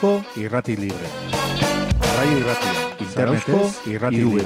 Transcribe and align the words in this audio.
Zarausko 0.00 0.24
irrati 0.40 0.76
libre. 0.76 1.08
Radio 2.16 2.38
irratia. 2.38 2.72
Internetez 3.04 3.72
irrati 3.86 4.16
libre. 4.16 4.44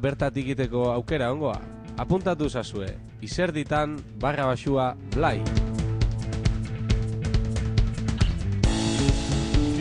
Bertatik 0.00 0.48
egiteko 0.48 0.90
aukera 0.94 1.30
ongoa. 1.32 1.58
Apuntatu 2.00 2.48
zazue, 2.48 2.88
izerditan 3.20 3.98
barra 4.20 4.46
basua 4.48 4.94
blai. 5.14 5.38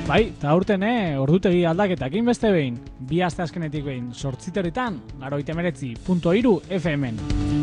Bai, 0.10 0.24
eta 0.32 0.50
aurten, 0.50 0.84
eh, 0.84 1.20
ordutegi 1.22 1.66
aldaketak 1.70 2.16
beste 2.26 2.52
behin, 2.52 2.80
bi 3.00 3.22
aste 3.22 3.44
azkenetik 3.44 3.86
behin, 3.86 4.12
sortziterritan, 4.14 5.00
garoite 5.20 5.54
meretzi, 5.54 5.94
punto 6.06 6.34
iru, 6.34 6.60
FM-en. 6.68 7.59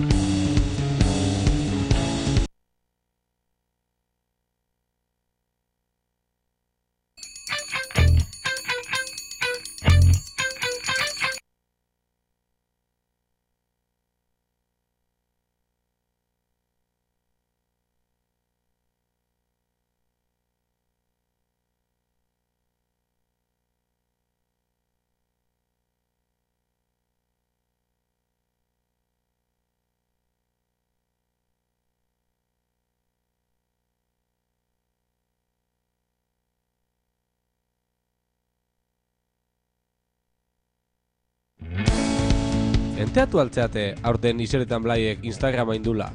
Enteatu 43.06 43.38
altzeate 43.38 43.82
aurten 44.02 44.40
izerretan 44.42 44.82
blaiek 44.82 45.22
Instagrama 45.24 45.76
indula. 45.78 46.10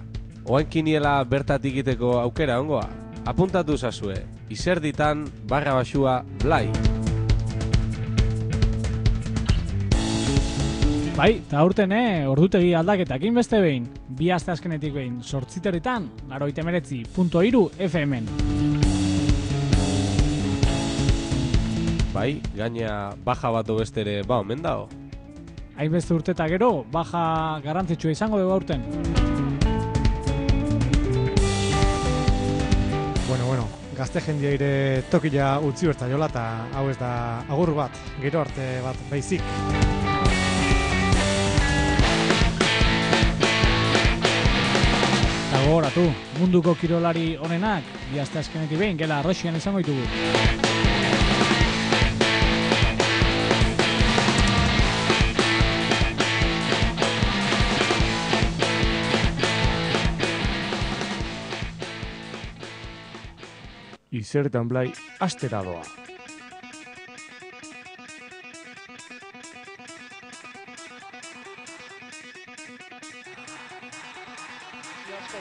Oain 0.45 0.67
kiniela 0.69 1.15
bertatik 1.23 1.77
egiteko 1.79 2.17
aukera 2.19 2.59
ongoa. 2.59 2.83
Apuntatu 3.25 3.77
zazue, 3.77 4.17
izerditan 4.51 5.23
barra 5.47 5.77
basua 5.77 6.19
blai. 6.43 6.65
Bai, 11.15 11.31
eta 11.37 11.59
aurten, 11.61 11.91
eh, 11.95 12.27
ordutegi 12.27 12.73
aldaketak 12.73 13.23
beste 13.35 13.59
behin, 13.61 13.87
bi 14.09 14.31
aste 14.31 14.51
azkenetik 14.51 14.93
behin, 14.93 15.21
sortziterritan, 15.23 16.09
garoite 16.29 16.63
meretzi, 16.63 17.03
punto 17.15 17.41
iru, 17.41 17.69
FM-en. 17.77 18.27
Bai, 22.13 22.41
gaina 22.55 23.13
baja 23.23 23.51
bat 23.51 23.77
bestere 23.77 24.23
ba 24.23 24.39
omen 24.39 24.61
dao. 24.61 24.89
Hainbeste 25.77 26.13
urte 26.13 26.33
eta 26.35 26.45
gero, 26.51 26.83
baja 26.91 27.59
garantzitsua 27.63 28.11
izango 28.11 28.39
dugu 28.39 28.51
aurten. 28.53 28.83
Bueno, 33.27 33.45
bueno, 33.47 33.67
gazte 33.97 34.21
jendiaire 34.21 35.03
tokila 35.09 35.53
utzi 35.63 35.87
berta 35.87 36.09
jola 36.11 36.27
eta 36.29 36.43
hau 36.75 36.89
ez 36.91 36.97
da 36.99 37.11
agur 37.49 37.73
bat, 37.77 37.95
gero 38.21 38.41
arte 38.41 38.67
bat 38.83 38.99
baizik. 39.09 39.41
Eta 45.47 45.63
gogoratu, 45.65 46.03
munduko 46.39 46.75
kirolari 46.75 47.37
honenak, 47.39 47.87
bi 48.11 48.19
aste 48.19 48.43
azkenetik 48.43 48.77
behin, 48.77 48.99
gela 48.99 49.23
arroxian 49.23 49.55
izango 49.55 49.79
ditugu. 49.79 50.70
Izertan 64.31 64.69
blai 64.71 64.85
astera 65.19 65.59
doa. 65.59 65.81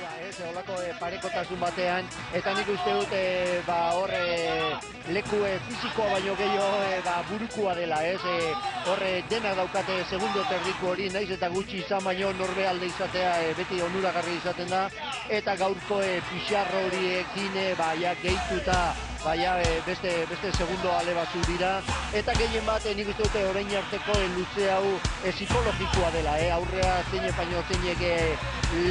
da, 0.00 0.10
ez, 0.26 0.34
holako 0.42 0.80
e, 0.82 0.90
parekotasun 0.98 1.62
batean, 1.62 2.10
eta 2.34 2.54
nik 2.58 2.74
uste 2.74 2.96
dut, 2.98 3.14
e, 3.14 3.62
ba, 3.66 3.78
hor, 3.94 4.10
e, 4.10 5.00
leku 5.10 5.37
e, 5.44 5.59
fizikoa 5.66 6.09
baino 6.12 6.34
gehiago, 6.37 6.82
e, 6.87 7.00
ba, 7.04 7.22
burukua 7.28 7.75
dela, 7.75 8.00
ez, 8.06 8.21
e, 8.25 8.53
horre 8.91 9.12
denak 9.31 9.56
daukate 9.56 10.04
segundo 10.09 10.44
terdiku 10.48 10.93
hori, 10.93 11.10
naiz 11.10 11.28
eta 11.31 11.50
gutxi 11.50 11.82
izan 11.82 12.04
baino 12.04 12.32
norbe 12.38 12.66
alde 12.69 12.87
izatea 12.87 13.34
e, 13.44 13.53
beti 13.59 13.82
onuragarri 13.82 14.37
izaten 14.38 14.70
da, 14.70 14.87
eta 15.28 15.56
gaurko 15.60 16.00
e, 16.03 16.19
pixarro 16.31 16.87
horiekin, 16.88 17.56
e, 17.56 17.69
ba, 17.78 17.93
ja, 18.00 18.15
gehituta, 18.22 18.81
baina 19.25 19.56
beste, 19.87 20.26
beste 20.31 20.53
segundo 20.56 20.93
ale 20.93 21.15
batzu 21.15 21.43
dira, 21.47 21.72
eta 22.16 22.34
gehien 22.38 22.65
bat 22.66 22.87
e, 22.87 22.94
nik 22.94 23.10
uste 23.12 23.26
dute 23.26 23.44
orain 23.50 23.75
arteko 23.82 24.16
e, 24.16 24.31
luze 24.37 24.70
hau 24.72 24.87
e, 25.25 25.32
psikologikoa 25.32 26.10
dela, 26.16 26.38
e, 26.41 26.50
aurrea 26.56 26.97
zeine 27.10 27.32
baino 27.37 27.62
zeinek 27.69 28.00
e, 28.00 28.16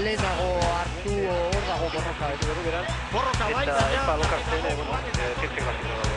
lehenago 0.03 0.51
hartu 0.75 1.15
hor 1.33 1.65
dago 1.71 1.91
borroka. 1.95 2.31
Beran. 2.65 2.93
Borroka 3.13 3.51
bai, 3.55 3.63
Eta 3.63 3.79
baina... 3.81 4.03
epa 4.03 4.17
lokartzen, 4.23 6.08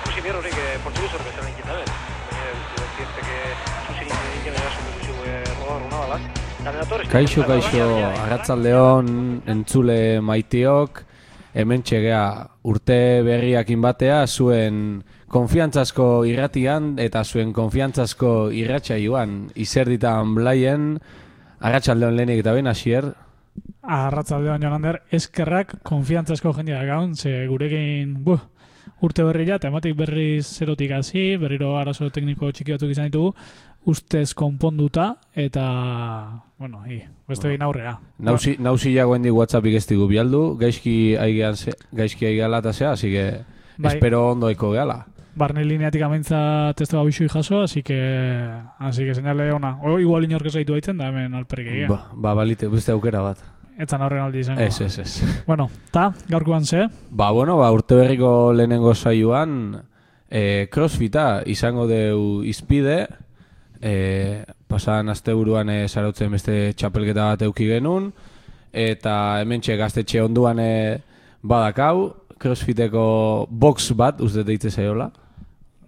Ikusi 0.00 0.20
behar 0.24 0.36
horrek 0.40 0.56
eh, 0.58 0.78
horrek 0.84 1.26
bezala 1.28 1.48
inkita 1.50 1.76
ben. 1.78 1.90
Baina 2.30 2.88
zientzek 2.96 3.26
zuzin 3.88 4.08
egin 4.40 4.54
menator, 6.64 7.04
Kaixo, 7.10 7.44
kaixo, 7.48 7.86
arratzaldeon, 8.24 9.08
entzule 9.48 10.20
maitiok, 10.24 11.02
hemen 11.56 11.82
txegea 11.82 12.24
urte 12.68 12.98
berriakin 13.26 13.80
batea, 13.80 14.26
zuen 14.26 15.00
konfiantzazko 15.30 16.24
irratian 16.28 16.94
eta 17.00 17.24
zuen 17.24 17.54
konfiantzazko 17.56 18.50
irratsaioan 18.56 19.50
izerditan 19.54 20.34
blaien, 20.36 20.94
arratsaldeon 21.60 22.16
lehenik 22.16 22.44
eta 22.44 22.56
behin, 22.56 22.70
hasier, 22.70 23.12
Arratzaldean 23.80 24.62
Jonander, 24.62 25.00
eskerrak 25.12 25.78
konfiantzazko 25.86 26.52
jendea 26.54 26.82
gaun, 26.86 27.14
ze 27.16 27.46
gurekin, 27.48 28.12
buh, 28.24 28.40
urte 29.00 29.24
berria, 29.24 29.56
eta 29.56 29.68
ematik 29.68 29.96
berriz 29.96 30.46
zerotik 30.46 30.92
hasi, 30.92 31.36
berriro 31.40 31.76
arazo 31.78 32.10
tekniko 32.10 32.50
txiki 32.52 32.74
batzuk 32.76 32.90
izan 32.92 33.08
ditugu, 33.10 33.34
ustez 33.88 34.34
konponduta, 34.34 35.14
eta, 35.34 36.42
bueno, 36.58 36.82
hi, 36.86 37.00
beste 37.28 37.48
behin 37.48 37.62
aurrea. 37.62 37.98
nausi, 38.18 38.56
nausi 38.58 38.94
jagoen 38.94 39.22
di 39.22 39.30
WhatsAppik 39.30 39.78
ez 39.78 39.86
digu 39.88 40.08
bialdu, 40.08 40.56
gaizki 40.60 41.16
aigean 41.16 41.56
gaizki 41.92 42.26
aigeala 42.26 42.58
eta 42.58 42.72
zea, 42.72 42.92
así 42.92 43.10
que 43.10 43.40
Bai. 43.78 43.94
espero 43.94 44.30
ondo 44.32 44.50
eko 44.50 44.72
gehala. 44.72 45.06
Barne 45.34 45.64
lineatik 45.64 46.02
amintza 46.02 46.74
testo 46.76 46.98
abixui 47.00 47.28
jaso, 47.28 47.62
así 47.62 47.82
que, 47.82 48.50
así 48.78 49.04
que 49.04 49.14
señale 49.14 49.52
ona. 49.52 49.78
O, 49.80 49.98
igual 49.98 50.24
inork 50.24 50.46
ez 50.46 50.54
gaitu 50.58 50.74
baitzen 50.74 50.98
da 50.98 51.08
hemen 51.08 51.34
alperik 51.34 51.68
egia. 51.68 51.88
Ba, 51.88 52.10
ba, 52.12 52.34
balite, 52.34 52.68
beste 52.68 52.92
aukera 52.92 53.22
bat. 53.22 53.38
Etzan 53.80 54.02
horren 54.04 54.26
aldi 54.26 54.42
izango. 54.44 54.60
Ez, 54.60 54.80
ez, 54.84 54.98
ez. 54.98 55.44
Bueno, 55.46 55.70
ta, 55.90 56.10
gaurkoan 56.28 56.66
ze, 56.66 56.86
Ba, 57.10 57.30
bueno, 57.32 57.56
ba, 57.56 57.70
urte 57.72 57.96
berriko 57.96 58.52
lehenengo 58.52 58.94
saioan 58.94 59.80
e, 60.30 60.68
crossfita 60.70 61.42
izango 61.46 61.86
deu 61.90 62.42
izpide 62.46 63.06
e, 63.80 64.44
pasan 64.70 65.10
asteburuan 65.10 65.72
e, 65.72 65.78
zarautzen 65.88 66.30
beste 66.36 66.56
txapelketa 66.78 67.32
bat 67.32 67.46
euki 67.48 67.66
genuen 67.70 68.10
eta 68.70 69.14
hementxe 69.40 69.76
gaztetxe 69.80 70.22
onduan 70.22 70.60
e, 70.62 70.72
badakau 71.42 72.10
crossfiteko 72.40 73.04
box 73.50 73.90
bat, 73.96 74.20
uste 74.24 74.44
deitze 74.46 74.70
zaiola 74.70 75.10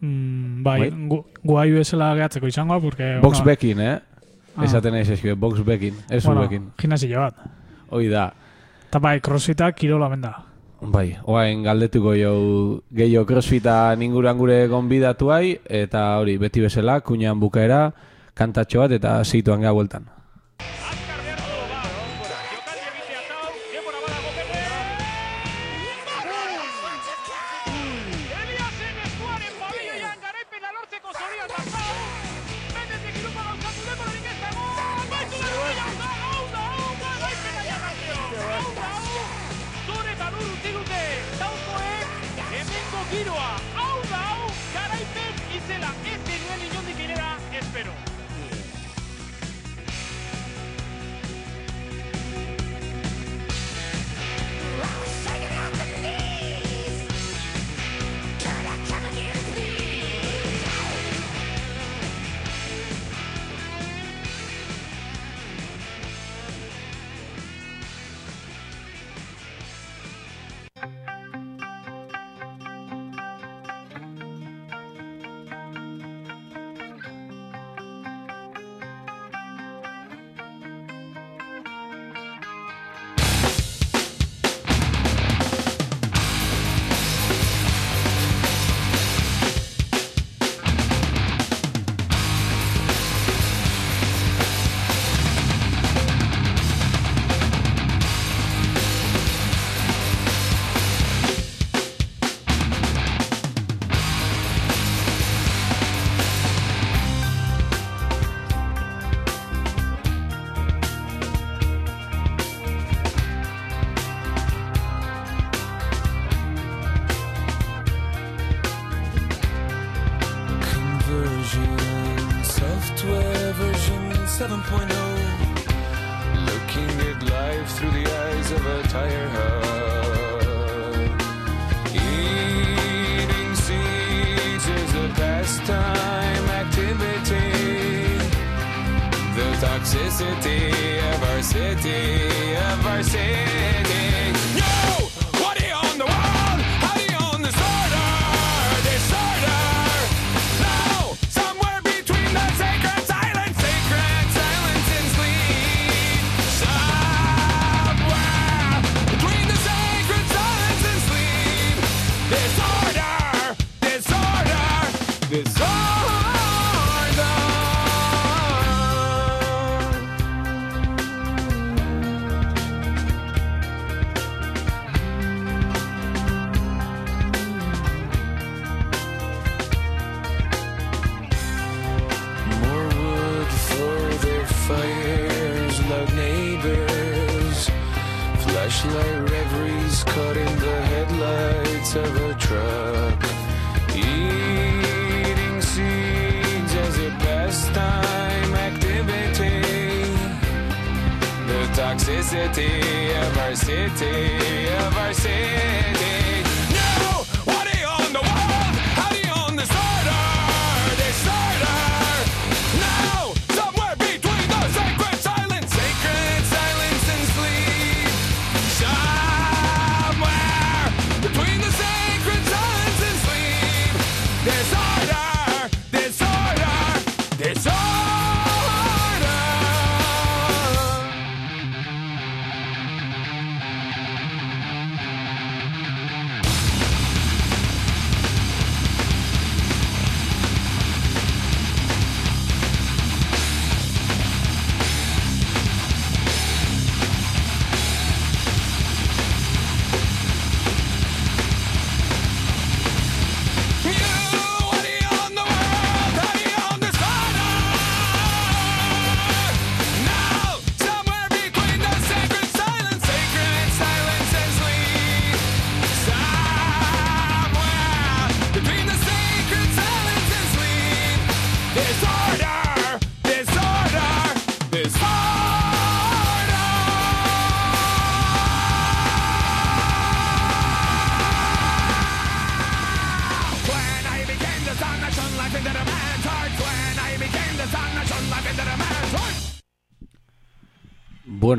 mm, 0.01 0.63
bai, 0.65 0.79
Bai. 0.87 0.93
gu, 1.13 1.23
guai 1.45 1.69
bezala 1.77 2.15
gehatzeko 2.19 2.51
izango, 2.51 2.81
porque... 2.81 3.19
box 3.23 3.39
bueno, 3.39 3.53
bekin, 3.53 3.81
eh? 3.81 3.99
Ah. 4.53 4.67
Esaten 4.67 4.93
nahi 4.93 5.07
zezkio, 5.09 5.37
box 5.37 5.63
bekin, 5.65 5.97
ez 6.11 6.25
bueno, 6.27 6.43
bekin 6.45 6.73
gimnasio 6.81 7.21
bat. 7.23 7.39
Hoi 7.93 8.09
da, 8.09 8.31
Eta 8.89 9.01
bai, 9.01 9.21
crossfita 9.25 9.71
kirola 9.73 10.09
benda. 10.09 10.31
bai, 10.83 11.17
oain 11.25 11.63
galdetuko 11.63 12.15
jau 12.19 12.81
gehiago 12.93 13.25
crossfita 13.27 13.95
inguruan 13.95 14.37
gure 14.37 14.67
gonbidatuai, 14.69 15.61
eta 15.69 16.19
hori, 16.19 16.39
beti 16.43 16.61
bezala, 16.61 17.01
kuñan 17.01 17.41
bukaera, 17.41 17.93
kantatxo 18.35 18.83
bat 18.83 18.93
eta 18.99 19.15
zeituan 19.25 19.61
geha 19.61 19.73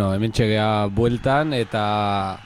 Bueno, 0.03 0.15
hemen 0.17 0.33
txegea 0.35 0.87
bueltan 0.91 1.53
eta, 1.55 2.37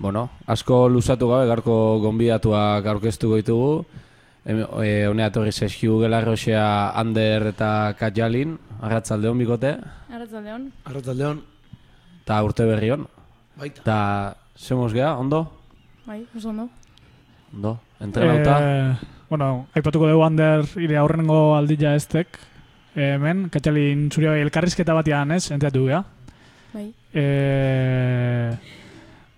bueno, 0.00 0.30
asko 0.48 0.86
luzatu 0.88 1.26
gabe 1.28 1.44
garko 1.50 1.74
gonbidatuak 2.00 2.86
aurkeztuko 2.88 3.36
ditugu. 3.36 3.84
Hem- 4.46 4.62
E, 4.82 5.06
honea 5.06 5.28
torri 5.30 5.52
zeskiu 5.52 5.98
gelarroxea 6.00 6.96
Ander 6.98 7.48
eta 7.50 7.94
Katjalin, 7.98 8.54
arratzaldeon 8.80 9.36
bikote, 9.38 9.74
Arratzaldeon. 10.08 10.72
Arratzaldeon, 10.86 11.42
eta 12.22 12.42
urte 12.42 12.64
berri 12.64 12.90
hon. 12.90 13.04
baita. 13.58 13.82
Eta, 13.82 14.36
zemos 14.56 14.94
gea, 14.94 15.12
ondo? 15.18 15.42
Bai, 16.06 16.24
oso 16.34 16.48
ondo. 16.48 16.70
No, 17.52 17.78
entrenauta. 18.00 18.56
Eh, 18.62 18.96
bueno, 19.28 19.66
aipatuko 19.74 20.08
dugu 20.08 20.24
Ander 20.24 20.64
ire 20.80 20.96
aurrengo 20.96 21.54
aldila 21.56 21.94
estek. 21.94 22.38
Eh, 22.96 23.14
hemen, 23.16 23.50
katxalin 23.50 24.08
zuri 24.10 24.28
bai 24.28 24.40
elkarrizketa 24.40 24.94
batean 24.94 25.30
ez, 25.32 25.50
enteatu 25.50 25.84
gea. 25.86 26.02
Bai. 26.72 26.94
Eh, 27.14 28.58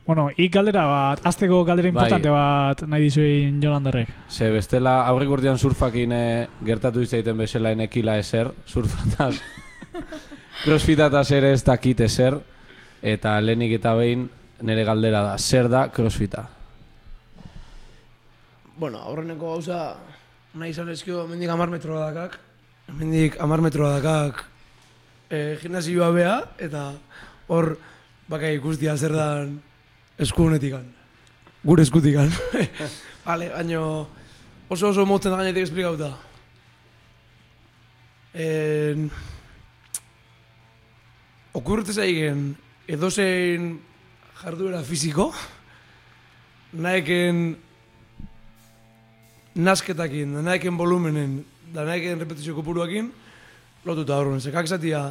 bueno, 0.06 0.28
ik 0.36 0.52
galdera 0.52 0.84
bat, 0.86 1.20
azteko 1.26 1.64
galdera 1.64 1.90
Bai. 1.90 2.04
importante 2.04 2.30
bat 2.30 2.82
nahi 2.86 3.02
dizuin 3.02 3.60
Jolanderrek. 3.62 4.08
Ze 4.30 4.50
bestela 4.50 5.06
aurrik 5.06 5.30
urtean 5.30 5.58
surfakin 5.58 6.12
eh, 6.12 6.46
gertatu 6.64 7.02
izaiten 7.02 7.38
bezala 7.38 7.72
enekila 7.72 8.18
ezer, 8.18 8.52
surfataz. 8.66 9.34
crossfitataz 10.64 11.30
ere 11.32 11.52
ez 11.52 11.62
dakit 11.64 12.00
ezer, 12.00 12.38
eta 13.02 13.40
lehenik 13.40 13.78
eta 13.80 13.94
behin 13.98 14.28
nire 14.64 14.84
galdera 14.84 15.22
da, 15.26 15.38
zer 15.38 15.68
da 15.68 15.88
crossfita? 15.92 16.48
Bueno, 18.76 19.02
aurreneko 19.06 19.54
gauza 19.54 19.94
nahi 20.54 20.70
izan 20.70 20.88
ezkio 20.90 21.26
mendik 21.30 21.50
amar 21.50 21.70
metroa 21.70 22.10
dakak. 22.10 22.38
Mendik 22.94 23.36
amar 23.42 23.62
metroa 23.64 23.98
dakak 23.98 24.44
e, 25.30 25.56
gimnasioa 25.62 26.10
bea, 26.14 26.34
eta 26.58 26.92
hor 27.48 27.74
bakai 28.28 28.54
ikustia 28.56 28.96
zer 28.96 29.12
dan 29.12 29.58
esku 30.18 30.46
honetikan. 30.46 30.84
Gure 31.64 31.82
eskutikan. 31.82 32.30
Vale, 33.26 33.48
baino 33.52 34.08
oso 34.68 34.90
oso 34.90 35.06
motzen 35.08 35.32
da 35.32 35.40
gainetik 35.40 35.68
esplikauta. 35.68 36.12
En... 38.34 39.08
Okurrete 41.54 41.94
zaigen 41.94 42.48
edozein 42.90 43.76
jarduera 44.40 44.80
fiziko, 44.82 45.28
naeken 46.74 47.54
nasketakin, 49.54 50.34
da 50.34 50.42
naeken 50.42 50.76
volumenen, 50.76 51.44
da 51.72 51.84
naeken 51.86 52.18
repetizio 52.18 52.56
kopuruakin, 52.58 53.12
lotuta 53.86 54.18
horren. 54.18 54.42
Zekak 54.42 54.66
zatia 54.66 55.04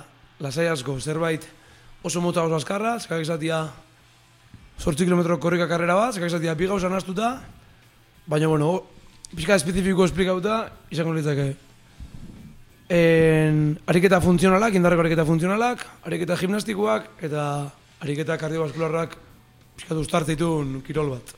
lasai 0.44 0.68
asko 0.68 0.98
zerbait 1.00 1.48
oso 2.04 2.22
mota 2.22 2.44
oso 2.44 2.60
azkarra, 2.60 2.98
zekak 3.00 3.24
zatia 3.26 3.64
sortzi 4.78 5.08
kilometro 5.08 5.40
korrika 5.40 5.68
karrera 5.72 5.96
bat, 5.96 6.14
zekak 6.14 6.30
zatia 6.30 6.56
bi 6.56 6.68
gauza 6.68 6.92
nastuta, 6.92 7.38
baina 8.28 8.48
bueno, 8.52 8.84
pixka 9.34 9.56
espezifiko 9.56 10.06
esplikauta, 10.06 10.66
izango 10.92 11.16
litzake. 11.16 11.54
En, 12.94 13.80
ariketa 13.88 14.20
funtzionalak, 14.22 14.76
indarreko 14.76 15.06
ariketa 15.06 15.26
funtzionalak, 15.26 15.86
ariketa 16.06 16.38
gimnastikoak, 16.38 17.14
eta 17.24 17.46
ariketa 18.04 18.38
kardiovaskularrak 18.38 19.16
pixka 19.80 19.96
duztartzeitun 19.98 20.82
kirol 20.86 21.16
bat. 21.16 21.38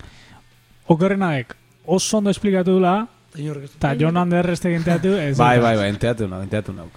Okerrenaek, 0.92 1.54
oso 1.86 2.18
ondo 2.20 2.34
esplikatu 2.34 2.80
dula, 2.80 3.04
Eta 3.36 3.92
Jon 4.00 4.16
Ander 4.16 4.48
ez 4.48 4.62
teginteatu, 4.64 5.18
ez. 5.20 5.34
Bai, 5.38 5.60
bai, 5.60 5.76
bai, 5.76 5.90
enteatu 5.92 6.30
nau, 6.32 6.40
enteatu 6.46 6.72
nau. 6.72 6.88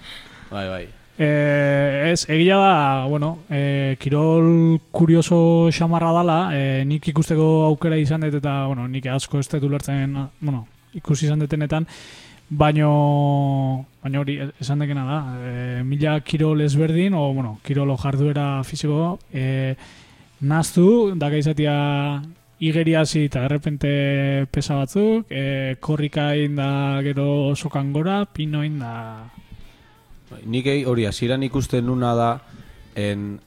Bai, 0.49 0.67
bai. 0.69 0.85
Eh, 1.21 2.11
ez, 2.13 2.29
egia 2.29 2.55
da, 2.55 3.05
bueno, 3.05 3.39
eh, 3.49 3.97
kirol 3.99 4.79
kurioso 4.89 5.67
xamarra 5.69 6.13
dala, 6.15 6.37
eh, 6.55 6.85
nik 6.87 7.09
ikusteko 7.11 7.65
aukera 7.65 7.97
izan 7.99 8.23
dut 8.23 8.37
eta, 8.39 8.53
bueno, 8.67 8.87
nik 8.87 9.09
asko 9.11 9.41
ez 9.41 9.49
dut 9.51 9.65
ulertzen, 9.67 10.15
bueno, 10.39 10.61
ikusi 10.95 11.25
izan 11.27 11.43
detenetan, 11.43 11.87
baino, 12.49 13.85
baino 14.01 14.21
hori 14.21 14.37
esan 14.61 14.79
dekena 14.79 15.03
da, 15.09 15.17
eh, 15.49 15.81
mila 15.83 16.21
kirol 16.21 16.61
ezberdin, 16.61 17.13
o, 17.13 17.33
bueno, 17.33 17.57
kirolo 17.67 17.97
jarduera 17.97 18.63
fisiko, 18.63 19.19
eh, 19.33 19.75
naztu, 20.39 21.17
daka 21.19 21.35
izatea 21.35 21.75
igeria 22.59 23.01
hasi 23.01 23.25
eta 23.25 23.43
errepente 23.43 24.47
pesa 24.51 24.79
batzuk, 24.79 25.27
eh, 25.29 25.75
korrika 25.81 26.31
da 26.55 27.01
gero 27.03 27.53
sokan 27.57 27.91
gora, 27.91 28.23
pinoin 28.25 28.79
da 28.79 28.95
Nik 30.45 30.65
ei- 30.67 30.83
hori 30.85 31.05
hasieran 31.05 31.43
ikusten 31.43 31.85
nuna 31.85 32.13
da 32.15 32.29
en 32.95 33.39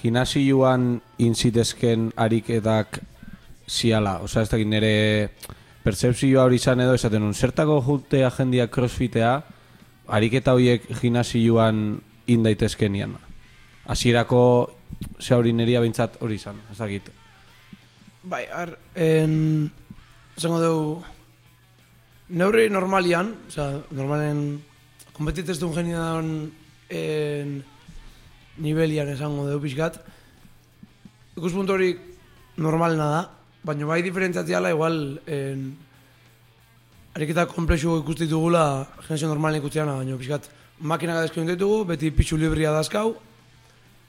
gimnasioan 0.00 1.00
inzitezken 1.18 2.12
ariketak 2.16 3.00
ziala, 3.68 4.18
osea 4.22 4.42
ez 4.42 4.48
dakit 4.50 4.66
nire 4.68 5.30
pertsepzioa 5.82 6.44
hori 6.44 6.56
izan 6.60 6.80
edo 6.80 6.94
esaten 6.94 7.22
nun, 7.22 7.34
zertako 7.34 7.80
jutea 7.82 8.30
jendia 8.30 8.68
crossfitea 8.70 9.42
ariketa 10.08 10.52
horiek 10.54 10.86
gimnasioan 11.00 12.00
indaitezkenian. 12.26 13.16
Hasierako 13.86 14.42
ze 15.20 15.34
hori 15.34 15.52
neria 15.52 15.80
behintzat 15.80 16.20
hori 16.22 16.34
izan, 16.38 16.60
ez 16.70 16.78
dakit. 16.78 17.10
Bai, 18.22 18.44
ar, 18.54 18.76
en, 18.94 19.70
esango 20.36 20.60
dugu, 20.62 21.02
neurri 22.28 22.68
normalian, 22.70 23.34
oza, 23.48 23.72
normalen, 23.90 24.60
kompetiteztun 25.16 25.74
genian 25.76 26.32
en, 26.88 27.60
nivelian 28.62 29.08
esango 29.12 29.46
dugu 29.48 29.66
pixkat, 29.66 30.00
ikuspuntu 31.36 31.76
hori 31.76 31.92
normalena 32.56 33.08
da, 33.12 33.22
baina 33.64 33.88
bai 33.88 34.02
diferentziatziala 34.04 34.72
igual 34.72 34.98
en, 35.26 35.70
ariketa 37.14 37.46
komplexu 37.46 37.98
ikusti 38.00 38.28
dugula 38.28 38.86
generazio 39.02 39.28
normalen 39.28 39.60
ikustiana, 39.60 39.96
baina 40.00 40.18
pixkat 40.20 40.48
makina 40.80 41.14
gadezko 41.20 41.44
ditugu, 41.46 41.84
beti 41.92 42.10
pitxu 42.10 42.36
libria 42.36 42.72
dazkau, 42.72 43.14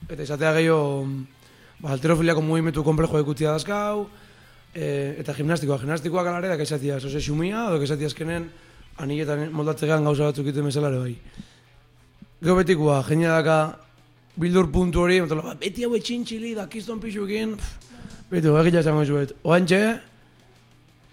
eta 0.08 0.22
izatea 0.22 0.52
gehiago 0.58 1.06
ba, 1.80 1.92
alterofiliako 1.94 2.42
mugimendu 2.42 2.84
komplejo 2.84 3.20
ikutia 3.20 3.52
dazkau, 3.54 4.08
e, 4.74 5.16
eta 5.20 5.34
gimnastikoa, 5.36 5.78
gimnastikoak 5.78 6.26
alare 6.26 6.50
da 6.50 6.56
kaizatia 6.56 6.98
zoze 6.98 7.20
xumia, 7.22 7.68
edo 7.68 7.78
kaizatia 7.82 8.10
azkenen 8.10 8.48
aniletan 8.98 9.48
moldatzegan 9.52 10.04
gauza 10.04 10.30
batzuk 10.30 10.46
egiten 10.46 10.68
bezala 10.68 10.90
ere 10.92 11.00
bai. 11.02 11.14
Gero 12.42 12.56
betikoa, 12.60 13.00
jendea 13.08 13.38
daka 13.38 13.58
bildur 14.40 14.68
puntu 14.72 15.04
hori, 15.04 15.20
metala, 15.22 15.42
ba, 15.46 15.54
beti 15.58 15.86
hau 15.86 15.94
etxintxili, 15.96 16.54
da 16.58 16.66
kiston 16.70 17.00
pixuekin, 17.02 17.54
betu, 18.30 18.54
egia 18.60 18.82
esango 18.82 19.04
zuet. 19.06 19.34
Oantxe, 19.46 19.80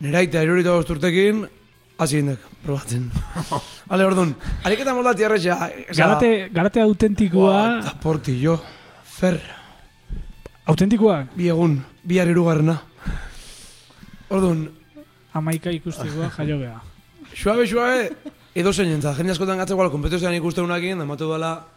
neraita 0.02 0.42
erorita 0.42 0.76
bosturtekin, 0.78 1.46
hasi 2.02 2.22
indek, 2.24 2.44
probatzen. 2.66 3.08
Hale, 3.92 4.06
orduan, 4.08 4.36
ariketa 4.66 4.96
moldati 4.98 5.28
erretxa. 5.28 5.58
Garate, 5.96 6.32
garate 6.54 6.84
autentikoa, 6.84 7.64
Eta 7.82 7.96
portillo, 8.04 8.58
fer, 9.18 9.40
autentikoa, 10.66 11.24
bi 11.38 11.52
egun, 11.54 11.80
bihar 12.08 12.32
irugarrena. 12.32 12.80
Orduan, 14.32 14.66
amaika 15.38 15.74
ikustikoa 15.76 16.32
jaio 16.38 16.58
beha. 16.64 16.91
Suabe, 17.36 17.68
suabe, 17.68 18.10
edo 18.56 18.74
zein 18.74 18.92
entzat. 18.92 19.18
Jende 19.18 19.36
askotan 19.36 19.60
gatzeko 19.62 19.82
ala, 19.82 19.92
kompetizioan 19.94 20.36
ikusten 20.38 20.66
unakin, 20.66 21.00
da 21.00 21.06
matu 21.06 21.30
dela, 21.32 21.68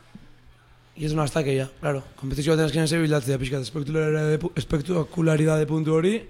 y 0.96 1.04
ez 1.04 1.12
una 1.12 1.24
aztakeia, 1.24 1.68
claro. 1.80 2.04
Kompetizio 2.16 2.52
baten 2.52 2.66
azkenean 2.66 2.88
ze 2.88 2.98
bildatzea, 2.98 3.38
pixkat, 3.38 3.66
espektakularidade 4.56 5.66
puntu 5.66 5.94
hori, 5.94 6.20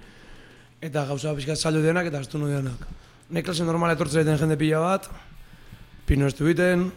eta 0.81 1.05
gauza 1.05 1.35
pixkat 1.37 1.59
saldu 1.59 1.83
denak 1.83 2.07
eta 2.09 2.21
astu 2.21 2.39
denak. 2.39 2.87
Nek 3.31 3.45
klase 3.45 3.65
normal 3.65 3.93
etortzen 3.93 4.23
zaiten 4.23 4.39
jende 4.39 4.57
pila 4.57 4.81
bat, 4.81 5.11
pino 6.07 6.27
ez 6.27 6.35
du 6.35 6.45
biten, 6.47 6.91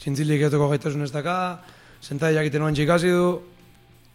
zintzilik 0.00 0.40
etoko 0.48 0.68
gaitasun 0.68 1.02
ez 1.04 1.12
daka, 1.12 1.60
sentai 2.00 2.34
jakiten 2.34 2.62
oan 2.62 2.74
txikasi 2.74 3.12
du, 3.12 3.40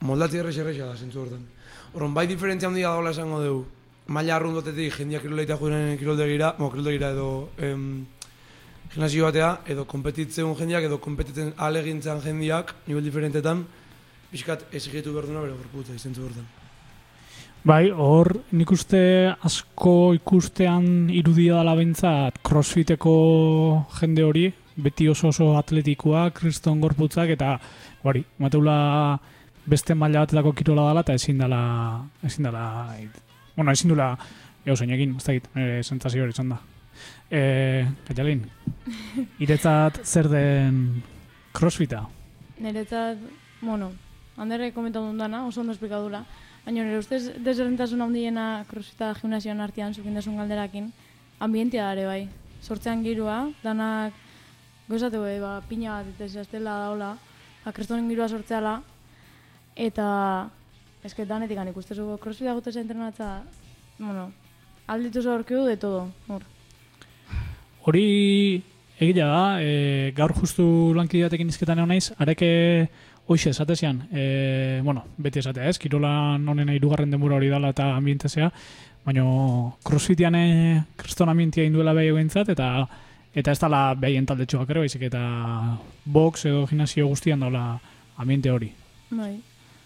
moldati 0.01 0.37
errex 0.37 0.57
errexea 0.57 0.89
da, 0.89 0.97
zentzu 0.97 1.21
hortan. 1.21 1.45
Horren, 1.93 2.13
bai 2.13 2.25
diferentzia 2.27 2.69
handia 2.69 2.89
dagoela 2.89 3.13
esango 3.13 3.41
dugu. 3.41 3.65
Maila 4.07 4.35
arrundotetik 4.35 4.93
jendia 4.99 5.19
kiroleita 5.19 5.57
joan 5.57 5.95
kiroldegira, 5.97 6.53
mo, 6.59 6.69
kiroldegira 6.69 7.09
edo 7.15 7.49
em, 7.57 8.05
gimnasio 8.93 9.25
batea, 9.25 9.49
edo 9.65 9.85
kompetitzen 9.89 10.51
jendiak, 10.59 10.85
edo 10.85 10.99
kompetitzen 11.01 11.53
alegintzen 11.57 12.21
jendiak, 12.21 12.75
nivel 12.85 13.03
diferentetan, 13.03 13.65
pixkat 14.29 14.67
exigitu 14.71 15.15
behar 15.15 15.25
duna 15.31 15.41
bere 15.41 15.57
gorputza 15.57 15.97
izentzu 15.97 16.27
hortan. 16.27 16.45
Bai, 17.65 17.89
hor 17.89 18.29
nik 18.53 18.69
uste 18.75 19.01
asko 19.49 20.13
ikustean 20.13 21.09
irudia 21.09 21.57
dela 21.63 21.73
bentzat 21.73 22.37
crossfiteko 22.45 23.15
jende 23.97 24.21
hori, 24.21 24.45
beti 24.77 25.09
oso 25.09 25.31
oso 25.33 25.55
atletikoa, 25.57 26.27
kriston 26.35 26.77
gorputzak, 26.83 27.33
eta 27.33 27.55
hori, 28.05 28.21
mateula 28.37 29.17
beste 29.65 29.97
maila 29.97 30.27
batetako 30.27 30.53
kirola 30.53 30.91
dela, 30.91 31.01
eta 31.07 31.17
ezin 31.17 31.41
dela, 31.41 31.61
ezin 32.21 32.51
dela, 32.51 32.65
bueno, 33.55 33.71
ezin 33.71 33.93
dela, 33.93 34.13
eo 34.65 34.75
zeinekin, 34.75 35.17
ez 35.17 35.25
dakit, 35.25 35.49
nire 35.55 35.83
sentzazio 35.83 36.23
hori 36.23 36.35
izan 36.35 36.53
da. 36.55 36.61
E, 37.29 37.41
Kaialin, 38.07 38.45
iretzat 39.43 40.01
zer 40.05 40.29
den 40.31 40.81
crossfita? 41.55 42.05
Niretzat, 42.59 43.19
bueno, 43.61 43.91
Andere 44.37 44.73
komentatu 44.75 45.05
dundana, 45.05 45.45
oso 45.47 45.61
ondo 45.61 45.71
esplikadula. 45.71 46.25
Baina 46.65 46.83
nire 46.83 46.99
ustez 46.99 47.21
desberdintasun 47.39 48.01
handiena 48.03 48.65
crossfita 48.67 49.13
gimnasioan 49.15 49.61
artean 49.63 49.93
zukindasun 49.95 50.35
galderakin, 50.41 50.89
ambientia 51.39 51.85
dare 51.87 52.03
bai. 52.05 52.27
Sortzean 52.61 53.03
girua, 53.05 53.37
danak 53.63 54.17
gozatu 54.89 55.21
bai, 55.23 55.37
ba, 55.39 55.61
pina 55.69 56.01
bat 56.01 56.09
eta 56.11 56.27
zaztela 56.27 56.75
daula, 56.83 57.13
ba, 57.63 57.71
krestonen 57.71 58.09
girua 58.11 58.27
sortzeala, 58.27 58.81
eta 59.87 60.07
eske 61.05 61.25
danetik 61.25 61.59
ikustezu 61.69 62.17
crossfita 62.21 62.53
gute 62.53 62.73
entrenatza 62.79 63.43
bueno, 63.97 64.31
alditu 64.87 65.21
zaurkiu 65.21 65.65
de 65.65 65.77
todo, 65.77 66.07
hor. 66.27 66.43
Hori 67.85 68.61
egia 68.99 69.27
da, 69.27 69.61
e, 69.61 70.11
gaur 70.15 70.33
justu 70.35 70.65
lankideatekin 70.97 71.51
izketan 71.51 71.79
egon 71.79 71.93
naiz, 71.93 72.11
areke 72.17 72.89
hoxe 73.27 73.51
esatezian, 73.51 74.03
e, 74.11 74.81
bueno, 74.83 75.05
beti 75.17 75.39
esatea 75.41 75.69
ez, 75.69 75.77
kirolan 75.81 76.47
honen 76.49 76.73
hirugarren 76.75 77.11
denbora 77.11 77.39
hori 77.39 77.49
dala 77.49 77.71
eta 77.73 77.91
ambientezea, 77.95 78.51
baina 79.05 79.25
crossfitean 79.85 80.35
e, 80.35 80.45
kriston 80.97 81.29
ambientia 81.29 81.65
induela 81.65 81.93
behi 81.93 82.13
egintzat, 82.13 82.53
eta 82.55 82.69
eta 83.35 83.51
ez 83.51 83.59
dala 83.59 83.89
behien 83.99 84.25
talde 84.25 84.45
txoak 84.47 84.69
ere, 84.71 84.85
baizik 84.85 85.09
eta 85.09 85.21
box 86.05 86.45
edo 86.47 86.63
gimnasio 86.69 87.07
guztian 87.09 87.43
daula 87.43 87.65
ambiente 88.17 88.51
hori. 88.51 88.71
Bai. 89.11 89.35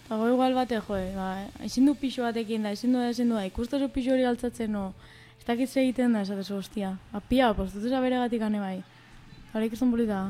Eta 0.09 0.17
go 0.17 0.25
igual 0.25 0.55
bate, 0.57 0.79
joe, 0.81 1.11
ba, 1.13 1.45
ezin 1.61 1.85
du 1.85 1.93
pixo 1.93 2.23
batekin 2.25 2.63
da, 2.65 2.71
ezin 2.73 2.95
du 2.95 3.01
ezin 3.05 3.29
du 3.29 3.35
da, 3.37 3.43
ikustezu 3.45 3.91
pixo 3.93 4.09
hori 4.09 4.23
altzatzen, 4.25 4.71
no, 4.73 4.87
ez 5.37 5.43
dakit 5.45 5.75
egiten 5.77 6.15
da, 6.17 6.23
esatezu, 6.25 6.55
hostia. 6.55 6.95
Ba, 7.11 7.19
pia, 7.21 7.51
postatu 7.53 7.91
bere 8.01 8.17
gatik 8.17 8.41
ane 8.41 8.57
bai. 8.57 8.79
Hori 9.53 9.67
ikizan 9.69 9.91
polita. 9.93 10.21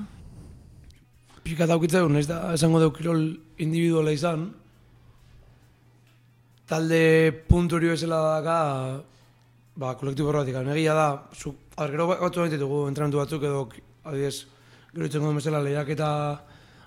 Pika 1.45 1.63
daukitzeu, 1.71 2.09
nahiz 2.11 2.27
da, 2.27 2.41
esango 2.57 2.81
deu 2.83 2.91
kirol 2.91 3.21
individuala 3.55 4.11
izan, 4.11 4.49
talde 6.67 7.31
puntu 7.47 7.77
hori 7.77 7.87
bezala 7.93 8.19
daka, 8.33 8.57
ba, 9.79 9.93
kolektibo 10.01 10.33
horretik, 10.33 10.57
egia 10.73 10.97
da, 10.97 11.05
zu, 11.31 11.53
adar, 11.77 11.93
gero 11.93 12.09
batzu 12.09 12.41
baita 12.43 12.57
ditugu 12.57 12.81
entrenatu 12.89 13.21
batzuk 13.21 13.47
edo, 13.47 13.63
adibidez, 14.03 14.43
gero 14.91 15.07
itzen 15.07 15.39
bezala 15.39 15.63
lehiak 15.63 15.95
eta 15.95 16.09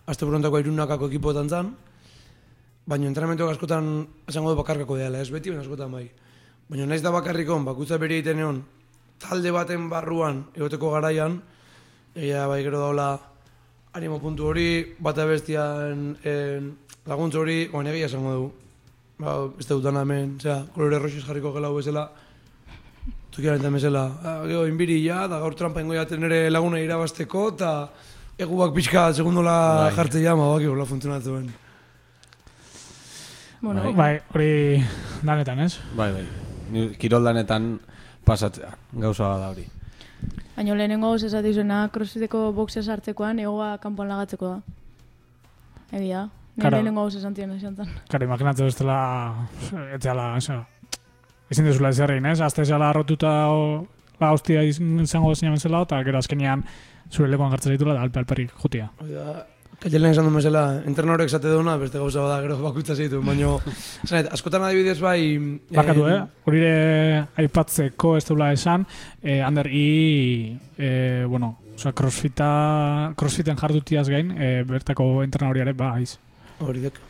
azte 0.05 0.29
burontako 0.29 0.61
irunakako 0.61 1.09
ekipoetan 1.09 1.49
zan, 1.49 1.73
baina 2.87 3.07
entrenamentuak 3.07 3.55
askotan 3.55 4.07
esango 4.29 4.53
du 4.53 4.59
bakarkako 4.59 4.97
dela, 4.99 5.21
ez 5.21 5.31
beti, 5.31 5.51
baina 5.51 5.63
askotan 5.63 5.93
bai. 5.93 6.07
Baina 6.69 6.87
naiz 6.87 7.03
da 7.03 7.13
bakarrikon, 7.15 7.65
bakutza 7.65 7.99
bere 7.99 8.19
egiten 8.19 8.41
egon, 8.43 8.63
talde 9.23 9.53
baten 9.55 9.89
barruan 9.91 10.45
egoteko 10.57 10.91
garaian, 10.95 11.39
egia 12.15 12.47
bai 12.51 12.63
gero 12.65 12.81
daula 12.81 13.11
animo 13.95 14.19
puntu 14.21 14.49
hori, 14.49 14.97
bata 14.99 15.27
bestian 15.29 16.17
en, 16.25 16.73
laguntza 17.07 17.41
hori, 17.43 17.67
oan 17.73 17.87
egia 17.93 18.09
esango 18.11 18.35
du. 18.35 18.51
Ba, 19.23 19.37
ez 19.61 19.69
dut 19.69 19.85
dana 19.85 20.03
hemen, 20.03 20.39
zera, 20.41 20.63
kolore 20.75 20.99
roxiz 20.99 21.23
jarriko 21.27 21.53
gela 21.55 21.71
bezala, 21.71 22.07
tukiaren 23.33 23.61
eta 23.61 23.71
bezala, 23.71 24.07
ah, 24.25 24.39
gero, 24.49 24.65
inbiri 24.67 24.99
ja, 25.05 25.27
da 25.31 25.39
gaur 25.43 25.55
trampa 25.55 25.85
ingo 25.85 25.95
jaten 25.95 26.25
ere 26.27 26.49
laguna 26.51 26.81
irabazteko, 26.83 27.51
eta 27.55 27.73
eguak 28.43 28.75
pixka 28.75 29.13
segundola 29.13 29.59
Bai. 29.85 29.93
jartze 29.99 30.25
jama, 30.25 30.49
baki, 30.57 30.73
hola 30.73 30.89
funtzionatzen. 30.89 31.53
Bueno, 33.63 33.93
Bai, 33.95 34.17
hori 34.35 34.83
danetan, 35.23 35.61
ez? 35.61 35.77
Bai, 35.95 36.11
bai. 36.13 36.25
Ni 36.73 36.89
kiroldanetan 36.99 37.77
pasatzea, 38.27 38.73
gauza 38.93 39.29
da 39.39 39.51
hori. 39.53 39.65
Baina 40.57 40.75
lehenengo 40.75 41.13
gauz 41.13 41.23
esatu 41.29 41.49
izena, 41.49 41.85
crossfiteko 41.95 42.49
boxea 42.57 42.83
sartzekoan, 42.83 43.39
egoa 43.39 43.77
kanpoan 43.83 44.11
lagatzeko 44.11 44.51
da. 44.51 44.61
Egia. 45.93 46.25
Ni 46.57 46.61
Claro. 46.61 46.77
lehenengo 46.77 47.01
gauz 47.07 47.15
esan 47.17 47.35
zion 47.37 47.51
esan 47.53 47.77
Karo, 48.11 48.25
imaginatzen 48.25 48.67
ez 48.67 48.77
dela, 48.77 48.99
ez 49.95 50.01
dela, 50.03 50.37
eso, 50.37 50.59
ezin 51.51 51.65
dezula 51.65 51.89
ez 51.89 52.01
egin, 52.01 52.27
ez? 52.27 52.41
Azte 52.41 52.65
zela 52.65 52.91
arrotuta 52.91 53.49
o, 53.49 53.87
la 54.21 54.33
hostia 54.33 54.63
izango 54.65 55.35
zinen 55.35 55.57
zela, 55.59 55.83
eta 55.83 56.03
gero 56.05 56.19
azkenean 56.19 56.65
zure 57.11 57.31
lekuan 57.31 57.51
gartzen 57.51 57.73
ditula, 57.73 57.95
da 57.95 58.03
alpe 58.03 58.19
alperik 58.19 58.53
jutia. 58.63 58.91
Hori 59.01 59.13
da, 59.15 59.47
Kaielen 59.83 60.13
esan 60.15 60.29
duen 60.29 60.37
bezala, 60.39 60.61
entrenorek 60.87 61.27
esate 61.27 61.51
duena, 61.51 61.73
beste 61.81 61.99
gauza 61.99 62.23
bada, 62.23 62.37
gero 62.45 62.55
bakutza 62.63 62.95
zeitu, 62.95 63.19
baina, 63.27 63.57
zanet, 64.07 64.29
askotan 64.37 64.63
adibidez 64.69 65.01
bai... 65.03 65.25
Bakatu, 65.75 66.05
eh? 66.07 66.21
Hori 66.47 66.61
ere 66.63 67.25
aipatzeko 67.43 68.13
ez 68.21 68.23
dula 68.29 68.53
esan, 68.55 68.87
eh, 69.25 69.41
Ander, 69.43 69.67
i, 69.75 70.55
eh, 70.79 71.25
bueno, 71.27 71.57
oza, 71.75 71.91
crossfita, 71.99 72.53
crossfiten 73.19 73.59
jardutiaz 73.59 74.07
gain, 74.13 74.31
eh, 74.39 74.63
bertako 74.69 75.09
entrenadoriare, 75.27 75.75
ba, 75.75 75.97
aiz. 75.99 76.15
Hori 76.63 76.87
dek, 76.87 77.03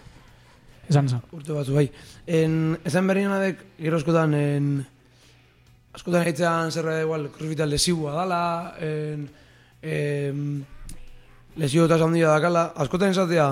Esan, 0.88 1.06
esan. 1.06 1.20
urte 1.36 1.52
batzu 1.54 1.76
bai. 1.76 1.86
En, 2.26 2.78
esan 2.88 3.06
berri 3.06 3.28
dek, 3.44 3.64
gero 3.84 4.00
askotan, 4.00 4.32
en, 4.34 4.74
askotan 5.92 6.24
egitean 6.24 6.72
zerra 6.72 7.02
igual, 7.04 7.28
crossfita 7.36 7.68
lesiua 7.68 8.16
dala, 8.16 8.44
en, 8.80 9.28
em, 9.82 10.62
lesio 11.56 11.86
eta 11.86 11.98
handia 12.00 12.32
dakala, 12.32 12.70
askotan 12.84 13.12
esatea, 13.12 13.48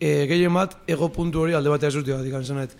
e, 0.00 0.26
gehien 0.30 0.54
bat, 0.54 0.76
ego 0.90 1.08
puntu 1.12 1.44
hori 1.44 1.54
alde 1.54 1.72
batea 1.72 1.92
esutia 1.92 2.18
bat 2.18 2.28
ikan 2.28 2.44
zenet. 2.44 2.76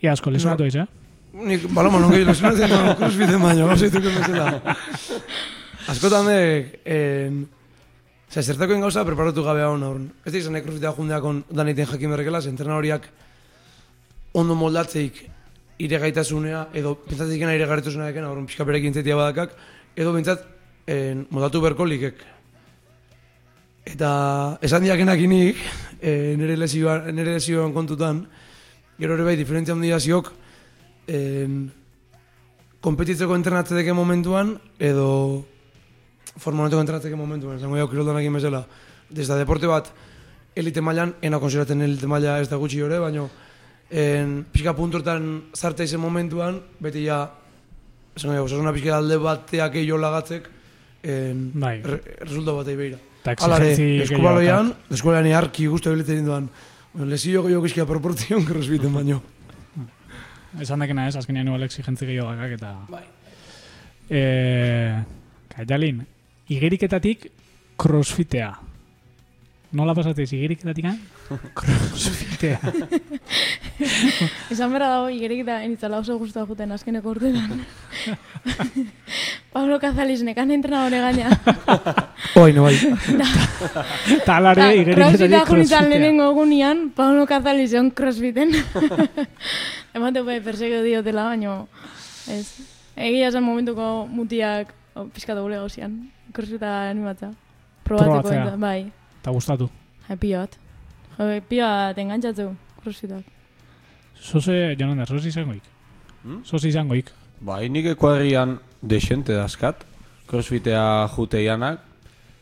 Ia 0.00 0.12
asko, 0.12 0.32
lesionatu 0.32 0.64
eiz, 0.64 0.76
eh? 0.80 0.86
Nik, 1.32 1.68
baloma, 1.76 2.00
non 2.02 2.12
gehi 2.14 2.26
lesionatzen 2.26 2.72
da, 2.72 2.94
crossfiten 2.98 3.42
baino, 3.42 3.68
gauzituko 3.70 4.12
bezala. 4.16 4.76
Askotan 5.90 6.30
dek, 6.30 6.76
en, 6.84 7.42
Osea, 8.30 8.44
zertakoen 8.46 8.78
gauza 8.78 9.02
preparatu 9.02 9.42
gabe 9.42 9.64
hau 9.66 9.72
horren. 9.74 10.04
Ez 10.22 10.30
da 10.30 10.38
izan 10.38 10.54
crossfitea 10.62 10.92
jundeakon 10.94 11.40
daneiten 11.50 11.88
jakin 11.90 12.12
berrekela, 12.14 12.38
zentrena 12.40 12.76
horiak 12.78 13.08
ondo 14.38 14.54
moldatzeik 14.54 15.18
ire 15.82 15.98
gaitasunea, 15.98 16.68
edo 16.78 16.94
pentsatzen 17.08 17.50
ire 17.50 17.66
gaitasunea 17.66 18.12
eken, 18.12 18.28
horren 18.28 18.46
pixka 18.46 18.64
berekin 18.68 18.94
zetia 18.94 19.16
badakak, 19.18 19.56
edo 19.96 20.14
pentsat 20.14 20.46
en, 20.90 21.26
moldatu 21.30 21.62
berko 21.62 21.86
likek. 21.86 22.22
Eta 23.90 24.10
esan 24.64 24.84
diakenak 24.84 25.22
inik, 25.24 25.60
e, 26.00 26.34
nire, 26.38 26.56
lesioan, 26.58 27.08
nire 27.14 27.36
lesioan 27.38 27.74
kontutan, 27.76 28.24
gero 29.00 29.16
ere 29.16 29.26
bai, 29.26 29.36
diferentzia 29.38 29.76
handia 29.76 30.00
ziok, 30.00 30.32
en, 31.10 31.62
kompetitzeko 32.84 33.36
entrenatzedeke 33.36 33.94
momentuan, 33.96 34.54
edo 34.78 35.08
formoneteko 36.40 36.82
entrenatzeke 36.84 37.18
momentuan, 37.18 37.58
zango 37.60 37.78
jau 37.80 37.88
kiroldanak 37.90 38.26
bezala. 38.32 38.64
Desda 39.10 39.36
deporte 39.38 39.66
bat, 39.66 39.90
elite 40.54 40.80
mailan, 40.80 41.16
ena 41.22 41.40
konsideraten 41.42 41.82
elite 41.82 42.06
maila 42.06 42.38
ez 42.40 42.48
da 42.48 42.56
gutxi 42.56 42.82
ore, 42.82 42.98
baino, 43.02 43.28
en, 43.90 44.44
pixka 44.52 44.74
puntortan 44.78 45.50
zarte 45.54 45.84
izen 45.84 46.00
momentuan, 46.00 46.60
beti 46.80 47.04
ja, 47.06 47.24
zango 48.16 48.38
jau, 48.38 48.46
osasuna 48.46 48.72
pixka 48.72 48.96
alde 48.96 49.18
bateak 49.18 49.76
eio 49.82 49.98
lagatzek, 49.98 50.48
en, 51.02 51.50
Bai. 51.54 51.80
re, 51.82 52.00
resulta 52.24 52.52
batei 52.56 52.76
beira. 52.76 52.98
Eta 53.20 53.34
Alare, 53.44 53.72
eskubaloian, 54.04 54.72
eskubaloian 54.90 55.28
earki 55.34 55.66
guztu 55.68 55.92
ebiltzen 55.92 56.24
duan, 56.24 56.48
lesio 57.04 57.44
gehiago 57.44 57.66
gizkia 57.66 57.86
proportzion 57.88 58.44
crossfiten 58.48 58.94
baino. 58.96 59.20
Esan 60.64 60.80
dekena 60.80 61.06
ez, 61.08 61.16
azkenean 61.20 61.50
igual 61.50 61.66
exigentzi 61.68 62.08
gehiago 62.08 62.32
dakak 62.32 62.56
eta... 62.56 62.74
Bai. 62.90 63.04
Eh, 64.10 64.96
Kaitalin, 65.52 66.00
igeriketatik 66.50 67.28
crossfitea. 67.80 68.50
Nola 69.78 69.94
pasatez 69.94 70.32
igeriketatik 70.32 70.88
crossfitea. 71.54 72.58
Esan 74.52 74.72
berra 74.72 74.88
dago, 74.94 75.10
igerik 75.14 75.44
eta 75.44 75.60
enitzala 75.64 76.00
oso 76.02 76.16
guztua 76.18 76.46
juten 76.48 76.72
azkeneko 76.74 77.12
urtetan. 77.14 77.60
Pablo 79.54 79.78
Cazaliz 79.82 80.22
nekan 80.26 80.50
entrenadore 80.54 81.00
gaina. 81.02 81.30
Oi, 82.42 82.52
no 82.54 82.64
bai. 82.66 82.74
Eta 84.16 84.36
alare 84.36 84.68
igeriketatik 84.76 84.94
Crossfita 84.94 85.26
junitzen 85.26 85.46
crossfitea. 85.50 85.88
lehenengo 85.88 86.30
egunean, 86.32 86.84
Pablo 86.96 87.26
Cazaliz 87.30 87.72
egon 87.72 87.90
crossfiten. 87.90 88.54
Emate 89.94 90.22
bai 90.26 90.40
persegio 90.44 90.82
diotela, 90.86 91.28
baino 91.32 91.66
ez. 92.30 92.46
Egia 93.00 93.30
esan 93.30 93.46
momentuko 93.46 94.06
mutiak 94.10 94.74
oh, 94.94 95.06
pizkatu 95.14 95.42
gule 95.46 95.58
gauzian. 95.62 96.00
Crossfita 96.34 96.90
animatza. 96.90 97.32
Probatzeko 97.86 98.22
Probatzea. 98.22 98.56
bai. 98.58 98.80
Eta 99.20 99.34
gustatu. 99.34 99.70
Hai, 100.08 100.18
pila 100.18 100.44
bat. 100.44 100.69
Jo, 101.20 101.26
pila 101.48 101.68
bat 101.90 101.98
engantzatu, 102.00 102.46
crossfitak. 102.80 103.26
Zose, 104.16 104.74
Jonander, 104.78 105.08
zose 105.08 105.28
izangoik. 105.28 105.64
Hmm? 106.22 106.38
Zose 106.44 106.68
izangoik. 106.68 107.10
Bai, 107.44 107.66
nik 107.68 107.90
ekuadrian 107.92 108.54
desente 108.80 109.34
dazkat, 109.36 109.82
crossfitea 110.30 110.82
jute 111.12 111.42
janak, 111.44 111.82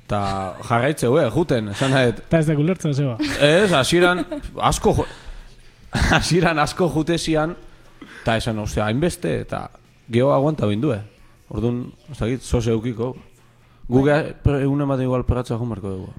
eta 0.06 0.20
jarraitzeu, 0.68 1.16
eh, 1.18 1.26
juten, 1.34 1.72
esan 1.74 1.90
nahet. 1.90 2.20
Eta 2.28 2.38
ez 2.38 2.46
da 2.46 2.54
gulertzen 2.54 2.94
zeba. 2.94 3.16
Ez, 3.42 3.72
hasieran 3.72 4.22
asko. 4.70 4.94
Hasieran 6.18 6.58
asko 6.60 6.86
jutezian, 6.92 7.54
eta 8.20 8.36
esan, 8.38 8.58
ostia, 8.62 8.84
hainbeste, 8.86 9.32
eta 9.40 9.64
geho 10.12 10.30
aguanta 10.34 10.68
bindu, 10.68 10.92
eh. 10.94 11.00
Orduan, 11.48 11.80
ez 12.12 12.18
dakit, 12.18 12.44
zoze 12.44 12.70
eukiko. 12.74 13.14
Guge 13.88 14.18
egun 14.60 14.84
ematen 14.84 15.08
igual 15.08 15.24
peratza 15.24 15.56
jumarko 15.56 15.94
dugu. 15.94 16.10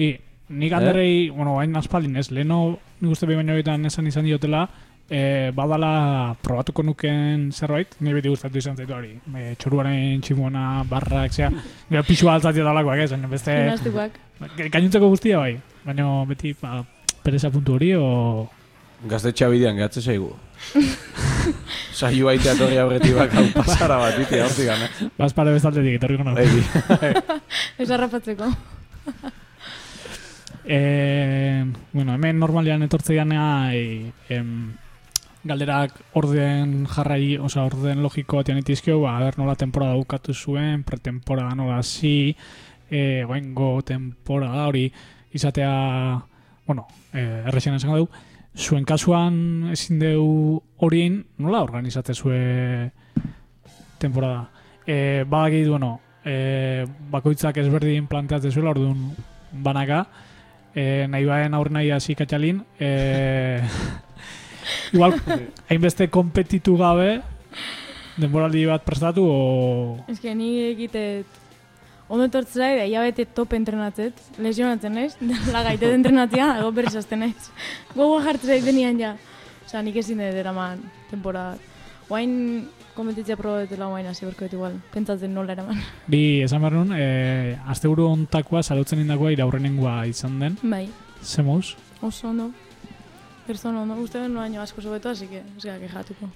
I, 0.00 0.14
nik 0.50 0.72
handerrei, 0.74 1.30
bueno, 1.30 1.58
hain 1.60 1.76
aspaldin 1.78 2.16
ez, 2.18 2.28
leheno 2.34 2.78
nik 3.00 3.12
uste 3.14 3.26
behin 3.28 3.42
baino 3.42 3.56
betan 3.58 3.86
esan 3.86 4.08
izan 4.10 4.26
diotela, 4.26 4.64
e, 5.10 5.50
badala 5.54 6.34
probatuko 6.42 6.82
nuken 6.86 7.48
zerbait, 7.52 7.94
ni 8.00 8.14
beti 8.14 8.30
gustatu 8.32 8.58
izan 8.58 8.78
zaitu 8.78 8.94
hori. 8.96 9.12
E, 9.38 9.54
txoruaren 9.60 10.22
tximona, 10.26 10.84
barrak, 10.90 11.34
zea, 11.34 11.50
gero 11.90 12.04
pixua 12.06 12.36
altzatia 12.36 12.66
dalakoak 12.66 13.04
ez, 13.06 13.12
beste... 13.30 13.56
Gainontzeko 14.60 15.10
guztia 15.12 15.42
bai, 15.42 15.54
baina 15.84 16.08
beti, 16.28 16.54
ba, 16.62 16.80
pereza 17.22 17.50
puntu 17.54 17.78
hori, 17.78 17.92
o... 17.98 18.48
Gaztetxea 19.10 19.48
bidean 19.48 19.78
gehatze 19.78 20.02
zaigu. 20.02 20.34
Saio 21.98 22.28
aitea 22.28 22.52
torri 22.58 22.76
aurretik 22.80 23.16
bakau 23.16 23.46
pasara 23.54 23.96
bat, 24.02 24.18
iti, 24.20 24.42
hortik 24.44 24.68
gana. 24.68 24.90
Bazpare 25.16 25.54
bezaldetik, 25.56 25.96
etorriko 26.00 26.26
nago. 26.26 26.44
Ez 27.80 27.88
harrapatzeko. 27.88 28.50
E, 30.64 31.64
bueno, 31.92 32.14
hemen 32.14 32.38
normalian 32.38 32.82
etortze 32.82 33.14
ganea, 33.14 33.74
e, 33.74 34.12
em, 34.28 34.72
galderak 35.44 35.94
orden 36.12 36.86
jarrai, 36.86 37.38
oza, 37.38 37.64
orden 37.64 38.02
logiko 38.02 38.36
bat 38.40 38.50
janitizkio, 38.52 39.00
ba, 39.00 39.18
ber, 39.20 39.38
nola 39.38 39.56
temporada 39.56 39.96
bukatu 39.96 40.34
zuen, 40.34 40.82
pretemporada 40.84 41.54
nola 41.54 41.78
hasi, 41.78 42.36
e, 42.90 43.24
goengo 43.26 43.80
temporada 43.82 44.66
hori 44.66 44.90
izatea, 45.32 46.20
bueno, 46.66 46.86
e, 47.12 47.22
errexen 47.48 47.74
esango 47.74 47.96
dugu, 48.02 48.10
zuen 48.56 48.84
kasuan 48.84 49.70
ezin 49.72 50.00
deu 50.02 50.60
horien 50.76 51.24
nola 51.38 51.62
organizate 51.62 52.14
zue 52.14 52.90
temporada. 53.98 54.50
E, 54.86 55.24
badakit, 55.28 55.68
bueno, 55.68 56.00
e, 56.24 56.84
bakoitzak 57.10 57.56
ezberdin 57.62 58.08
planteatzen 58.10 58.52
zuela, 58.52 58.74
orduan 58.74 59.14
banaka, 59.52 60.04
e, 60.74 61.06
nahi 61.10 61.26
baen 61.28 61.54
aurre 61.54 61.74
nahi 61.74 61.90
hasi 61.94 62.16
katxalin, 62.18 62.62
e, 62.78 63.60
igual, 64.94 65.18
hainbeste 65.68 66.08
kompetitu 66.12 66.76
gabe, 66.80 67.20
denboraldi 68.20 68.66
bat 68.68 68.84
prestatu, 68.86 69.24
o... 69.24 69.98
Ez 70.08 70.20
que 70.20 70.34
ni 70.34 70.56
egitet 70.70 71.38
ondo 72.10 72.26
etortzera 72.26 72.72
da 72.74 72.84
hilabete 72.88 73.24
top 73.38 73.54
entrenatzet, 73.54 74.18
lesionatzen 74.42 74.96
naiz, 74.98 75.14
la 75.54 75.62
gaitet 75.62 75.94
entrenatzea, 75.94 76.56
ego 76.58 76.72
berriz 76.74 76.96
azten 76.98 77.22
naiz. 77.22 77.50
Gogo 77.94 78.18
jartzera 78.24 78.58
idenian 78.58 78.98
ja. 79.00 79.14
Osa, 79.64 79.84
nik 79.86 80.00
ezin 80.02 80.18
dut 80.18 80.38
eraman 80.40 80.82
temporada. 81.12 81.54
Guain 82.08 82.32
kompetitzea 83.00 83.36
probetela 83.40 83.90
guain 83.90 84.06
hasi 84.06 84.28
berko 84.28 84.46
dut 84.46 84.58
igual, 84.60 84.80
pentsatzen 84.94 85.32
nola 85.34 85.56
eraman. 85.56 85.80
Bi, 86.06 86.42
esan 86.46 86.62
behar 86.62 86.78
nun, 86.78 86.94
e, 86.96 87.56
asteburu 87.72 88.06
ontakoa, 88.12 88.62
salautzen 88.62 89.02
indakoa, 89.02 89.32
iraurrenengoa 89.34 90.02
izan 90.12 90.38
den. 90.44 90.60
Bai, 90.62 90.86
Zemuz? 91.20 91.76
oso 92.02 92.28
ondo. 92.28 92.50
Pertsona 93.46 93.82
ondo, 93.82 93.96
uste 94.00 94.20
ben 94.20 94.34
baino 94.34 94.60
asko 94.62 94.82
sobeto, 94.82 95.10
así 95.10 95.26
que 95.26 95.38
ez 95.38 95.64
gara 95.64 95.78
kejatuko. 95.78 96.30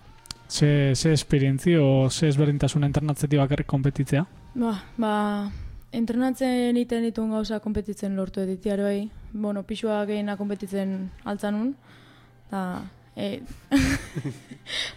Ze, 0.48 0.94
ze 0.94 1.12
esperientzio, 1.12 2.10
ze 2.10 2.28
ezberdintasun 2.28 2.84
entrenatzetik 2.84 3.38
bakarrik 3.38 3.66
kompetitzea? 3.66 4.26
Ba, 4.54 4.74
ba, 4.96 5.50
entrenatzen 5.92 6.76
iten 6.76 7.02
dituen 7.02 7.30
gauza 7.30 7.60
kompetitzen 7.60 8.16
lortu 8.16 8.40
editiare 8.40 8.82
bai. 8.82 9.10
Bueno, 9.32 9.62
pixua 9.62 10.04
gehiena 10.06 10.36
kompetitzen 10.36 11.10
altzanun. 11.24 11.74
Da, 12.50 12.82
e... 13.16 13.40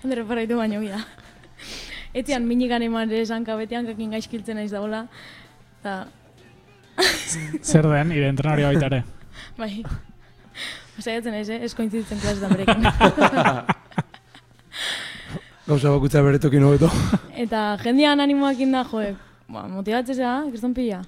Andere 0.04 0.26
paraitu 0.26 0.58
baino 0.58 0.82
gira. 0.82 1.00
Etzian 2.14 2.46
minigan 2.48 2.82
eman 2.82 3.10
ere 3.12 3.22
esan 3.26 3.44
kabetean 3.46 3.86
kakin 3.86 4.12
gaizkiltzen 4.16 4.58
naiz 4.58 4.72
dagoela. 4.72 5.06
Da, 5.84 6.06
Zer 7.62 7.86
den, 7.86 8.12
ire 8.16 8.30
entrenaria 8.32 8.72
baita 8.72 8.88
ere. 8.90 9.04
bai. 9.62 9.84
Saiatzen 10.98 11.36
naiz, 11.36 11.50
eh? 11.54 11.60
Ez 11.66 11.74
kointzitzen 11.78 12.20
klase 12.22 12.42
da 12.42 12.50
berekin. 12.50 12.82
Gauza 15.68 15.92
bakutza 15.92 16.24
beretokin 16.24 16.64
hobeto. 16.64 16.90
Eta 17.44 17.78
jendean 17.84 18.24
animoak 18.24 18.60
inda, 18.64 18.86
joe, 18.88 19.12
ba, 19.52 19.68
motibatzea, 19.70 20.34
kriston 20.50 20.74
pila. 20.74 21.04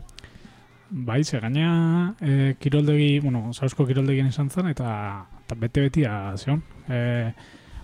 Bai, 0.90 1.24
ze 1.24 1.40
gaina 1.40 2.16
e, 2.20 2.56
kiroldegi, 2.60 3.20
bueno, 3.22 3.54
sausko 3.54 3.86
kiroldegien 3.86 4.28
izan 4.28 4.50
zen, 4.50 4.68
eta, 4.74 4.90
eta 5.46 5.56
bete-betia 5.56 6.34
zion. 6.38 6.64
E, 6.90 7.30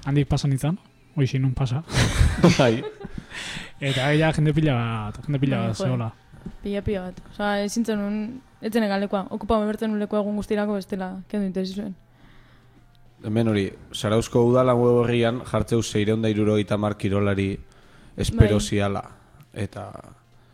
handik 0.09 0.27
pasan 0.27 0.53
izan, 0.57 0.79
hoixin 1.15 1.41
nun 1.41 1.53
pasa. 1.53 1.83
Bai. 2.59 2.83
eta 3.79 4.11
ella 4.13 4.31
jende 4.33 4.53
pila 4.53 4.73
bat, 4.75 5.19
jende 5.25 5.39
pila 5.39 5.57
Bai, 5.57 5.67
bat, 5.67 5.77
joe. 5.77 5.87
zehola. 5.87 6.11
Pila 6.63 6.81
pila 6.81 7.01
bat. 7.09 7.21
Osa, 7.31 7.51
ezin 7.63 7.85
zen 7.85 7.99
un, 7.99 8.17
etzen 8.61 8.83
egalekoa. 8.83 9.27
Okupa 9.31 9.57
un 9.57 9.99
lekoa 9.99 10.19
egun 10.19 10.35
guztirako 10.35 10.73
bestela, 10.73 11.21
kendu 11.27 11.47
interesi 11.47 11.73
zuen. 11.73 11.95
Hemen 13.23 13.47
hori, 13.47 13.71
Sarauzko 13.91 14.43
udalan 14.45 14.77
web 14.77 14.99
horrian 15.01 15.41
jartzeu 15.45 15.81
zeireunda 15.81 16.29
irurogeita 16.29 16.77
mar 16.77 16.95
kirolari 16.97 17.57
espero 18.17 18.57
Bai. 18.57 18.65
ziala. 18.65 19.03
Eta 19.53 19.91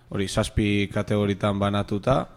hori, 0.10 0.28
zazpi 0.28 0.88
kategoritan 0.94 1.60
banatuta. 1.60 2.28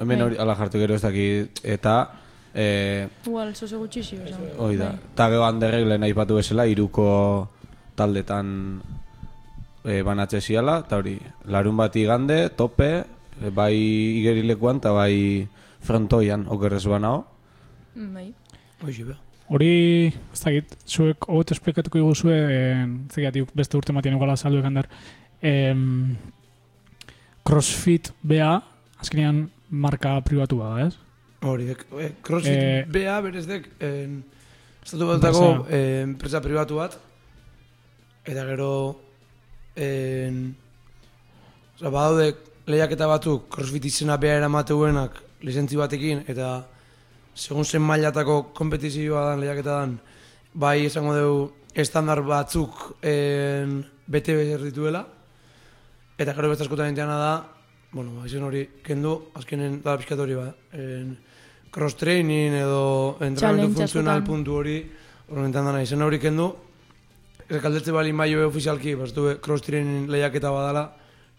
Hemen 0.00 0.18
Bai. 0.18 0.26
hori, 0.26 0.36
ala 0.38 0.56
jartu 0.56 0.78
gero 0.78 0.94
ez 0.94 1.02
dakit. 1.02 1.60
Eta, 1.64 2.10
e, 2.54 3.08
Igual, 3.26 3.54
zozo 3.54 3.78
gutxixi, 3.78 4.18
hoi 4.58 4.76
da. 4.76 4.90
Bai. 4.90 5.12
Eta 5.14 5.28
gero 5.32 5.44
handerrek 5.46 5.86
lehen 5.86 6.06
aipatu 6.08 6.40
bezala, 6.40 6.66
iruko 6.66 7.06
taldetan 7.98 8.50
e, 9.84 10.02
banatze 10.06 10.40
ziala. 10.40 10.80
Eta 10.84 11.00
hori, 11.00 11.16
larun 11.46 11.76
bat 11.80 11.96
igande, 11.96 12.42
tope, 12.56 12.90
e, 13.40 13.50
bai 13.54 13.74
igerilekuan 14.20 14.82
eta 14.82 14.94
bai 14.96 15.46
frontoian, 15.86 16.46
okerrez 16.48 16.84
banao. 16.90 17.24
Bai. 17.94 18.30
Hoxe, 18.80 19.04
be. 19.08 19.18
Hori, 19.50 19.72
ez 20.06 20.40
dakit, 20.44 20.76
zuek 20.86 21.26
hobeto 21.26 21.56
esplikatuko 21.56 21.98
iguzue, 21.98 22.36
zegatik 23.10 23.50
beste 23.58 23.74
urte 23.78 23.92
matien 23.92 24.14
iguala 24.14 24.36
saldu 24.38 24.60
ekan 24.60 24.78
dar, 24.78 24.86
em, 25.42 26.14
crossfit 27.42 28.12
BA, 28.22 28.60
azkenean 29.02 29.48
marka 29.70 30.20
pribatu 30.22 30.60
bada, 30.60 30.86
ez? 30.86 31.09
Hori, 31.42 31.70
eh, 31.70 32.12
crossfit 32.22 32.52
Eh, 32.52 32.84
BA 32.84 33.20
berez 33.20 33.46
dek, 33.46 33.68
en, 33.80 34.22
estatu 34.84 35.10
Enpresa. 35.10 35.66
eh, 35.70 36.00
enpresa 36.02 36.40
pribatu 36.40 36.74
bat, 36.76 36.98
eta 38.24 38.44
gero, 38.44 39.00
en, 39.74 40.54
oza, 41.76 41.88
badaude 41.88 42.34
lehiaketa 42.66 43.06
batzuk 43.06 43.48
crossfit 43.48 43.84
izena 43.84 44.18
BA 44.18 44.36
eramateuenak 44.36 45.16
lizentzi 45.40 45.76
batekin, 45.76 46.24
eta 46.28 46.66
segun 47.34 47.64
zen 47.64 47.82
mailatako 47.82 48.52
kompetizioa 48.52 49.30
dan, 49.30 49.40
lehiaketa 49.40 49.78
dan, 49.80 49.98
bai 50.52 50.84
esango 50.84 51.14
dugu 51.14 51.52
estandar 51.74 52.20
batzuk 52.20 52.98
en, 53.02 53.86
bete 54.06 54.36
bezer 54.36 54.60
dituela, 54.60 55.06
eta 56.18 56.34
gero 56.34 56.50
beste 56.50 56.64
askotan 56.64 56.94
da, 56.94 57.46
bueno, 57.92 58.20
ba, 58.20 58.26
izen 58.26 58.42
hori 58.42 58.68
kendu, 58.84 59.30
azkenen 59.34 59.80
da 59.82 59.96
pixkat 59.96 60.18
hori 60.18 60.34
ba, 60.34 60.54
en, 60.72 61.16
cross 61.70 61.96
training 61.96 62.56
edo 62.58 63.16
entrenamendu 63.22 63.78
funtzional 63.78 64.24
puntu 64.26 64.58
hori, 64.58 64.78
horrenetan 65.30 65.70
dana, 65.70 65.82
izen 65.82 66.02
hori 66.02 66.18
kendu, 66.22 66.50
ez 67.48 67.60
kaldetze 67.62 67.94
bali 67.94 68.12
maio 68.12 68.46
ofizialki, 68.48 68.96
bastu 68.98 69.28
cross 69.42 69.62
training 69.66 70.10
lehiaketa 70.10 70.50
badala, 70.54 70.84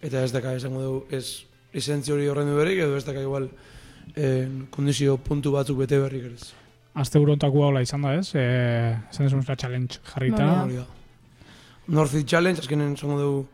eta 0.02 0.24
ez 0.24 0.32
daka 0.32 0.56
esango 0.58 0.82
dugu, 0.86 1.04
ez 1.12 1.44
lizentzi 1.74 2.12
hori 2.16 2.28
horrendu 2.32 2.56
berrik, 2.58 2.82
edo 2.86 2.98
ez 2.98 3.06
daka 3.08 3.22
igual 3.22 3.50
en, 4.16 4.66
kondizio 4.72 5.18
puntu 5.18 5.54
batzuk 5.56 5.84
bete 5.84 6.00
berrik 6.00 6.32
ere 6.32 6.40
ez. 6.40 6.52
Azte 7.02 7.20
burontako 7.20 7.68
hola 7.70 7.84
izan 7.84 8.04
da, 8.04 8.16
ez? 8.20 8.34
E, 8.36 8.44
esan 9.12 9.28
desun 9.28 9.46
challenge 9.56 10.00
jarrita. 10.14 10.48
Da. 10.68 10.86
Northfield 11.88 12.28
Challenge, 12.28 12.60
azkenen 12.60 12.96
zango 12.96 13.20
dugu 13.20 13.46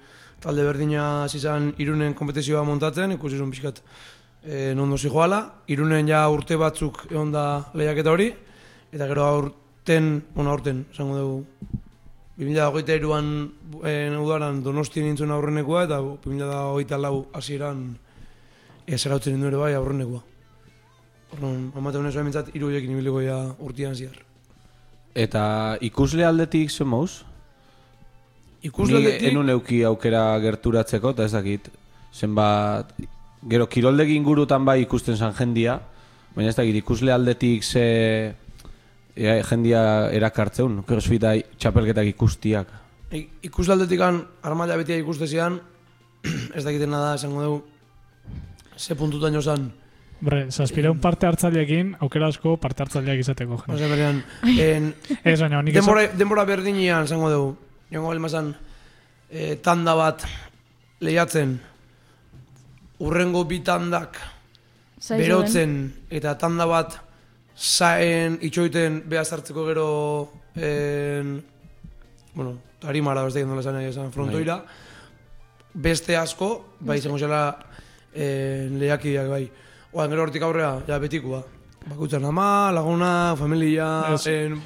talde 0.41 0.63
berdina 0.65 1.23
hasi 1.23 1.39
izan 1.39 1.71
irunen 1.81 2.13
kompetizioa 2.17 2.63
montatzen, 2.67 3.13
ikusi 3.15 3.37
zuen 3.37 3.51
pixkat 3.53 3.81
e, 4.43 4.73
nondo 4.75 4.97
zijoala. 4.97 5.63
Irunen 5.67 6.07
ja 6.07 6.27
urte 6.29 6.55
batzuk 6.55 7.05
egon 7.09 7.31
da 7.31 7.71
lehiaketa 7.73 8.11
hori, 8.11 8.31
eta 8.91 9.07
gero 9.07 9.25
aurten, 9.25 10.23
bueno 10.35 10.51
aurten, 10.51 10.85
zango 10.95 11.17
dugu 11.17 11.45
2008an 12.37 13.29
en, 13.89 14.17
udaran 14.21 14.61
donosti 14.63 15.01
nintzen 15.01 15.31
aurrenekoa, 15.33 15.83
eta 15.87 15.97
2008 16.01 16.99
lau 17.01 17.25
hasieran 17.33 17.87
ez 18.85 18.99
arautzen 19.07 19.33
nindu 19.33 19.49
ere 19.49 19.57
bai 19.57 19.73
aurrenekoa. 19.73 20.21
Orduan, 21.33 21.71
amate 21.75 21.97
honez 21.99 22.13
behintzat, 22.15 22.53
hiru 22.55 22.69
hiekin 22.71 22.93
ibiliko 22.93 23.23
ja 23.25 23.39
urtian 23.59 23.95
zehar. 23.97 24.21
Eta 25.17 25.41
ikusle 25.81 26.23
aldetik 26.23 26.69
zen 26.71 26.87
mauz? 26.87 27.23
Ikusle 28.61 28.99
Ni 28.99 29.05
aldetik- 29.05 29.31
enun 29.31 29.49
euki 29.49 29.81
aukera 29.83 30.39
gerturatzeko, 30.39 31.15
eta 31.17 31.25
ez 31.25 31.31
dakit, 31.33 31.69
zenbat, 32.13 32.93
gero 33.49 33.67
kiroldegi 33.69 34.15
ingurutan 34.17 34.65
bai 34.65 34.81
ikusten 34.81 35.17
zan 35.17 35.33
jendia, 35.37 35.79
baina 36.35 36.49
ez 36.49 36.55
dakit, 36.57 36.75
ikusle 36.81 37.11
aldetik 37.13 37.63
ze 37.63 37.83
e, 39.15 39.41
jendia 39.49 40.09
erakartzeun, 40.13 40.83
crossfita 40.87 41.33
txapelketak 41.57 42.05
ikustiak. 42.13 42.67
I- 43.11 43.27
Ikuslaldetikan 43.47 44.21
armaila 44.43 44.77
betia 44.77 44.97
ikustezian, 44.97 45.59
ez 46.55 46.63
da 46.63 46.71
esango 47.15 47.43
dugu, 47.43 47.63
ze 48.77 48.95
puntutan 48.95 49.33
jozan. 49.33 49.71
Bre, 50.19 50.47
zazpireun 50.51 50.97
parte 50.97 51.27
hartzaileekin, 51.27 51.95
aukera 52.01 52.27
asko 52.27 52.55
parte 52.57 52.81
hartzaileak 52.83 53.19
izateko. 53.19 53.57
jende. 53.67 53.73
Ose 53.75 53.87
berean, 53.89 54.23
en, 54.59 54.93
Ez, 55.23 55.39
baina, 55.41 55.61
nik 55.61 55.75
denbora, 55.75 56.03
esan- 56.07 56.17
denbora 56.17 56.43
berdinian 56.45 57.03
esango 57.05 57.29
dugu. 57.29 57.55
Jongo 57.91 58.09
belmazan, 58.09 58.55
e, 59.29 59.55
tanda 59.61 59.93
bat 59.95 60.25
lehiatzen, 60.99 61.59
urrengo 62.99 63.43
bi 63.45 63.59
tandak 63.65 64.17
Zaizu 64.97 65.21
berotzen, 65.21 65.73
eta 66.09 66.33
tanda 66.37 66.65
bat 66.65 66.97
zaen 67.57 68.39
itxoiten 68.41 69.03
beha 69.09 69.23
sartzeko 69.25 69.65
gero 69.67 69.89
en, 70.55 71.35
bueno, 72.33 72.55
tarimara 72.81 73.23
beste 73.25 73.41
egin 73.41 73.49
dola 73.53 73.61
esan 73.61 73.77
nahi 73.77 73.91
esan 73.91 74.11
frontoira. 74.13 74.63
Beste 75.73 76.17
asko, 76.17 76.49
bai 76.79 76.97
izango 76.97 77.19
zela 77.21 77.43
en, 78.13 78.79
lehiakideak 78.79 79.29
bai. 79.29 79.43
Oan 79.93 80.09
gero 80.09 80.25
hortik 80.25 80.43
aurrea, 80.43 80.79
ja 80.87 80.97
betikua 80.99 81.43
Bakutzen 81.87 82.25
ama, 82.25 82.71
laguna, 82.75 83.35
familia, 83.39 84.13
Ez- 84.13 84.27
en, 84.27 84.57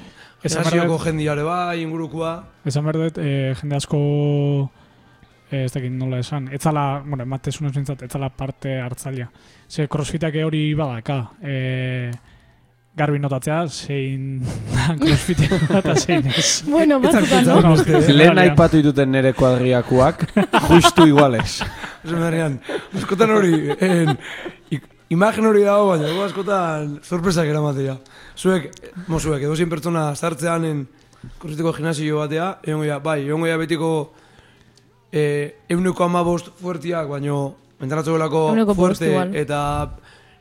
esan 0.42 0.64
jendiare 1.04 1.42
bai, 1.46 1.82
ingurukua. 1.82 2.32
Esan 2.64 2.84
behar 2.84 2.98
dut, 2.98 3.18
eh, 3.18 3.54
jende 3.60 3.76
asko 3.76 3.98
eh, 5.52 5.64
ez 5.66 5.72
dakit 5.72 5.92
nola 5.92 6.18
esan, 6.22 6.48
etzala, 6.52 7.02
bueno, 7.06 7.22
ematezun 7.28 7.68
ez 7.68 7.74
bintzat, 7.76 8.02
etzala 8.08 8.28
parte 8.34 8.78
hartzailea. 8.80 9.28
Ze 9.68 9.86
crossfitak 9.88 10.34
hori 10.44 10.72
badaka, 10.74 11.18
eh, 11.42 12.10
garbi 12.96 13.18
notatzea, 13.18 13.62
zein 13.68 14.42
crossfitea 15.00 15.58
eta 15.78 15.94
zein 15.96 16.26
ez. 16.28 16.62
Bueno, 16.72 17.00
batzutan, 17.00 17.46
no? 17.46 17.60
No, 17.60 18.00
Lehen 18.08 18.38
aipatu 18.38 18.80
dituten 18.82 19.12
nere 19.12 19.32
kuadriakuak, 19.36 20.26
justu 20.68 21.06
iguales. 21.08 21.60
Beharrean, 22.08 22.58
askotan 22.98 23.30
hori, 23.30 23.54
en, 23.80 24.16
ik- 24.70 24.88
imagen 25.12 25.46
hori 25.46 25.62
dago, 25.64 25.92
baina 25.92 26.10
gu 26.12 26.24
askotan 26.24 26.98
sorpresak 27.04 27.48
eramatea. 27.48 27.98
Zuek, 28.36 28.70
mo 29.06 29.20
zuek, 29.20 29.42
edo 29.44 29.68
pertsona 29.70 30.14
sartzean 30.16 30.64
en 30.64 30.82
korritiko 31.38 31.72
gimnasio 31.72 32.18
batea, 32.18 32.58
egongo 32.64 32.84
ja, 32.88 32.98
bai, 32.98 33.20
egongo 33.28 33.46
ja 33.46 33.56
betiko 33.60 33.92
eh, 35.12 35.58
euneko 35.68 36.04
amabost 36.04 36.48
fuertiak, 36.60 37.08
baino 37.08 37.56
Ehuneko 38.48 38.74
bost 38.74 38.98
fuerte, 38.98 39.10
igual. 39.10 39.36
eta 39.36 39.60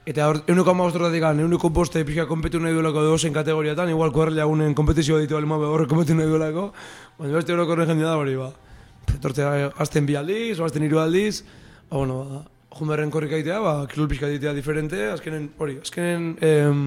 Eta 0.01 0.25
hor, 0.27 0.39
euneko 0.49 0.71
amabost 0.73 0.95
horretik 0.97 1.21
gan, 1.21 1.39
euneko 1.43 1.69
boste 1.69 2.01
pixka 2.05 2.23
kompetu 2.25 2.60
nahi 2.60 2.73
duelako 2.73 3.03
dozen 3.05 3.34
kategoriatan, 3.36 3.91
igual 3.93 4.10
korrela 4.12 4.47
egunen 4.47 4.73
kompetizioa 4.73 5.19
ditu 5.21 5.38
alima 5.38 5.60
horre 5.62 5.86
kompetu 5.86 6.15
nahi 6.17 6.25
duelako, 6.25 6.71
baina 7.19 7.36
beste 7.38 7.53
horreko 7.53 7.75
horren 7.75 7.91
jendea 7.91 8.07
da 8.07 8.15
hori, 8.17 8.34
ba. 8.39 8.49
Etorte 9.13 9.45
azten 9.45 10.07
bi 10.10 10.15
aldiz, 10.17 10.57
o 10.60 10.65
azten 10.65 10.88
hiru 10.88 10.97
aldiz, 11.03 11.43
ba, 11.91 11.99
bueno, 11.99 12.17
ba, 12.31 12.41
junberren 12.79 13.13
korrika 13.13 13.38
egitea, 13.38 13.60
ba, 13.62 13.75
kirol 13.91 14.10
pixka 14.10 14.31
egitea 14.31 14.55
diferente, 14.57 15.03
azkenen, 15.12 15.51
hori, 15.62 15.77
azkenen, 15.86 16.34
em, 16.41 16.81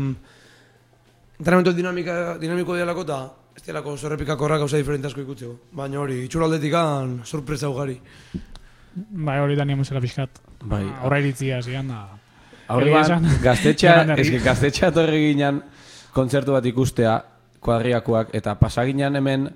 entrenamentu 1.38 1.72
dinamika, 1.78 2.18
dinamiko 2.42 2.74
dialako 2.74 3.06
eta 3.06 3.20
ez 3.56 3.62
dialako 3.62 3.96
zorrepikakorrak 3.96 4.64
gauza 4.64 4.76
diferente 4.76 5.06
asko 5.06 5.22
ikutzeko. 5.22 5.54
Baina 5.72 6.00
hori, 6.00 6.24
itxuraldetik 6.26 6.74
sorpresa 7.24 7.68
ugari. 7.68 8.00
Bai, 8.94 9.38
hori 9.40 9.56
da 9.56 9.64
niemuzela 9.64 10.00
pixkat. 10.00 10.40
Bai. 10.62 10.84
Horra 11.02 11.18
iritzia 11.18 11.62
zian 11.62 11.88
da. 11.88 12.06
Jonan 12.68 13.26
Herri. 13.26 14.22
eske 14.22 14.38
gaztetxa 14.40 14.88
etorri 14.88 15.20
ginen 15.28 15.60
kontzertu 16.14 16.54
bat 16.54 16.66
ikustea, 16.66 17.18
kuadriakoak, 17.60 18.30
eta 18.36 18.54
pasaginan 18.60 19.16
hemen 19.16 19.48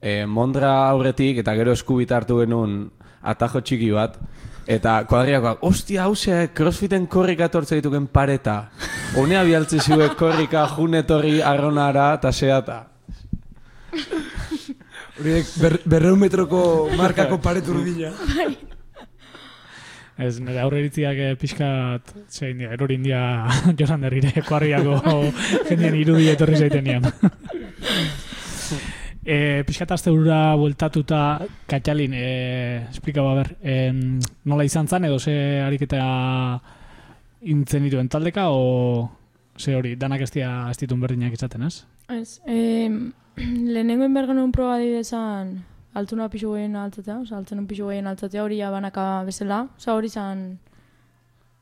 eh, 0.00 0.26
Mondra 0.26 0.88
aurretik, 0.90 1.40
eta 1.42 1.54
gero 1.58 1.72
eskubita 1.72 2.16
hartu 2.16 2.40
genuen 2.42 2.84
atajo 3.22 3.62
txiki 3.62 3.90
bat, 3.94 4.18
eta 4.66 5.00
kuadriakoak, 5.08 5.64
ostia, 5.66 6.04
hause, 6.04 6.50
crossfiten 6.54 7.06
korrika 7.06 7.48
etortze 7.50 7.80
dituken 7.80 8.06
pareta. 8.12 8.70
Honea 9.18 9.42
bialtze 9.44 9.80
ziue 9.80 10.08
korrika, 10.18 10.66
junetorri, 10.76 11.40
arronara, 11.42 12.12
eta 12.20 12.32
seata. 12.32 12.91
Horiek 13.92 15.48
ber, 15.60 15.78
berreun 15.84 16.20
metroko 16.20 16.62
markako 16.96 17.38
paretu 17.44 17.74
urdina. 17.76 18.12
Ez, 20.22 20.36
nire 20.44 20.60
aurre 20.60 20.82
iritziak 20.82 21.18
eh, 21.18 21.30
pixkat, 21.40 22.12
zein 22.28 22.58
dia, 22.60 22.72
erorin 22.76 23.02
dia 23.04 23.22
Josan 23.78 24.04
Derrire 24.04 24.44
kuarriako 24.46 24.98
jendien 25.70 25.96
irudi 25.98 26.28
etorri 26.32 26.58
zaiten 26.60 26.84
nian. 26.84 27.06
e, 29.24 29.62
pixkat 29.66 29.94
azte 29.96 30.12
burura 30.12 30.54
bueltatuta, 30.60 31.22
Katxalin, 31.70 32.14
e, 32.14 32.28
esplika 32.90 33.24
ba 33.24 33.34
ber, 33.40 33.54
em, 33.62 34.20
nola 34.44 34.68
izan 34.68 34.88
zan 34.88 35.08
edo 35.08 35.18
ze 35.18 35.34
ariketa 35.64 36.04
intzen 37.42 37.88
dituen 37.88 38.08
taldeka, 38.12 38.50
o 38.50 39.08
ze 39.56 39.74
hori, 39.76 39.96
danak 39.96 40.22
ez 40.26 40.30
dira 40.30 40.70
ez 40.70 40.78
ditun 40.78 41.00
berdinak 41.00 41.32
izaten, 41.34 41.66
ez? 41.66 41.82
Ez, 42.12 42.40
eh, 42.46 42.90
lehenengo 43.74 44.04
inber 44.04 44.26
genuen 44.26 44.52
proba 44.52 44.78
didezan 44.78 45.62
altuna 45.94 46.28
pixu 46.28 46.52
gehien 46.54 46.76
altzatea, 46.76 47.18
oza, 47.20 47.36
altzen 47.36 47.66
pixu 47.68 47.88
gehien 47.88 48.06
altzatea 48.06 48.44
hori 48.44 48.58
ja 48.58 48.70
banaka 48.70 49.22
bezala, 49.28 49.66
oza, 49.76 49.94
hori 49.94 50.08
zan, 50.08 50.58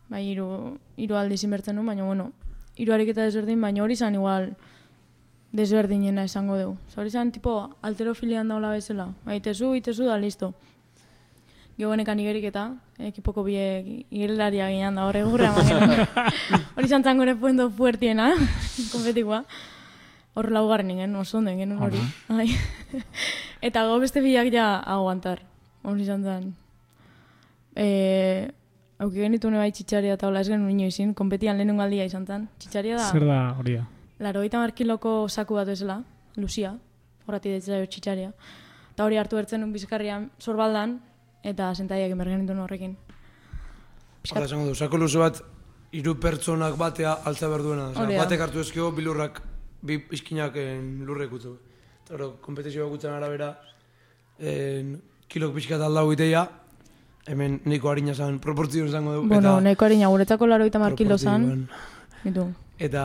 bai, 0.08 0.24
iru, 0.30 0.78
iru 0.96 1.18
aldiz 1.18 1.42
inbertzen 1.44 1.76
nuen, 1.76 1.86
baina, 1.90 2.06
bueno, 2.06 2.30
iru 2.78 2.94
ariketa 2.94 3.26
desberdin, 3.26 3.60
baina 3.60 3.82
hori 3.82 3.96
zan 3.96 4.14
igual 4.14 4.52
desberdinena 5.52 6.24
esango 6.24 6.58
dugu. 6.58 6.76
Oza, 6.88 7.00
hori 7.02 7.10
zan, 7.10 7.32
tipo, 7.34 7.56
alterofilian 7.82 8.48
daula 8.48 8.70
bezala, 8.76 9.10
bai, 9.24 9.40
itezu, 9.42 9.74
da, 10.06 10.18
listo. 10.18 10.54
Gehoenekan 11.80 12.18
igerik 12.20 12.52
ekipoko 13.00 13.42
biek 13.42 13.86
igerilaria 14.10 14.68
ginen 14.68 14.94
da 14.94 15.06
horre 15.06 15.22
gurra 15.24 15.54
Hori 16.76 16.84
izan 16.84 17.02
zan 17.02 17.16
gure 17.16 17.34
puendo 17.34 17.70
fuertiena, 17.70 18.34
konfetikoa. 18.92 19.44
Hor 20.34 20.50
laugarren 20.54 20.90
ingen, 20.90 21.14
oso 21.16 21.38
ondo 21.38 21.50
ingen 21.50 21.72
hori. 21.78 22.00
Ai. 22.28 22.48
Eta 23.66 23.84
go 23.86 23.98
beste 24.00 24.20
biak 24.22 24.52
ja 24.52 24.76
aguantar. 24.78 25.42
Hori 25.82 26.02
izan 26.02 26.22
zan. 26.24 26.54
E, 27.74 28.50
auki 28.98 29.16
genitu 29.22 29.50
bai 29.50 29.70
txitxaria 29.72 30.14
eta 30.14 30.28
hola 30.28 30.40
ez 30.40 30.48
genuen 30.48 30.70
inoizin, 30.70 31.14
konpetian 31.14 31.56
lehenengo 31.56 31.82
aldia 31.82 32.04
izan 32.04 32.26
zan. 32.26 32.48
Txitxaria 32.58 32.96
da, 32.96 33.10
Zer 33.10 33.24
da 33.26 33.40
hori 33.58 33.76
da? 33.76 33.86
laro 34.20 34.42
kiloko 34.74 35.28
saku 35.28 35.54
bat 35.54 35.66
bezala, 35.66 36.02
Lucia, 36.36 36.76
horrati 37.26 37.48
deitzaio 37.50 37.86
txitxaria. 37.86 38.32
Eta 38.92 39.04
hori 39.04 39.16
hartu 39.16 39.36
bertzen 39.36 39.62
un 39.64 39.72
bizkarrian, 39.72 40.30
sorbaldan, 40.38 41.00
eta 41.42 41.74
sentaiak 41.74 42.10
emergen 42.10 42.40
genituen 42.40 42.58
horrekin. 42.60 42.96
Hala 44.34 44.44
esango 44.44 44.66
du, 44.66 44.74
sako 44.74 44.98
luze 44.98 45.18
bat, 45.18 45.40
hiru 45.92 46.18
pertsonak 46.20 46.76
batea 46.76 47.14
altza 47.24 47.48
behar 47.48 47.62
duena. 47.62 47.88
Osea, 47.90 48.02
Hori 48.02 48.14
da. 48.18 48.24
batek 48.24 48.40
hartu 48.40 48.60
ezkio, 48.60 48.90
bi 48.92 49.02
lurrak, 49.02 49.40
bi 49.82 49.98
izkinak 50.16 50.56
en, 50.60 51.04
lurrek 51.06 51.32
utzu. 51.32 51.56
Eta 52.04 52.16
hori, 52.16 52.30
kompetizioa 52.44 52.88
gutzen 52.90 53.12
arabera, 53.14 53.52
en, 54.38 54.96
kilok 55.30 55.54
pixka 55.54 55.76
eta 55.78 55.86
aldau 55.90 56.08
iteia, 56.12 56.46
hemen 57.30 57.60
nahiko 57.64 57.90
harina 57.90 58.14
zan, 58.14 58.38
proportzio 58.40 58.86
izango 58.88 59.14
dugu. 59.18 59.28
Bueno, 59.28 59.56
eta, 59.56 59.66
nahiko 59.68 59.84
harina 59.86 60.08
guretzako 60.08 60.46
laro 60.50 60.66
eta 60.66 60.78
markilo 60.82 61.18
zan. 61.18 61.46
proportzioan. 61.46 62.20
Ditu. 62.24 62.48
Eta, 62.80 63.02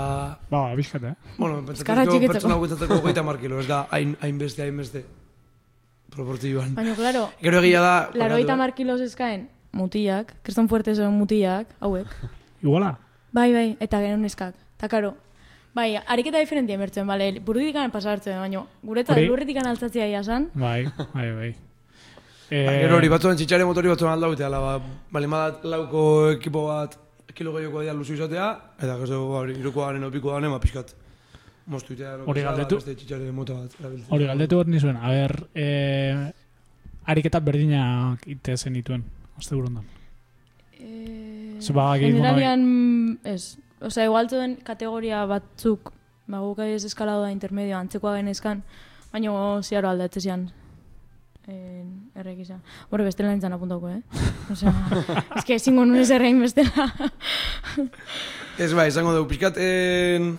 Ba, 0.50 0.74
bizkat, 0.76 1.04
eh? 1.04 1.16
bueno, 1.38 1.60
txikitzeko. 1.68 2.32
pertsona 2.32 2.56
guetzateko 2.62 3.00
goita 3.04 3.24
markilo, 3.24 3.60
ez 3.60 3.68
da, 3.68 3.82
hain, 3.92 4.16
hainbeste, 4.24 4.64
hainbeste. 4.64 5.04
Proportzioan. 6.16 6.76
Baina, 6.78 6.94
claro, 6.96 7.26
Gero 7.42 7.60
egia 7.60 7.82
da... 7.84 7.96
laro 8.16 8.38
eta 8.40 8.56
markilos 8.56 9.02
eskaen 9.04 9.50
mutilak, 9.76 10.32
kriston 10.48 10.70
fuertes 10.72 10.98
egon 10.98 11.18
mutilak, 11.20 11.74
hauek. 11.84 12.08
Iguala? 12.64 12.94
Bai, 13.36 13.50
bai, 13.52 13.66
eta 13.84 14.00
gero 14.00 14.16
neskak. 14.22 14.56
Eta 14.78 14.88
karo, 14.88 15.12
bai, 15.76 15.98
ariketa 16.08 16.40
diferentia 16.40 16.76
emertzen, 16.80 17.06
bale, 17.08 17.34
burudikan 17.46 17.92
pasartzen, 17.92 18.40
baina 18.40 18.64
guretzat 18.82 19.18
Hori- 19.18 19.28
lurretikan 19.28 19.68
altzatzea 19.68 20.08
jasan. 20.10 20.50
Bai, 20.56 20.86
bai, 21.14 21.30
bai. 21.40 21.52
Ba, 21.52 21.62
Eh, 22.56 22.82
Gero 22.84 22.98
hori 23.00 23.08
batzuan 23.10 23.36
txitxare 23.36 23.66
motori 23.66 23.90
batzuan 23.90 24.12
aldau 24.14 24.32
eta 24.36 24.48
ba, 24.54 24.76
bali 25.12 25.26
madat 25.28 25.64
lauko 25.66 26.30
ekipo 26.36 26.68
bat 26.68 26.94
kilo 27.34 27.52
gehiago 27.56 27.82
dira 27.82 27.94
luzu 27.98 28.14
izatea, 28.14 28.52
eta 28.78 28.98
gero 29.02 29.24
ba, 29.32 29.40
hori 29.42 29.56
iruko 29.60 29.82
garen 29.82 30.04
opiko 30.06 30.30
garen, 30.32 30.52
ma 30.54 30.60
pixkat. 30.62 30.94
Mostu 31.66 31.94
itea, 31.98 32.20
Hori 32.30 32.42
galdetu- 32.46 32.78
Beste 32.78 32.94
txitxare 32.96 33.32
mota 33.34 33.54
bat. 33.58 33.74
Hori 34.14 34.26
galdetu 34.30 34.58
bat 34.62 34.68
nizuen, 34.70 34.96
a 35.02 35.10
ber, 35.10 35.34
eh, 35.56 36.32
ariketa 37.06 37.40
berdinak 37.42 38.22
ite 38.30 38.56
zen 38.58 38.74
dituen, 38.78 39.04
azte 39.38 39.56
burundan. 39.56 39.84
Eh, 40.80 41.58
badaki, 41.74 42.12
bueno, 42.12 42.18
Generalian, 42.22 43.20
ez. 43.24 43.58
Osea, 43.82 44.06
igual 44.06 44.30
den 44.32 44.56
kategoria 44.64 45.26
batzuk, 45.28 45.92
ba, 46.28 46.40
guk 46.40 46.62
ez 46.64 46.86
eskalado 46.88 47.26
da 47.26 47.32
intermedio, 47.34 47.78
antzekoa 47.78 48.16
genezkan, 48.18 48.64
baina 49.12 49.34
ziaro 49.64 49.90
aldatze 49.90 50.22
zian. 50.22 50.48
En, 51.46 52.10
errek 52.18 52.40
izan. 52.42 52.62
Hore, 52.90 53.04
bestela 53.06 53.30
nintzen 53.30 53.54
apuntauko, 53.54 53.92
eh? 53.92 54.02
Osea, 54.52 54.72
ez 55.38 55.44
que 55.46 55.60
ezingo 55.60 55.86
nunez 55.86 56.10
errein 56.10 56.40
bestela. 56.42 56.88
Ez 58.58 58.72
bai, 58.74 58.88
izango 58.90 59.14
dugu, 59.14 59.28
pixkaten 59.34 60.32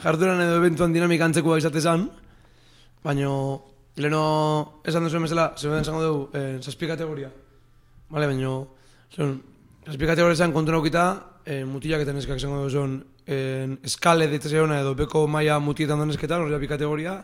jarduran 0.00 0.40
edo 0.40 0.56
eventuan 0.58 0.96
dinamika 0.96 1.28
antzekoa 1.28 1.60
izate 1.60 1.82
zan, 1.84 2.08
baina 3.04 3.28
leno 4.00 4.24
esan 4.88 5.04
duzuen 5.04 5.28
bezala, 5.28 5.50
zeuden 5.58 5.84
izango 5.84 6.02
dugu, 6.02 6.26
eh, 6.34 6.58
zazpi 6.64 6.88
kategoria. 6.88 7.30
Vale, 8.10 8.26
baina, 8.26 8.56
zon, 9.90 9.96
zazpi 9.98 10.06
kategoria 10.06 10.36
zan 10.38 10.52
kontu 10.54 10.72
naukita, 10.72 11.04
eh, 11.44 11.64
mutilak 11.66 12.00
eta 12.06 12.12
neskak 12.14 12.36
izango 12.38 12.56
dugu 12.62 12.70
zon, 12.70 13.04
eh, 13.26 13.66
eskale 13.84 14.26
ditzaiona 14.30 14.80
edo 14.80 14.94
beko 14.94 15.26
maia 15.28 15.58
mutietan 15.58 15.98
da 15.98 16.06
nesketan, 16.06 16.40
hori 16.42 16.50
da 16.54 16.58
bi 16.58 16.68
kategoria, 16.70 17.20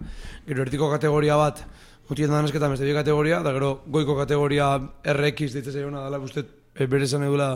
gero 0.46 0.62
ertiko 0.62 0.90
kategoria 0.90 1.36
bat 1.36 1.64
mutietan 2.08 2.36
da 2.36 2.42
nesketan 2.42 2.70
beste 2.70 2.84
bi 2.86 2.92
kategoria, 2.94 3.40
da 3.42 3.52
gero 3.52 3.82
goiko 3.86 4.16
kategoria 4.16 4.74
RX 5.04 5.52
ditzaiona 5.54 6.04
dela, 6.04 6.18
uste 6.18 6.44
eh, 6.74 6.86
bere 6.86 7.04
esan 7.04 7.22
edula 7.24 7.54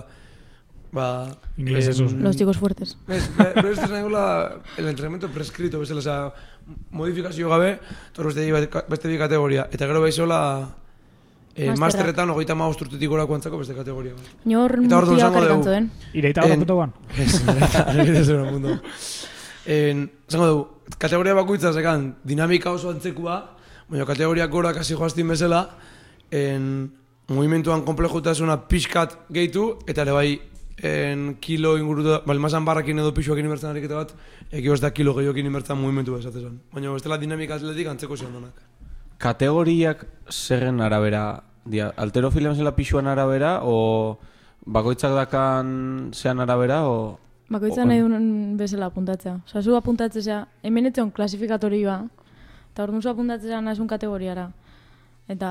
Ba... 0.93 1.29
Inglesez 1.57 2.01
em, 2.01 2.07
oso. 2.07 2.17
Los 2.19 2.37
chicos 2.37 2.57
fuertes. 2.59 2.97
Ez, 3.07 3.29
be- 3.39 3.53
pero 3.55 3.71
ez 3.71 3.79
nagoela 3.89 4.57
el 4.77 4.89
entrenamiento 4.89 5.29
prescrito, 5.31 5.79
bezala, 5.79 6.01
osea, 6.01 6.33
modifikazio 6.91 7.49
gabe, 7.49 7.79
tor 8.13 8.27
beste, 8.27 8.43
bi- 8.51 8.69
beste 8.89 9.07
bi 9.09 9.17
kategoria. 9.17 9.69
Eta 9.71 9.87
gero 9.87 10.01
baizola, 10.03 10.67
eh, 11.55 11.67
Masterrak. 11.67 11.79
masterretan 11.79 12.31
hogeita 12.31 12.55
ma 12.55 12.69
urtetik 12.69 13.09
gorako 13.09 13.35
antzako 13.35 13.59
beste 13.59 13.75
kategoria. 13.75 14.13
bat. 14.15 14.45
Ni 14.45 14.55
hor 14.55 14.71
Eta 14.85 14.99
orduan 14.99 15.11
mutila 15.11 15.29
esango 15.29 15.35
karrik 15.35 15.49
dugu. 15.49 15.59
antzo 15.59 15.71
den. 15.71 15.91
Ireita 16.15 16.41
hor 16.43 16.51
En- 16.51 16.57
apuntoan. 16.61 16.93
Ez, 17.19 18.19
ez 18.21 18.27
zure 18.27 18.51
mundo. 18.51 18.81
En, 19.67 20.11
zango 20.29 20.47
dugu, 20.47 20.69
kategoria 20.99 21.35
bakoitza 21.35 21.73
zekan 21.73 22.17
dinamika 22.25 22.71
oso 22.73 22.91
antzekua, 22.91 23.57
baina 23.89 24.07
kategoria 24.07 24.47
gora 24.47 24.73
kasi 24.73 24.95
joaztin 24.95 25.29
bezala, 25.29 25.77
en, 26.31 26.93
movimentuan 27.29 27.83
komplejotasuna 27.85 28.69
pixkat 28.69 29.19
gehitu, 29.31 29.79
eta 29.87 30.03
ere 30.03 30.13
bai, 30.13 30.41
en, 30.83 31.37
kilo 31.41 31.77
inguruta, 31.79 32.23
balmazan 32.27 32.65
barrakin 32.65 32.99
edo 32.99 33.13
pixuakin 33.15 33.45
inbertzen 33.45 33.71
ariketa 33.71 33.95
bat, 33.97 34.15
eki 34.51 34.69
da 34.81 34.91
kilo 34.93 35.15
gehiokin 35.15 35.47
inbertzen 35.47 35.77
movimentu 35.77 36.17
esatezan. 36.17 36.61
Baina 36.73 36.91
bestela 36.93 37.19
dinamika 37.19 37.55
atletik 37.57 37.87
antzeko 37.87 38.17
zion 38.17 38.33
donak. 38.33 38.55
Kategoriak 39.21 40.07
zerren 40.33 40.81
arabera, 40.81 41.43
dia, 41.69 41.91
alterofilean 42.01 42.57
zela 42.57 42.73
pixuan 42.73 43.07
arabera, 43.11 43.59
o 43.63 44.17
bakoitzak 44.65 45.13
dakan 45.13 46.11
zean 46.17 46.41
arabera, 46.41 46.87
o... 46.89 47.19
Bakoitza 47.51 47.83
o- 47.83 47.89
nahi 47.91 48.01
duen 48.01 48.57
bezala 48.57 48.89
apuntatzea. 48.89 49.41
Osa, 49.45 49.61
zu 49.61 49.77
apuntatzea, 49.77 50.47
hemen 50.65 50.89
etzion 50.89 51.11
klasifikatorioa, 51.13 51.99
eta 52.73 52.87
orduan 52.87 53.03
zu 53.03 53.11
apuntatzea 53.11 53.61
nahizun 53.61 53.91
kategoriara. 53.91 54.47
Eta, 55.29 55.51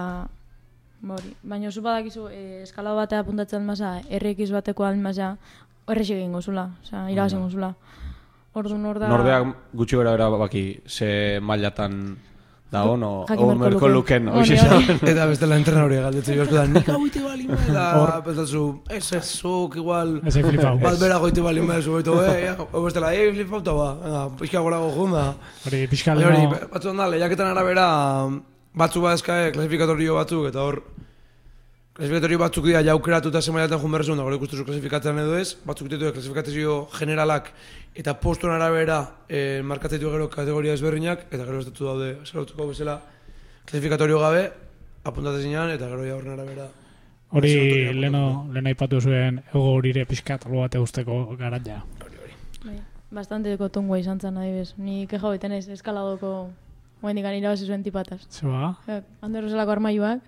ba 1.02 1.18
hori, 1.20 1.36
baina 1.44 1.70
zu 1.70 1.84
badakizu, 1.86 2.26
e, 2.34 2.64
eskala 2.64 2.96
batea 2.98 3.22
apuntatzen 3.22 3.68
maza, 3.68 4.00
RX 4.10 4.50
bateko 4.56 4.88
almaza, 4.88 5.36
horrexik 5.86 6.18
egingo 6.18 6.42
zula, 6.42 6.72
oza, 6.82 7.06
irabazen 7.12 7.46
zula. 7.52 7.74
Orduan 8.58 8.86
hor 8.90 8.98
da... 8.98 9.12
Norbeak 9.12 9.54
gutxi 9.78 10.00
gara 10.00 10.16
bera 10.16 10.30
baki 10.42 10.64
ze 10.88 11.38
mailatan 11.42 12.18
da 12.72 12.84
ono, 12.86 13.26
merko 13.58 13.88
luke. 13.88 14.20
luken, 14.20 14.28
Hori, 14.30 14.54
hoxe 14.54 14.68
hori. 14.70 14.98
Eta 15.12 15.26
bestela 15.26 15.56
entrenadori 15.58 15.96
galdetzen 16.04 16.36
jo 16.38 16.46
da, 16.52 16.66
nik 16.70 16.90
hau 16.94 17.00
ite 17.08 17.24
bali 17.24 17.48
eta 17.50 18.20
pentsatzu, 18.28 18.62
ez 18.94 19.08
ez, 19.18 19.24
zuk 19.42 19.76
igual, 19.82 20.20
Ez 20.26 20.36
egin 20.38 20.52
flipau. 20.54 20.76
bat 20.84 21.00
bera 21.02 21.18
goite 21.18 21.42
bali 21.42 21.62
mea, 21.66 21.82
zu 21.82 21.96
beto, 21.98 22.20
eh, 22.22 22.54
bestela, 22.84 23.10
eh, 23.16 23.32
flipauta 23.34 23.74
ba, 23.74 23.90
pixka 24.38 24.62
gorago 24.62 24.92
junda. 24.94 25.34
Hori, 25.66 25.88
pixka 25.90 26.14
Baina 26.14 26.30
hori, 26.30 26.46
leno... 26.46 26.70
batzuan 26.76 27.02
da, 27.02 27.10
lehiaketan 27.10 27.50
arabera, 27.56 27.88
batzu 28.78 29.02
badezkae 29.02 29.52
klasifikatorio 29.58 30.14
batzuk, 30.22 30.46
eta 30.54 30.62
hor, 30.62 30.84
klasifikatorio 31.98 32.38
batzuk 32.40 32.70
dira 32.70 32.84
jaukeratuta 32.86 33.42
zemailatan 33.42 33.82
jun 33.82 33.92
berrezun, 33.98 34.18
da 34.22 34.24
gure 34.30 34.38
ikustuzu 34.38 34.64
klasifikatzen 34.70 35.18
edo 35.26 35.42
ez, 35.42 35.56
batzuk 35.66 35.90
ditu 35.90 36.14
klasifikazio 36.14 36.84
generalak 37.00 37.50
eta 37.96 38.14
postuen 38.20 38.54
arabera 38.54 39.00
eh, 39.28 39.62
markatzen 39.64 40.00
ditu 40.00 40.12
gero 40.12 40.30
kategoria 40.30 40.74
ezberdinak, 40.74 41.26
eta 41.32 41.44
gero 41.46 41.60
estatu 41.60 41.86
daude, 41.86 42.12
zarautuko 42.26 42.68
bezala, 42.68 43.00
klasifikatorio 43.66 44.20
gabe, 44.20 44.52
apuntatzen 45.04 45.42
zinean, 45.50 45.70
eta 45.72 45.88
gero 45.90 46.06
ja 46.06 46.16
horren 46.16 46.34
arabera. 46.40 46.70
Hori 47.30 47.52
leno, 47.94 48.48
leno 48.54 48.70
aipatu 48.72 49.00
zuen 49.02 49.44
ego 49.52 49.76
horire 49.76 50.06
pixka 50.10 50.40
albo 50.44 50.62
bate 50.64 50.80
usteko 50.82 51.36
garaia. 51.38 51.84
Bai, 52.66 52.80
bastante 53.12 53.50
deko 53.54 53.70
tongua 53.70 54.00
izan 54.00 54.20
zen, 54.20 54.38
adibes. 54.38 54.74
Ni 54.78 55.06
keja 55.08 55.30
beten 55.30 55.52
ez, 55.54 55.68
eskaladoko, 55.70 56.50
guen 57.04 57.16
dikan 57.20 57.36
irabazi 57.38 57.68
zuen 57.68 57.84
tipataz. 57.84 58.24
Eh, 58.88 59.02
Ander 59.22 59.44
Roselako 59.46 59.72
armaiuak, 59.76 60.24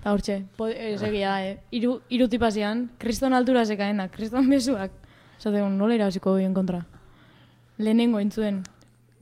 eta 0.00 0.12
hortxe, 0.12 0.44
po- 0.56 0.68
eh, 0.70 0.94
segia, 0.98 1.34
eh, 1.48 1.58
iru, 1.72 2.00
iru 2.08 2.28
tipazian, 2.28 2.90
kriston 2.98 3.32
altura 3.34 3.64
zekaena, 3.66 4.08
kriston 4.08 4.48
besuak. 4.48 4.92
Zaten, 5.40 5.76
nola 5.76 5.94
irabaziko 5.98 6.36
duen 6.38 6.54
kontra. 6.54 6.84
Lehenengo 7.78 8.20
intzuen, 8.20 8.62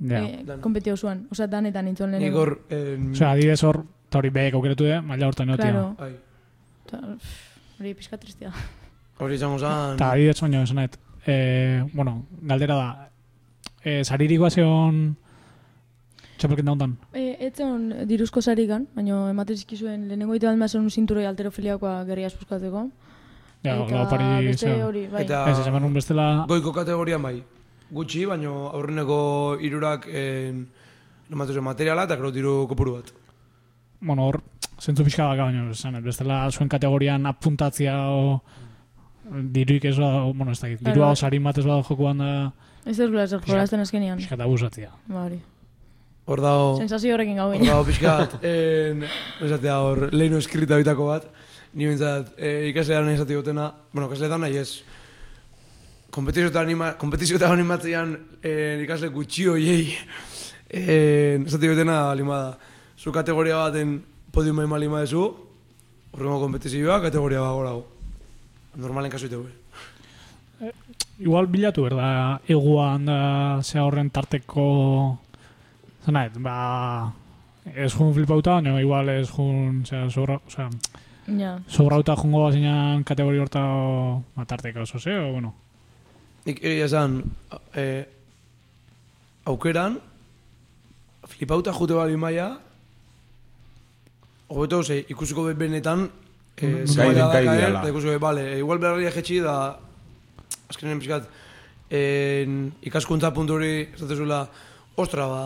Ja. 0.00 0.20
eh, 0.22 0.44
kompetio 0.60 0.96
zuan, 0.96 1.26
osea, 1.30 1.46
danetan 1.46 1.88
intzuen 1.88 2.10
lehenengo. 2.12 2.40
hor, 2.40 2.60
en, 2.70 3.12
Osea, 3.12 3.30
adibidez 3.32 3.62
hor, 3.64 3.84
eta 4.08 4.18
hori 4.18 4.30
behek 4.30 4.54
aukeratu 4.54 4.84
de, 4.84 5.00
maila 5.00 5.26
hortan 5.28 5.48
egotia. 5.48 5.70
Claro. 5.72 7.16
Hori 7.80 7.94
pixka 7.94 8.18
tristia. 8.18 8.52
hori 9.18 9.34
izango 9.34 9.58
zan, 9.58 9.94
Eta 9.96 10.10
adibidez 10.12 10.40
baino 10.40 10.62
esanet, 10.62 10.98
e, 11.26 11.84
bueno, 11.92 12.24
galdera 12.42 12.74
da, 12.76 13.10
e, 13.82 14.02
saririk 14.04 14.40
bazion 14.40 15.16
txapelketa 16.38 16.72
hontan. 16.74 16.96
E, 17.14 17.36
etzen 17.46 18.06
diruzko 18.10 18.42
sarikan, 18.42 18.88
baina 18.94 19.30
ematen 19.30 19.56
zizkizuen 19.56 20.08
lehenengo 20.08 20.34
ite 20.34 20.46
balma 20.50 20.68
zen 20.68 20.90
zinturoi 20.90 21.24
alterofiliakoa 21.30 22.04
gerria 22.04 22.26
espuskatzeko. 22.32 22.88
Ja, 23.64 23.76
lau 23.80 24.08
pari 24.10 24.46
beste 24.50 24.74
hori, 24.84 25.06
bai. 25.08 25.22
Eta- 25.24 25.46
Ez, 25.50 25.58
esan 25.62 25.92
bestela, 25.94 26.44
goiko 26.48 26.72
kategorian 26.72 27.22
bai, 27.22 27.38
gutxi, 27.90 28.24
baina 28.26 28.48
aurreneko 28.48 29.58
irurak 29.60 30.06
en, 30.08 30.66
nomatu 31.28 31.52
zuen 31.52 31.64
materiala 31.64 32.04
eta 32.04 32.16
gero 32.16 32.30
diru 32.32 32.66
kopuru 32.68 32.96
bat. 32.98 33.12
bueno, 34.00 34.26
hor, 34.28 34.40
zentzu 34.80 35.04
pixka 35.04 35.24
daka 35.30 35.44
baino, 35.44 35.70
esan, 35.70 36.02
bestela 36.04 36.50
zuen 36.50 36.68
kategorian 36.68 37.26
apuntatzia 37.26 37.94
o 38.10 38.42
diruik 39.24 39.84
ez 39.84 39.96
bada, 39.98 40.24
bueno, 40.34 40.52
ez 40.52 40.60
dakit, 40.60 40.82
dirua 40.84 41.10
o 41.12 41.16
sarin 41.16 41.42
bat 41.44 41.58
ez 41.58 41.64
bada 41.64 41.82
jokuan 41.82 42.18
da, 42.18 42.52
Ez 42.84 42.98
ez 43.00 43.08
gula 43.08 43.26
zer 43.26 43.40
jolazten 43.40 43.80
azkenean. 43.80 44.18
pixka 44.18 44.34
eta 44.34 44.44
abusatzia. 44.44 44.90
Ba 45.08 45.22
hori. 45.24 45.38
Hor 46.26 46.40
dago, 46.40 46.76
Sensazio 46.76 47.14
horrekin 47.14 47.36
gau 47.36 47.46
hor 47.48 47.54
ginen. 47.56 47.68
dago 47.70 47.84
pixkat, 47.84 48.34
en, 48.44 49.04
esatea 49.40 49.78
hor, 49.80 50.10
lehino 50.12 50.36
eskrita 50.36 50.76
bitako 50.76 51.06
bat, 51.06 51.24
ni 51.72 51.86
bintzat, 51.88 52.34
e, 52.36 52.68
ikaslean 52.68 53.04
nahi 53.08 53.14
esati 53.14 53.34
gotena, 53.34 53.70
bueno, 53.92 54.08
ikasleetan 54.10 54.40
nahi 54.44 54.56
ez, 54.60 54.82
kompetizioetan 56.14 56.62
anima, 56.62 56.92
kompetizioetan 57.00 57.56
animatzean 57.56 58.14
eh, 58.42 58.82
ikasle 58.84 59.10
gutxi 59.14 59.48
hoiei, 59.50 59.96
eh, 60.70 61.40
esati 61.42 61.70
gotena 61.72 61.98
lima 62.14 62.38
da, 62.44 62.52
zu 62.98 63.12
kategoria 63.12 63.58
baten 63.64 63.96
podium 64.32 64.60
ema 64.62 64.78
lima 64.78 65.00
dezu, 65.02 65.24
horrengo 66.14 66.38
kompetizioa 66.44 67.00
kategoria 67.02 67.42
bat 67.42 67.58
gorago. 67.58 67.84
Normalen 68.76 69.10
kasu 69.10 69.26
ite 69.30 69.42
Igual 71.22 71.46
bilatu 71.46 71.84
berda, 71.84 72.40
eguan 72.50 73.04
da, 73.06 73.18
zea 73.62 73.84
horren 73.86 74.08
tarteko, 74.10 74.64
zanaet, 76.06 76.38
ba, 76.42 77.12
ez 77.74 77.92
jun 77.94 78.10
flipauta, 78.16 78.56
baina 78.58 78.80
igual 78.82 79.10
ez 79.14 79.28
jun, 79.30 79.82
zera, 79.86 80.10
sobra, 80.10 80.40
osea, 80.46 80.68
Ja. 81.24 81.54
sobrauta 81.66 82.16
jungo 82.20 82.42
bazinan 82.42 83.02
kategori 83.02 83.38
horta 83.40 83.60
ba, 84.36 84.44
tarteko 84.44 84.82
oso, 84.82 84.98
ze, 84.98 85.14
o, 85.16 85.32
bueno, 85.32 85.54
Nik 86.44 86.60
egia 86.62 86.84
esan, 86.84 87.22
eh, 87.74 88.04
aukeran, 89.48 89.96
flipauta 91.28 91.72
jute 91.72 91.94
bali 91.96 92.16
maia, 92.20 92.50
hobeto, 94.48 94.82
ze, 94.84 94.98
ikusiko 95.08 95.46
bet 95.48 95.56
benetan, 95.58 96.10
ze 96.58 96.66
gai- 96.68 97.06
maila 97.06 97.28
gai 97.32 97.44
dakaen, 97.44 97.56
direla. 97.58 97.80
eta 97.80 97.88
ikusiko 97.94 98.12
bet, 98.12 98.20
bale, 98.20 98.44
igual 98.58 98.78
berarria 98.78 99.10
jetxi 99.10 99.40
da, 99.40 99.78
azkenen 100.68 101.00
pixkat, 101.00 101.28
en, 101.90 102.72
ikaskuntza 102.82 103.32
puntu 103.32 103.54
hori, 103.56 103.88
esatezula, 103.94 104.44
ostra, 105.00 105.26
ba, 105.26 105.42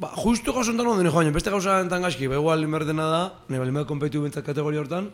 ba, 0.00 0.12
justu 0.16 0.52
gauza 0.52 0.72
enten 0.72 0.86
ondo 0.86 1.10
joan, 1.12 1.32
beste 1.32 1.50
gauza 1.52 1.80
enten 1.84 2.02
gaizki, 2.02 2.26
ba, 2.28 2.40
igual 2.40 2.64
inberdena 2.64 3.06
da, 3.12 3.22
nahi 3.48 3.60
bali 3.60 3.70
mea 3.72 3.84
kompetiu 3.84 4.22
bentzat 4.24 4.44
kategoria 4.48 4.80
hortan, 4.80 5.10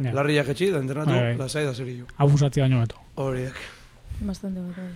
Ja. 0.00 0.12
larria 0.16 0.44
jetxi, 0.44 0.70
da 0.72 0.78
entrenatu, 0.78 1.10
Bai, 1.10 1.20
bai. 1.34 1.36
lasai 1.36 1.64
da 1.66 1.74
zerillo. 1.74 2.06
abusatzea 2.16 2.64
baino 2.64 2.80
beto. 2.80 2.96
Horiek. 3.16 3.56
Bastante 4.20 4.60
bat, 4.60 4.76
bai. 4.76 4.92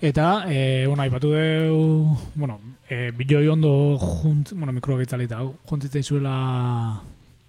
Eta, 0.00 0.46
e, 0.48 0.86
bueno, 0.86 1.02
aipatu 1.02 1.30
deu, 1.34 2.16
bueno, 2.34 2.58
e, 2.88 3.10
bideo 3.12 3.52
ondo 3.52 3.98
junt, 3.98 4.54
bueno, 4.54 4.72
mikroak 4.72 5.02
itzalita, 5.04 5.42
juntzitza 5.68 6.00
izuela 6.00 7.02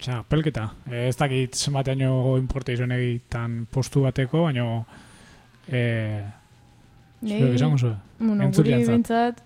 txapelketa. 0.03 0.65
E, 0.89 1.05
ez 1.07 1.15
dakit 1.15 1.55
zenbateaino 1.55 2.35
importa 2.41 2.75
izuen 2.75 2.91
egitan 2.97 3.61
postu 3.71 4.03
bateko, 4.03 4.43
baino, 4.49 4.83
e, 5.71 5.81
zuek 7.23 7.55
esango 7.55 7.79
zuen. 7.79 7.95
Bueno, 8.19 8.51
guri 8.51 8.81
bintzat, 8.83 9.39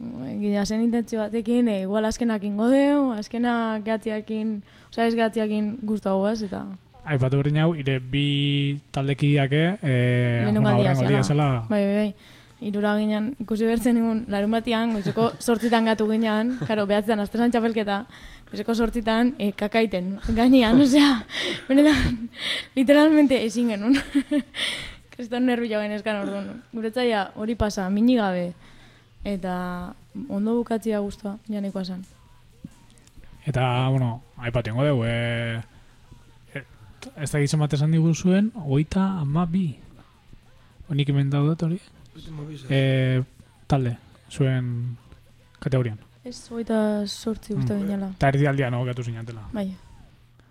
gila 0.00 0.64
zen 0.64 0.86
intentzio 0.86 1.20
batekin, 1.20 1.68
e, 1.68 1.82
igual 1.84 2.08
azkenak 2.08 2.48
ingo 2.48 2.70
deu, 2.72 3.12
azkenak 3.12 3.84
gehatziakin, 3.84 4.56
oza 4.88 5.04
ez 5.04 5.14
gehatziakin 5.14 5.74
guztagoaz, 5.84 6.40
eta 6.48 6.64
Aipatu 7.06 7.38
berdin 7.38 7.60
hau, 7.62 7.68
ire 7.78 8.00
bi 8.02 8.80
taldekideake, 8.90 9.62
e, 9.78 9.90
lehenengo 10.42 10.64
bueno, 10.64 10.78
aurrengo 10.80 11.04
aldia 11.04 11.22
zela. 11.22 11.46
Bai, 11.68 11.82
bai, 11.84 11.94
bai. 12.00 12.32
Irura 12.66 12.96
ginen, 12.98 13.28
ikusi 13.42 13.68
bertzen 13.68 13.94
nigun, 13.94 14.24
larun 14.32 14.50
batian, 14.50 14.94
goizeko 14.96 15.28
sortzitan 15.46 15.86
gatu 15.86 16.08
ginen, 16.10 16.56
karo, 16.66 16.86
behatzean, 16.90 17.22
azteran 17.22 17.54
txapelketa, 17.54 18.00
goizeko 18.50 18.74
sortzitan, 18.74 19.34
e, 19.38 19.52
kakaiten, 19.54 20.16
gainean, 20.34 20.80
osea, 20.82 21.12
benetan, 21.68 22.26
literalmente 22.74 23.38
ezin 23.44 23.70
genuen. 23.76 24.00
Kriston 25.14 25.46
nervi 25.46 25.70
jau 25.70 25.84
genezkan 25.84 26.24
orduan. 26.24 26.50
Guretzaia 26.74 27.28
hori 27.38 27.54
pasa, 27.54 27.86
mini 27.92 28.18
gabe, 28.18 28.50
eta 29.22 29.54
ondo 30.26 30.58
bukatzia 30.58 30.98
guztua, 31.06 31.36
janeko 31.46 31.86
esan. 31.86 32.02
Eta, 33.46 33.62
bueno, 33.94 34.24
aipatu 34.42 34.74
ingo 34.74 34.90
dugu, 34.90 35.06
e, 35.06 35.75
e, 37.16 37.22
ez 37.22 37.30
da 37.32 37.38
gizan 37.40 37.60
bat 37.60 37.72
esan 37.72 37.90
digu 37.94 38.14
zuen, 38.14 38.50
oita 38.64 39.04
ama 39.20 39.46
bi. 39.46 39.78
Honik 40.88 41.08
hemen 41.08 41.30
daudet 41.30 41.62
hori. 41.62 41.80
E, 42.70 43.22
talde, 43.66 43.96
zuen 44.30 44.96
kategorian. 45.60 45.98
Ez, 46.24 46.48
hogeita 46.50 47.06
sortzi 47.06 47.54
uste 47.54 47.74
Mm. 47.74 47.82
binela. 47.82 48.08
Eta 48.16 48.28
erdialdian 48.28 48.74
hogatu 48.74 49.02
zinatela. 49.02 49.42
Bai, 49.52 49.68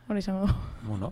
hori 0.07 0.19
izango. 0.19 0.47
Bueno, 0.87 1.11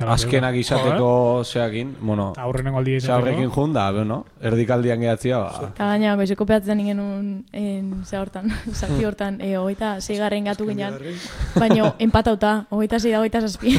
azkenak 0.00 0.54
izateko 0.56 1.42
zeakin, 1.44 1.96
bueno, 2.00 2.32
aurrenengo 2.38 2.78
aldi 2.78 3.00
ze 3.00 3.12
horrekin 3.12 3.50
junda, 3.50 3.90
bueno, 3.92 4.24
erdikaldian 4.40 5.00
gehatzia, 5.00 5.38
ba. 5.38 5.68
Eta 5.68 5.88
gaina, 5.92 6.14
goizeko 6.16 6.46
peatzen 6.46 6.80
genuen 6.86 7.44
en, 7.52 7.92
ze 8.04 8.18
hortan, 8.18 8.50
zati 8.80 9.04
hortan, 9.04 9.40
e, 9.40 9.56
hogeita 9.56 10.00
zeigarren 10.00 10.48
gatu 10.48 10.66
ginean, 10.68 10.96
baina 11.54 11.92
empatauta, 12.06 12.54
hogeita 12.70 13.00
zei 13.00 13.12
da 13.12 13.20
hogeita 13.20 13.40
zazpi. 13.40 13.76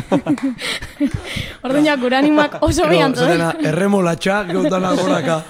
Orduñak 1.66 2.00
gure 2.00 2.18
animak 2.18 2.62
oso 2.62 2.88
bian 2.92 3.16
Zatena, 3.16 3.54
erremolatxa, 3.74 4.44
geutana 4.52 4.94
goraka. 5.00 5.42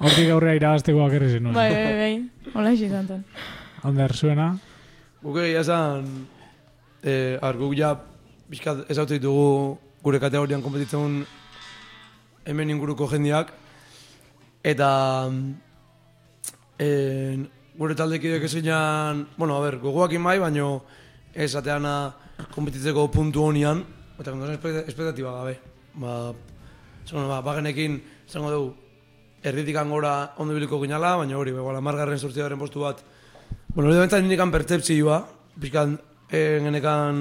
Hortik 0.00 0.30
aurrera 0.32 0.56
irabazteko 0.56 1.04
akerri 1.04 1.34
zenuen. 1.36 1.54
Bai, 1.54 1.70
bai, 1.74 1.94
bai, 1.98 2.52
hola 2.54 2.72
isi 2.72 2.88
zantan. 2.88 3.24
Ander, 3.84 4.16
zuena, 4.16 4.54
Guk 5.20 5.36
egia 5.36 5.60
esan, 5.60 6.06
eh, 7.04 7.36
ar, 7.44 7.58
guk 7.60 7.74
ja, 7.76 7.90
bizkat 8.48 8.86
ez 8.88 8.96
haute 8.96 9.18
ditugu 9.18 9.76
gure 10.02 10.20
kategorian 10.20 10.62
kompetitzen 10.62 11.24
hemen 12.44 12.70
inguruko 12.70 13.08
jendiak. 13.10 13.52
Eta 14.64 14.90
eh, 16.78 17.38
gure 17.78 17.96
taldekideek 17.96 18.44
ezinan, 18.44 19.26
bueno, 19.36 19.56
a 19.56 19.64
ber, 19.64 19.78
gogoak 19.80 20.16
bai, 20.22 20.38
baino 20.38 20.82
ez 21.34 21.54
ateana 21.54 22.12
kompetitzeko 22.54 23.08
puntu 23.10 23.44
honian, 23.44 23.84
eta 24.18 24.30
kondozen 24.30 24.84
espektatiba 24.86 25.32
gabe. 25.38 25.58
Ba, 25.94 26.32
zon, 27.06 27.28
ba, 27.28 27.40
bagenekin, 27.40 28.00
zango 28.28 28.50
dugu, 28.50 28.74
erditik 29.42 29.76
gora 29.88 30.34
ondo 30.36 30.54
biliko 30.54 30.80
ginala, 30.80 31.16
baina 31.16 31.38
hori, 31.38 31.52
begoala, 31.52 31.78
amargarren 31.78 32.18
sortziaren 32.18 32.58
postu 32.58 32.80
bat, 32.80 33.02
Bueno, 33.70 33.86
hori 33.86 34.00
da 34.00 34.02
bentzat 34.02 34.24
nindikan 34.24 34.50
pertzepzioa, 34.50 35.16
pixkat 35.62 35.92
eh, 36.34 36.58
genekan 36.58 37.18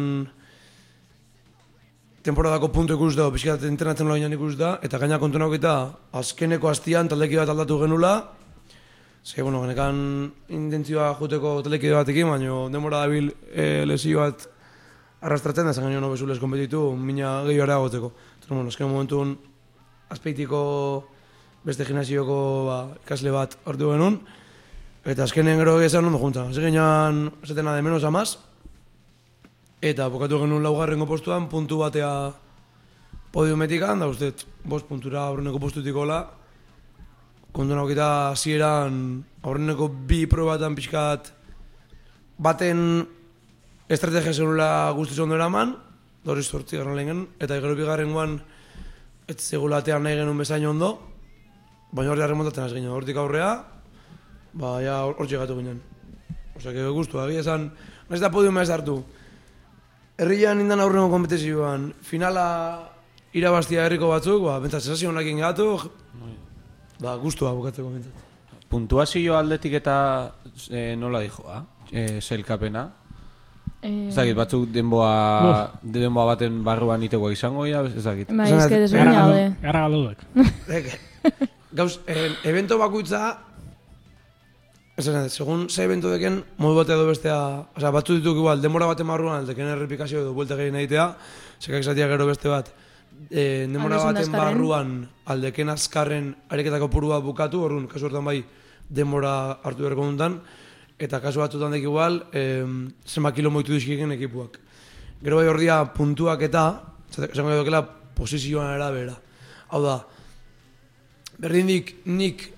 temporadako 2.23 2.69
puntu 2.73 2.95
ikus 2.97 3.15
da, 3.15 3.29
pixkat 3.31 3.63
entrenatzen 3.67 4.07
loa 4.07 4.17
ginen 4.17 4.35
ikus 4.35 4.55
da, 4.59 4.77
eta 4.83 4.99
gaina 4.99 5.19
kontu 5.19 5.39
nauketa 5.39 5.73
azkeneko 6.19 6.69
hastian 6.69 7.07
taldeki 7.07 7.39
bat 7.39 7.49
aldatu 7.49 7.79
genula, 7.81 8.13
ze, 9.23 9.41
bueno, 9.41 9.61
genekan 9.63 10.31
intentzioa 10.49 11.13
juteko 11.19 11.59
taldeki 11.63 11.93
batekin, 11.95 12.29
baina 12.29 12.65
demora 12.73 13.03
dabil 13.05 13.31
e, 13.53 13.85
lesio 13.85 14.19
bat 14.23 14.49
arrastratzen 15.21 15.69
da, 15.69 15.73
zen 15.73 15.87
gaino 15.87 16.01
no 16.01 16.11
bezulez 16.11 16.39
kompetitu, 16.39 16.95
mina 16.95 17.39
gehiago 17.47 17.67
areagoteko. 17.67 18.11
Eta, 18.39 18.51
bueno, 18.53 18.67
azken 18.67 18.91
momentun 18.91 19.37
azpeitiko 20.09 20.61
beste 21.63 21.85
gimnasioko 21.85 22.41
ba, 22.67 22.83
ikasle 23.05 23.31
bat 23.35 23.57
hartu 23.65 23.93
genuen, 23.93 24.21
Eta 25.07 25.23
azkenen 25.23 25.57
gero 25.57 25.77
esan 25.79 26.05
ondo 26.05 26.19
junta. 26.19 26.43
Hasi 26.49 26.59
ginean, 26.59 27.29
esetena 27.41 27.73
de 27.75 27.81
menos 27.81 28.03
a 28.03 28.11
más. 28.11 28.37
Eta 29.79 30.09
bukatu 30.11 30.41
genuen 30.41 30.59
laugarrengo 30.59 31.05
postuan, 31.07 31.45
puntu 31.47 31.77
batea 31.79 32.33
podiumetikan, 33.31 34.01
da 34.01 34.09
uste, 34.11 34.33
bost 34.67 34.89
puntura 34.89 35.21
aurreneko 35.29 35.59
postutik 35.63 35.95
hola. 35.95 36.17
Kontu 37.55 37.77
naukita 37.77 38.33
hasieran 38.33 38.97
aurreneko 39.39 39.87
bi 39.87 40.25
probatan 40.27 40.75
pixkat 40.75 41.29
baten 42.35 43.05
estrategia 43.87 44.33
zenula 44.33 44.91
guztiz 44.97 45.15
ondo 45.23 45.37
eraman, 45.39 45.71
da 46.25 46.33
hori 46.33 46.43
sortzi 46.43 46.75
garen 46.75 46.99
lehen, 46.99 47.21
eta 47.39 47.55
gero 47.63 47.77
bigarrengoan 47.79 48.35
ez 49.31 49.37
segulatean 49.39 50.03
nahi 50.03 50.19
genuen 50.19 50.43
bezain 50.43 50.67
ondo, 50.67 50.91
baina 51.95 52.11
hori 52.11 52.27
remontatzen 52.27 52.67
az 52.67 52.75
ginen, 52.75 52.91
hortik 52.91 53.15
aurrea, 53.15 53.53
ba, 54.51 54.75
ja 54.83 54.99
hor 55.07 55.23
txegatu 55.23 55.55
ginen. 55.61 55.79
Osa, 56.59 56.75
que 56.75 56.83
guztu, 56.91 57.23
agia 57.23 57.39
esan, 57.39 57.69
nahiz 58.09 58.19
da 58.19 58.33
podiuma 58.33 58.67
ez 58.67 58.69
hartu. 58.75 58.99
Herrian 60.19 60.59
indan 60.59 60.81
aurrengo 60.83 61.07
kompetizioan, 61.13 61.93
finala 62.03 62.45
irabaztia 63.39 63.85
herriko 63.87 64.09
batzuk, 64.11 64.41
ba, 64.43 64.57
bentsat, 64.59 64.83
sensazio 64.83 65.13
honak 65.13 65.29
ingatu, 65.31 65.67
ba, 66.99 67.13
guztua 67.21 67.53
bukatzeko 67.55 67.93
bentsat. 67.93 68.25
Puntuazio 68.69 69.37
aldetik 69.39 69.77
eta 69.79 69.95
e, 70.67 70.95
nola 70.99 71.23
dijoa, 71.23 71.61
e, 71.91 72.19
zelkapena. 72.19 72.89
Eh, 73.79 74.09
Ez 74.09 74.15
dakit, 74.17 74.35
batzuk 74.35 74.67
denboa, 74.75 75.13
denboa 75.81 76.33
baten 76.33 76.57
barruan 76.67 77.03
itekoak 77.07 77.37
izango 77.37 77.63
ja, 77.69 77.85
ez 77.87 78.03
dakit. 78.03 78.33
Bai, 78.35 78.49
ez 78.51 78.65
que 78.67 78.79
desberdina 78.83 79.21
daude. 79.23 79.45
Garra 79.63 79.85
galdudak. 79.87 80.25
Gauz, 81.79 81.93
eh, 82.11 82.33
evento 82.49 82.75
bakoitza, 82.81 83.37
ez 84.99 85.05
da, 85.07 85.29
segun 85.29 85.69
ze 85.69 85.83
evento 85.87 86.09
deken, 86.11 86.41
modu 86.59 86.75
batea 86.81 86.97
edo 86.99 87.05
bestea, 87.07 87.37
osea, 87.77 87.91
batzu 87.95 88.17
dituk 88.17 88.41
igual, 88.41 88.59
demora 88.59 88.89
baten 88.89 89.07
marruan, 89.07 89.37
aldeken 89.39 89.71
errepikazio 89.71 90.25
edo 90.25 90.33
buelta 90.35 90.57
gehien 90.59 90.75
egitea, 90.75 91.05
sekak 91.59 91.85
esatia 91.85 92.07
gero 92.11 92.27
beste 92.27 92.51
bat, 92.51 92.73
e, 93.29 93.67
demora 93.71 94.01
Aldezun 94.01 94.11
baten 94.11 94.35
barruan, 94.35 94.91
aldeken 95.31 95.71
azkarren 95.71 96.33
ariketako 96.51 96.89
purua 96.91 97.21
bukatu, 97.23 97.63
orrun, 97.69 97.87
kasu 97.87 98.09
hortan 98.09 98.27
bai, 98.27 98.41
demora 98.89 99.33
hartu 99.63 99.87
beharko 99.87 100.09
duntan, 100.09 100.37
eta 100.99 101.21
kasu 101.23 101.45
batzutan 101.45 101.71
dek 101.77 101.87
igual, 101.87 102.19
e, 102.35 102.43
zenba 103.07 103.31
kilo 103.31 103.55
moitu 103.55 103.71
dizkiken 103.77 104.17
ekipuak. 104.19 104.59
Gero 105.23 105.39
bai 105.39 105.47
ordia 105.47 105.79
puntuak 105.95 106.43
eta, 106.43 106.67
esango 107.15 107.55
edokela, 107.55 107.85
posizioan 108.19 108.75
arabera. 108.75 109.15
Hau 109.71 109.83
da, 109.85 109.99
berdindik 111.39 112.01
nik 112.03 112.49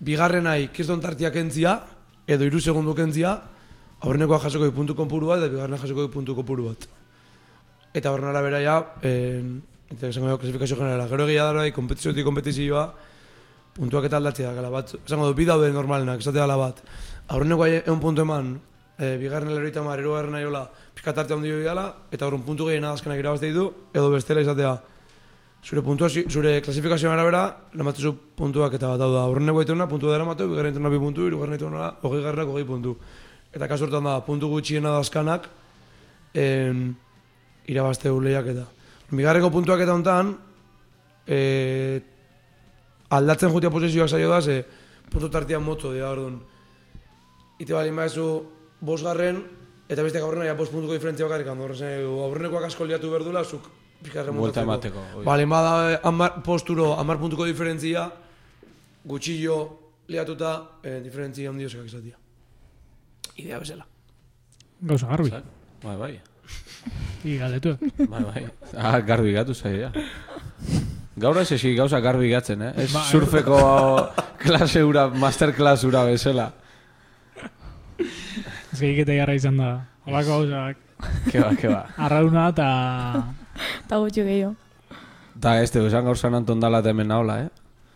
bigarrenai 0.00 0.68
kiston 0.74 1.00
tartiak 1.00 1.36
entzia, 1.40 1.80
edo 2.26 2.44
iru 2.44 2.60
segundu 2.60 2.94
kentzia, 2.94 3.36
aurrenekoa 4.02 4.40
jasoko 4.42 4.68
puntu 4.74 4.94
kopuru 4.94 5.32
bat, 5.32 5.40
eta 5.40 5.52
bigarrena 5.52 5.80
jasoko 5.80 6.08
puntu 6.12 6.34
kopuru 6.36 6.70
bat. 6.70 6.86
Eta 7.96 8.12
horren 8.12 8.28
arabera 8.28 8.60
ja, 8.60 8.76
en, 9.02 9.62
eta 9.90 10.10
esango 10.10 10.28
dugu 10.28 10.42
klasifikazio 10.44 10.76
generala. 10.76 11.08
Gero 11.08 11.26
egia 11.28 11.46
dara, 11.48 11.64
kompetizioetik 11.72 12.26
kompetizioa, 12.26 12.86
puntuak 13.76 14.08
eta 14.08 14.20
aldatzea, 14.20 14.52
gala 14.56 14.72
bat, 14.72 14.96
esango 15.04 15.30
du, 15.30 15.36
bi 15.38 15.46
daude 15.48 15.70
normalenak, 15.72 16.20
esate 16.20 16.40
dela 16.40 16.58
bat. 16.60 16.82
Aurrenekoa 17.32 17.70
egun 17.78 18.02
puntu 18.02 18.26
eman, 18.26 18.56
e, 18.98 19.16
bigarren 19.20 19.54
leroita 19.54 19.84
mar, 19.86 20.00
erugarren 20.02 20.36
aiola, 20.36 20.66
pizkatarte 20.96 21.36
handi 21.36 21.52
hori 21.52 21.64
dela, 21.64 21.88
eta 22.12 22.28
horren 22.28 22.44
puntu 22.44 22.68
gehien 22.68 22.84
adazkenak 22.84 23.22
irabazte 23.22 23.48
ditu, 23.52 23.70
edo 23.94 24.10
bestela 24.12 24.44
izatea, 24.44 24.76
zure 25.66 25.82
puntuazio, 25.82 26.22
zure 26.30 26.60
klasifikazioan 26.62 27.16
arabera, 27.16 27.42
lematuzu 27.74 28.12
puntuak 28.38 28.76
eta 28.78 28.92
bat 28.92 29.02
hau 29.02 29.10
da. 29.10 29.24
Aurreneko 29.26 29.62
egiten 29.62 29.82
puntua 29.90 30.12
dara 30.14 30.24
matu, 30.24 30.46
bigarren 30.46 30.70
egiten 30.70 30.90
bi 30.92 31.00
puntu, 31.02 31.26
irugarren 31.26 31.56
egiten 31.56 31.74
hogei 32.06 32.22
garrenak 32.22 32.52
hogei 32.52 32.66
puntu. 32.68 32.94
Eta 33.52 33.66
kasu 33.66 33.86
hortan 33.88 34.06
da, 34.06 34.20
puntu 34.22 34.46
gutxiena 34.52 34.92
dazkanak, 34.94 35.48
en, 36.34 36.92
irabazte 37.66 38.12
lehiak 38.14 38.50
eta. 38.52 38.66
Bigarreko 39.10 39.50
puntuak 39.50 39.82
eta 39.82 39.96
hontan, 39.96 40.36
e, 41.26 41.38
aldatzen 43.10 43.50
jutia 43.50 43.70
posizioak 43.70 44.08
zaio 44.08 44.30
da, 44.30 44.40
ze 44.40 44.62
puntu 45.10 45.30
tartian 45.30 45.64
motzo 45.64 45.90
dira, 45.92 46.12
orduan. 46.12 46.38
Ite 47.58 47.74
bali 47.74 47.90
maizu, 47.90 48.28
bosgarren, 48.80 49.42
eta 49.88 50.02
beste 50.02 50.22
gaurrena 50.22 50.46
ja 50.46 50.54
bost 50.54 50.70
puntuko 50.70 50.94
diferentzia 50.94 51.26
bakarrik. 51.26 51.50
Horren 51.50 51.76
zen, 51.76 52.06
aurrenekoak 52.06 52.68
asko 52.70 52.86
liatu 52.86 53.10
behar 53.10 53.26
duela, 53.26 53.42
zuk 53.42 53.66
Buelta 54.12 54.26
remontatzeko. 54.26 54.62
emateko, 54.62 55.02
oi. 55.18 55.24
Bale, 55.24 55.46
bada 55.46 56.00
amar, 56.04 56.42
posturo, 56.42 56.92
amar 56.98 57.18
puntuko 57.18 57.44
diferentzia, 57.44 58.10
gutxillo 59.04 59.58
liatuta, 60.08 60.52
eh, 60.82 61.00
diferentzia 61.02 61.50
handio 61.50 61.68
zekak 61.68 61.86
izatia. 61.86 62.16
Idea 63.36 63.58
bezala. 63.58 63.86
Gauza 64.80 65.06
garbi. 65.06 65.30
Bai, 65.82 65.96
bai. 65.96 66.20
I 67.24 67.38
galdetu. 67.38 67.76
Bai, 68.08 68.22
bai. 68.22 68.44
Ah, 68.76 69.00
garbi 69.00 69.32
gatu 69.32 69.54
zaia. 69.54 69.90
Gaur 71.16 71.38
ez 71.40 71.50
esi 71.52 71.74
gauza 71.74 72.00
garbi 72.00 72.28
gatzen, 72.30 72.62
eh? 72.62 72.72
Ez 72.76 72.92
Ba, 72.92 73.02
surfeko 73.08 73.58
klase 74.44 74.84
ura, 74.84 75.08
masterclass 75.08 75.84
ura 75.88 76.04
bezala. 76.04 76.50
Ez 77.98 78.78
gehiageta 78.78 79.16
jarra 79.16 79.34
izan 79.34 79.56
da. 79.56 79.70
Olako 80.06 80.42
gauzak. 80.42 80.82
Ke 81.30 81.40
ba, 81.40 81.50
ke 81.56 81.72
ba. 81.72 81.82
Arrauna 81.96 82.48
eta... 82.52 82.68
Eta 83.86 84.00
gutxi 84.02 84.24
gehiago. 84.26 84.56
Da, 85.38 85.60
ez 85.62 85.70
tegu, 85.70 85.86
esan 85.86 86.04
gaur 86.08 86.18
san 86.18 86.34
Anton 86.34 86.58
dala 86.58 86.80
eta 86.82 86.90
hemen 86.90 87.06
naola, 87.06 87.36
eh? 87.44 87.48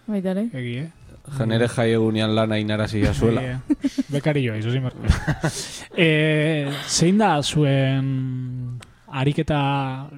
Baita. 0.06 0.36
Egi, 0.38 0.74
eh? 0.84 0.88
Genere 1.36 1.66
jai 1.68 1.88
egunean 1.96 2.34
lana 2.34 2.58
inarazia 2.62 3.10
zuela. 3.18 3.42
Eh, 3.42 3.80
Bekarioa, 4.10 4.58
izo 4.60 4.70
zin 4.70 4.86
barko. 4.86 5.02
eh, 5.96 6.70
zein 6.86 7.18
da 7.18 7.32
zuen 7.42 8.78
ariketa 9.10 9.60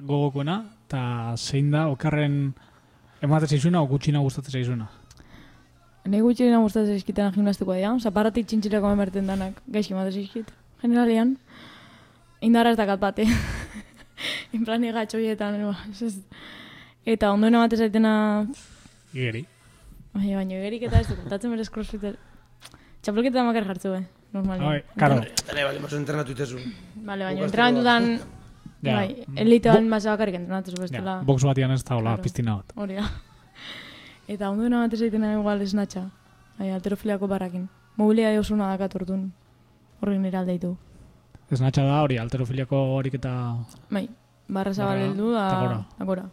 gogokoena, 0.05 0.59
eta 0.85 1.33
zein 1.37 1.71
da 1.73 1.87
okarren 1.89 2.53
ematen 3.25 3.49
zaizuna 3.49 3.81
o 3.81 3.89
gutxina 3.89 4.21
gustatzen 4.21 4.59
zaizuna? 4.59 4.91
Nei 6.05 6.21
gutxi 6.21 6.45
gina 6.45 6.61
gustatzen 6.61 6.99
zaizkitena 6.99 7.31
gimnastikoa 7.33 7.79
dira, 7.79 7.95
zaparatik 7.97 8.45
txintxirako 8.45 8.93
emerten 8.93 9.29
danak, 9.31 9.57
gaizki 9.65 9.97
ematen 9.97 10.13
zaizkit. 10.21 10.53
Generalian, 10.83 11.37
indarra 12.45 12.75
ez 12.75 12.77
dakat 12.77 13.01
bate. 13.01 13.25
En 14.53 14.63
plan 14.65 14.81
gatxoietan, 14.81 15.61
ba, 15.67 15.77
ez 15.91 16.01
ez. 16.01 16.15
Eta 17.05 17.31
ondoen 17.33 17.55
amatez 17.55 17.81
aitena, 17.81 18.45
Igeri. 19.13 19.45
baina 20.13 20.37
baina 20.37 20.59
gerik 20.63 20.83
eta 20.87 20.99
ez 21.01 21.07
du, 21.09 21.15
kontatzen 21.15 21.51
berez 21.51 21.69
crossfiter. 21.69 22.15
Txapelketa 23.03 23.43
makar 23.43 23.65
jartzu, 23.67 23.93
eh, 23.97 24.05
normali. 24.31 24.63
Bai, 24.63 24.83
karo. 24.97 25.17
Tene, 25.45 25.63
bale, 25.67 25.79
maso 25.83 25.97
entrenatu 25.97 26.31
itezu. 26.31 26.57
Vale, 27.03 27.25
baina 27.25 27.41
Guk 27.41 27.49
entrenatutan, 27.49 28.19
Ja. 28.83 28.95
bai, 28.97 29.25
elitean 29.35 29.87
masa 29.89 30.11
bakarrik 30.15 30.35
entrenatu 30.35 30.71
Ja, 30.71 30.81
bestela. 30.81 31.21
box 31.23 31.43
batian 31.43 31.71
ez 31.71 31.83
da 31.83 31.95
hola, 31.95 32.11
Claro. 32.15 32.21
piztina 32.23 32.55
bat. 32.55 32.71
Hori 32.75 32.95
da. 32.95 33.03
Eta 34.27 34.49
ondoen 34.49 34.73
amatez 34.73 35.01
aitena 35.01 35.33
igual 35.33 35.61
esnatxa. 35.61 36.09
Bai, 36.59 36.69
alterofiliako 36.71 37.27
barrakin. 37.27 37.67
Mobilia 37.97 38.29
osuna 38.39 38.69
dakat 38.71 38.95
orduan. 38.95 39.31
Horri 40.01 40.17
nire 40.19 40.37
aldeitu. 40.37 40.77
Ez 41.51 41.59
natxa 41.61 41.83
da 41.85 41.99
hori, 42.03 42.17
alterofiliako 42.17 42.77
horik 42.97 43.13
eta... 43.19 43.33
Bai, 43.91 44.07
barra 44.47 44.73
zabal 44.73 44.95
Barra, 44.97 45.09
heldu 45.11 45.31
da, 45.33 45.43
eta 45.97 46.05
gora. 46.09 46.25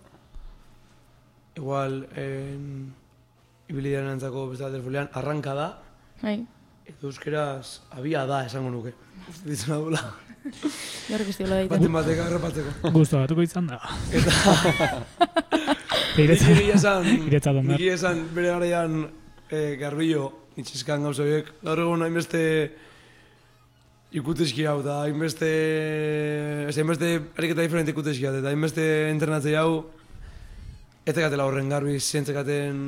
Igual, 1.58 1.98
en... 2.16 2.64
Ibilidean 3.70 4.08
entzako 4.11 4.48
beste 4.50 4.64
alderfolean, 4.66 5.11
arranka 5.14 5.52
da, 5.54 5.66
Bai, 6.22 6.40
edo 6.90 7.06
euskeraz 7.12 7.80
abia 7.94 8.24
da, 8.26 8.40
esango 8.48 8.70
nuke. 8.74 8.90
Uste 9.30 9.46
ditzen 9.48 9.76
adula. 9.76 10.00
jorrik 11.06 11.28
ez 11.30 11.36
diola 11.38 11.54
daiten. 11.61 11.70
Baten 11.76 11.92
bateka 11.94 12.26
errepatzeko. 12.30 12.90
Gusto 12.96 13.20
batuko 13.20 13.44
izan 13.46 13.68
da. 13.70 13.78
Nik 14.11 14.26
Iretza- 16.24 16.50
egia 16.56 16.74
esan, 16.80 17.06
Iretzat 17.28 17.54
ondar. 17.54 17.70
nik 17.76 17.80
egia 17.84 17.94
esan 18.00 18.24
bere 18.34 18.50
garaian 18.56 18.96
eh, 19.50 19.76
garbillo, 19.80 20.24
nitxizkan 20.58 21.04
gauza 21.06 21.22
horiek. 21.22 21.52
Gaur 21.62 21.84
egun 21.86 22.02
hainbeste 22.08 22.42
ikuteski 24.11 24.64
hau, 24.66 24.80
eta 24.82 25.02
hainbeste, 25.04 25.48
ez 26.68 26.76
hainbeste 26.78 27.12
ariketa 27.38 27.62
diferente 27.62 27.92
ikuteski 27.94 28.26
hau, 28.26 28.34
eta 28.40 28.50
hainbeste 28.50 28.84
entrenatzei 29.11 29.54
hau, 29.58 29.84
ez 31.06 31.14
tekatela 31.14 31.46
horren 31.46 31.70
garbi 31.70 31.98
zentzekaten 32.00 32.80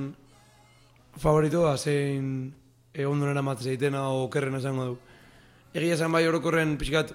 favoritoa, 1.22 1.76
zein 1.78 2.52
eh, 2.94 3.06
ondo 3.06 3.28
nera 3.28 3.42
matzez 3.44 3.68
egitena 3.72 4.08
o 4.10 4.24
okerrena 4.26 4.58
esango 4.58 4.88
du. 4.92 4.96
Egia 5.72 5.94
esan 5.94 6.12
bai 6.12 6.24
orokorren 6.28 6.74
pixkat, 6.80 7.14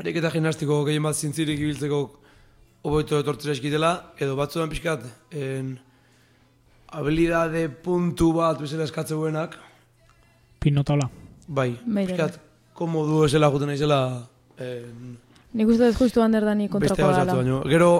ariketa 0.00 0.32
gimnastiko 0.32 0.80
gehien 0.88 1.04
bat 1.04 1.16
zintzirik 1.16 1.60
ibiltzeko 1.60 2.00
oboito 2.86 3.20
etortzera 3.20 3.54
eskitela, 3.56 3.92
edo 4.22 4.38
batzuan 4.38 4.72
pixkat, 4.72 5.04
en, 5.36 5.76
habilidade 6.96 7.66
puntu 7.82 8.32
bat 8.36 8.60
bezala 8.62 8.86
eskatzeguenak, 8.86 9.56
Pinotola. 10.62 11.10
bai, 11.46 11.76
Bai, 11.84 12.06
pixkat, 12.06 12.40
komodu 12.76 13.24
esela 13.26 13.48
juten 13.52 13.72
naizela, 13.72 14.00
en, 14.60 15.16
Nik 15.56 15.70
uste 15.72 15.86
dut 15.88 15.96
justu 15.96 16.20
hander 16.20 16.44
dani 16.44 16.66
beste 16.66 16.72
kontrako 16.74 17.02
gauzatzu 17.02 17.26
gala. 17.26 17.36
baino. 17.40 17.62
Gero, 17.70 17.90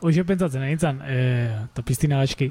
Hoxe 0.00 0.22
pentsatzen 0.28 0.62
egin 0.66 0.78
zan, 0.78 0.98
eh, 1.08 1.56
eta 1.64 1.82
piztina 1.84 2.18
gaizki. 2.20 2.50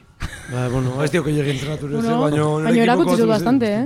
ba, 0.51 0.67
bueno, 0.73 0.95
ez 1.05 1.11
diok 1.13 1.27
egin 1.29 1.51
entrenatu 1.55 1.87
Bueno, 1.91 2.17
baino... 2.23 2.47
baina 2.65 2.83
erakutsi 2.83 3.15
zut 3.21 3.29
bastante, 3.29 3.69
eh? 3.73 3.85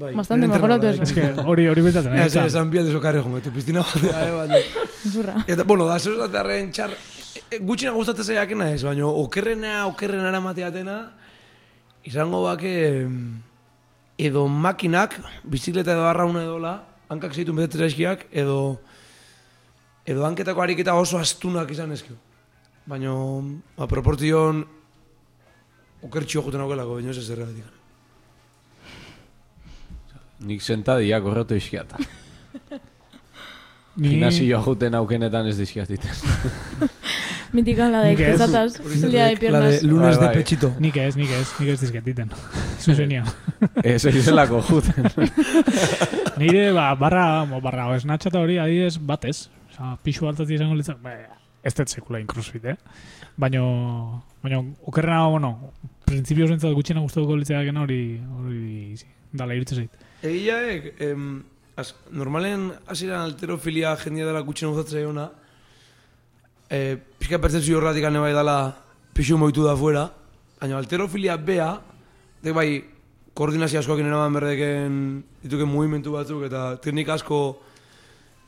Bai, 0.00 0.12
Bastante 0.14 0.46
nire 0.46 0.54
mejoratu 0.58 0.86
ez. 0.86 1.00
Ez 1.02 1.12
que 1.12 1.24
hori 1.50 1.66
hori 1.68 1.82
pentsatzen 1.82 2.12
egin 2.14 2.24
Ez, 2.26 2.32
zan. 2.32 2.46
esan 2.46 2.70
bialde 2.70 2.92
sokarri 2.94 3.22
jongo, 3.22 3.40
tu 3.42 3.50
piztina 3.54 3.82
batea, 3.82 4.26
eh, 4.26 4.34
baina... 4.36 4.60
Zurra. 5.10 5.34
Eta, 5.46 5.66
bueno, 5.66 5.86
da, 5.90 5.98
zer 5.98 6.16
zatarren 6.26 6.70
txar... 6.70 6.94
e, 7.50 7.58
Gutxina 7.58 7.92
gustatzen 7.98 8.30
zaiakena 8.30 8.70
ez, 8.74 8.82
baina 8.86 9.10
okerrena, 9.10 9.86
okerrena 9.90 10.30
eramateatena, 10.30 10.98
izango 12.06 12.44
bake 12.46 12.74
edo 14.18 14.46
makinak, 14.48 15.18
bizikleta 15.44 15.98
edo 15.98 16.06
arrauna 16.08 16.46
edola, 16.46 16.76
hankak 17.10 17.34
zeitun 17.34 17.56
betetzera 17.58 17.88
eskiak, 17.90 18.26
edo 18.32 18.78
edo 20.06 20.24
hanketako 20.26 20.62
ariketa 20.64 20.94
oso 20.98 21.18
astunak 21.20 21.70
izan 21.74 21.92
ezkio. 21.94 22.16
Baina, 22.88 23.12
ba, 23.76 23.86
proportzion 23.90 24.62
okertxio 26.06 26.42
juten 26.46 26.62
aukelako, 26.64 26.96
baina 26.98 27.12
ez 27.12 27.18
ez 27.20 27.28
erregatik. 27.30 27.76
Nik 30.40 30.62
sentadiak 30.64 31.26
horretu 31.28 31.54
iskiat. 31.60 31.92
Ni- 34.00 34.14
Gimnasioa 34.14 34.62
juten 34.64 34.94
aukenetan 34.96 35.50
ez 35.50 35.58
dizkiatiten. 35.58 36.14
Mitika 37.52 37.88
la 37.90 38.02
de 38.02 38.16
pesatas, 38.16 38.78
el 38.80 39.10
día 39.10 39.24
de 39.24 39.26
La 39.26 39.28
de 39.30 39.36
piernas. 39.36 39.82
lunes 39.82 40.16
Bai, 40.16 40.20
de 40.20 40.26
bai. 40.26 40.36
pechito. 40.36 40.74
Nik 40.78 40.96
ez, 40.96 41.16
nik 41.16 41.30
ez, 41.30 41.48
nik 41.58 41.68
ez 41.68 41.80
dizketiten. 41.80 42.30
Zuzenia. 42.84 43.24
Ez 43.82 44.04
izelako 44.04 44.60
juten. 44.68 45.04
Nire, 46.38 46.70
ba, 46.72 46.94
barra, 46.94 47.44
mo, 47.44 47.60
barra, 47.60 47.88
ez 47.96 48.04
natxata 48.06 48.38
hori 48.40 48.58
adidez 48.62 48.98
batez. 48.98 49.48
Osa, 49.72 49.96
pixu 50.04 50.28
altatik 50.30 50.54
izango 50.60 50.74
litzak, 50.78 51.00
ba, 51.02 51.16
ez 51.62 51.74
dut 51.74 51.88
sekula 51.90 52.20
incrossfit, 52.22 52.64
eh? 52.64 52.76
Baina, 53.40 53.60
baina, 54.44 54.62
okerrena, 54.86 55.26
bueno, 55.32 55.72
prinsipio 56.06 56.46
zentzat 56.46 56.72
gutxiena 56.76 57.02
gustatuko 57.02 57.36
litzakena 57.40 57.82
hori, 57.82 58.00
hori, 58.38 58.94
dala 59.32 59.58
iritze 59.58 59.74
zait. 59.82 59.98
Egiaek, 60.22 60.92
em, 61.02 61.42
az, 61.80 61.94
normalen 62.12 62.70
hasieran 62.86 63.26
alterofilia 63.26 63.96
jendia 64.04 64.26
dela 64.28 64.40
gutxen 64.46 64.70
gustatzen 64.70 65.00
zaiona, 65.00 65.30
e, 66.70 66.96
pixka 67.18 67.40
pertzepzio 67.42 67.78
horretik 67.78 68.06
ane 68.06 68.22
bai 68.22 68.32
dela 68.32 68.56
pixu 69.14 69.36
moitu 69.36 69.64
da 69.66 69.74
fuera, 69.76 70.06
baina 70.60 70.78
alterofilia 70.78 71.36
bea, 71.36 71.72
de 72.42 72.52
bai, 72.52 72.68
koordinazio 73.34 73.80
askoak 73.80 74.00
eraman 74.02 74.36
berdeken 74.38 75.00
dituken 75.42 75.68
mugimendu 75.68 76.14
batzuk 76.14 76.44
eta 76.46 76.76
teknika 76.82 77.16
asko 77.18 77.40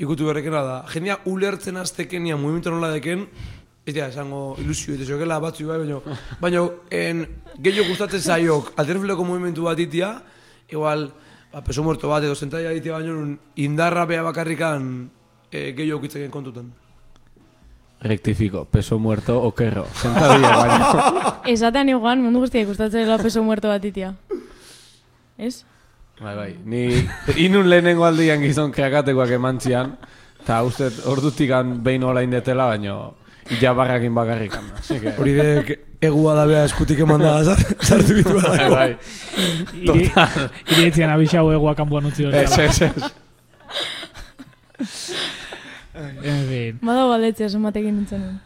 ikutu 0.03 0.27
berrekena 0.27 0.63
da. 0.67 0.77
Jendia 0.93 1.19
ulertzen 1.31 1.79
aztekenia 1.81 2.39
mugimendu 2.39 2.73
nola 2.75 2.93
deken, 2.95 3.27
ez 3.87 3.95
da, 3.97 4.07
esango 4.09 4.55
ilusio, 4.63 4.95
eta 4.95 5.07
zokela 5.09 5.41
batzu 5.43 5.67
bai, 5.67 5.81
baina, 5.83 5.99
baina 6.41 6.67
en, 6.95 7.25
gehiago 7.59 7.91
gustatzen 7.91 8.23
zaiok 8.23 8.73
alterofiliako 8.77 9.27
mugimendu 9.27 9.67
bat 9.67 9.83
itia, 9.83 10.15
igual, 10.71 11.09
ba, 11.53 11.65
peso 11.67 11.83
muerto 11.83 12.13
bat 12.13 12.23
edo 12.25 12.39
zentaia 12.39 12.71
ditia 12.71 13.01
baino 13.01 13.35
indarra 13.57 14.07
bea 14.07 14.23
bakarrikan 14.23 15.11
e, 15.51 15.73
gehiago 15.75 16.31
kontutan. 16.31 16.71
Rectifico, 18.03 18.65
peso 18.65 18.99
muerto 18.99 19.41
okerro. 19.43 19.87
Sentadilla 19.95 20.57
baino. 20.63 21.35
Esatean 21.47 21.89
igual, 21.93 22.19
mundu 22.19 22.41
guztiak 22.43 22.67
gustatzen 22.67 23.05
dela 23.07 23.19
peso 23.23 23.43
muerto 23.47 23.69
bat 23.71 23.85
itia. 23.85 24.13
Ez? 25.39 25.63
Bai, 26.21 26.35
bai. 26.37 26.51
Ni 26.67 26.83
inun 27.37 27.71
lehenengo 27.71 28.05
aldian 28.07 28.43
gizon 28.43 28.73
krakatekoak 28.75 29.31
emantzian, 29.39 29.95
eta 30.43 30.59
uste 30.67 30.91
ordutikan 31.11 31.79
behin 31.83 32.03
olain 32.05 32.31
detela, 32.35 32.67
baino 32.75 33.15
jabarrakin 33.61 34.15
bakarrikan. 34.15 34.67
Así 34.79 34.99
que... 35.03 35.15
Hori 35.19 35.33
dek 35.39 35.73
egua 36.03 36.35
da 36.35 36.45
bea 36.47 36.65
eskutik 36.67 36.99
eman 37.07 37.23
da 37.23 37.39
sar- 37.49 37.65
sartu 37.87 38.19
bitu 38.19 38.35
Bai, 38.39 38.59
da. 38.59 38.69
bai. 38.71 38.91
Iri, 39.79 40.11
iri 40.75 40.87
etzian 40.91 41.11
abixau 41.15 41.49
egua 41.55 41.75
kanpoan 41.79 42.07
utzi 42.11 42.27
hori. 42.27 42.43
Ez, 42.43 42.59
ez, 42.59 42.83
ez. 42.91 43.11
En 46.03 46.47
fin. 46.49 46.79
Badago 46.83 47.11
galdetzea 47.15 47.49
zenbatekin 47.49 47.97
nintzen. 47.97 48.41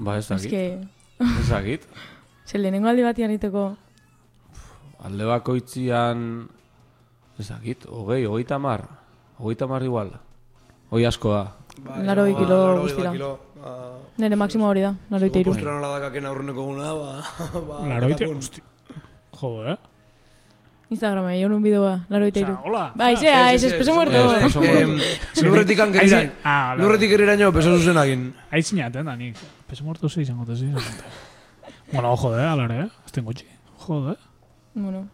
Ba, 0.00 0.16
ez 0.16 0.28
dakit. 0.28 0.50
que, 0.50 0.80
Ez 1.20 1.48
dakit. 1.50 1.82
ze 2.46 2.58
lehenengo 2.58 2.88
aldi 2.88 3.02
batian 3.02 3.30
iteko, 3.30 3.76
Alde 5.04 5.24
bakoitzian, 5.24 6.48
ez 7.38 7.46
dakit, 7.48 7.86
hogei, 7.88 8.24
hogeita 8.26 8.58
mar. 8.58 8.82
Hogeita 9.38 9.66
mar 9.66 9.82
igual. 9.82 10.10
Hoi 10.90 11.04
asko 11.08 11.32
da. 11.32 11.56
Laro 12.04 12.24
bi 12.26 12.34
kilo 12.34 12.56
laro 12.58 12.74
bi 12.82 12.88
guztira. 12.88 13.12
kilo, 13.12 13.30
ba, 13.62 13.96
nire 14.18 14.36
maksimo 14.36 14.66
hori 14.68 14.82
da, 14.82 14.94
laro 15.10 15.26
eta 15.26 15.38
iru. 15.40 15.52
Postura 15.54 15.72
nola 15.78 15.88
dakaken 15.98 16.26
aurreneko 16.26 16.64
guna, 16.66 16.92
ba... 16.94 17.22
ba 17.68 17.78
Laro 17.88 18.08
ite, 18.10 18.24
bakon. 18.26 18.36
hosti. 18.36 18.60
Jo, 19.40 19.52
eh? 19.72 19.76
Instagrama, 20.90 21.30
jo 21.38 21.46
un 21.46 21.62
bideo 21.62 22.00
Laro 22.08 22.26
eta 22.26 22.40
iru. 22.40 22.56
Hola. 22.66 22.90
Bai, 22.98 23.16
zea, 23.16 23.52
ez, 23.54 23.62
ez, 23.62 23.74
peso 23.78 23.94
muerto. 23.94 24.36
Ez, 24.36 24.42
peso 24.42 24.60
muerto. 24.60 24.80
Em, 24.80 24.98
Lurretik 25.46 25.78
angerirain. 25.78 26.28
Aizi- 26.28 26.42
Ah. 26.42 26.74
Lurretik 26.76 27.10
geriraino 27.10 27.52
peso 27.52 27.76
zuzenagin. 27.76 28.34
Aizinaten 28.50 29.06
da 29.06 29.14
nik. 29.16 29.36
Peso 29.68 29.84
muerto 29.84 30.08
ze 30.08 30.22
izango 30.22 30.44
te, 30.44 30.56
ze. 30.56 30.66
Bueno, 31.92 32.16
jode, 32.16 32.42
alare, 32.42 32.80
eh? 32.80 32.88
Azten 33.04 33.24
gutxi. 33.24 33.46
Jode. 33.86 34.16
Bueno, 34.74 35.06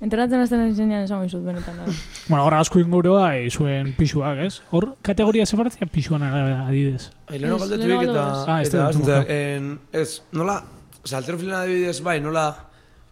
entrenatzen 0.00 0.40
azten 0.40 0.60
enseñan 0.60 1.04
esango 1.04 1.24
izut 1.24 1.44
benetan. 1.44 1.76
Da. 1.76 1.84
Bueno, 2.28 2.42
ahora 2.42 2.58
asko 2.58 2.80
inguroa, 2.80 3.30
zuen 3.48 3.94
pixuak, 3.94 4.38
ez? 4.38 4.60
Hor, 4.72 4.96
kategoria 5.02 5.46
separatzea 5.46 5.86
pixuan 5.86 6.22
adidez. 6.22 7.12
Ai, 7.28 7.38
leheno 7.38 7.56
Ez, 7.56 7.62
galdetu 7.62 8.10
eta... 8.10 8.44
Ah, 8.48 8.62
ez 8.62 8.74
en, 9.28 9.78
ez, 9.92 10.22
nola... 10.32 10.64
Osa, 11.04 11.18
alterofilan 11.18 11.60
adibidez, 11.60 12.00
bai, 12.02 12.20
nola 12.20 12.48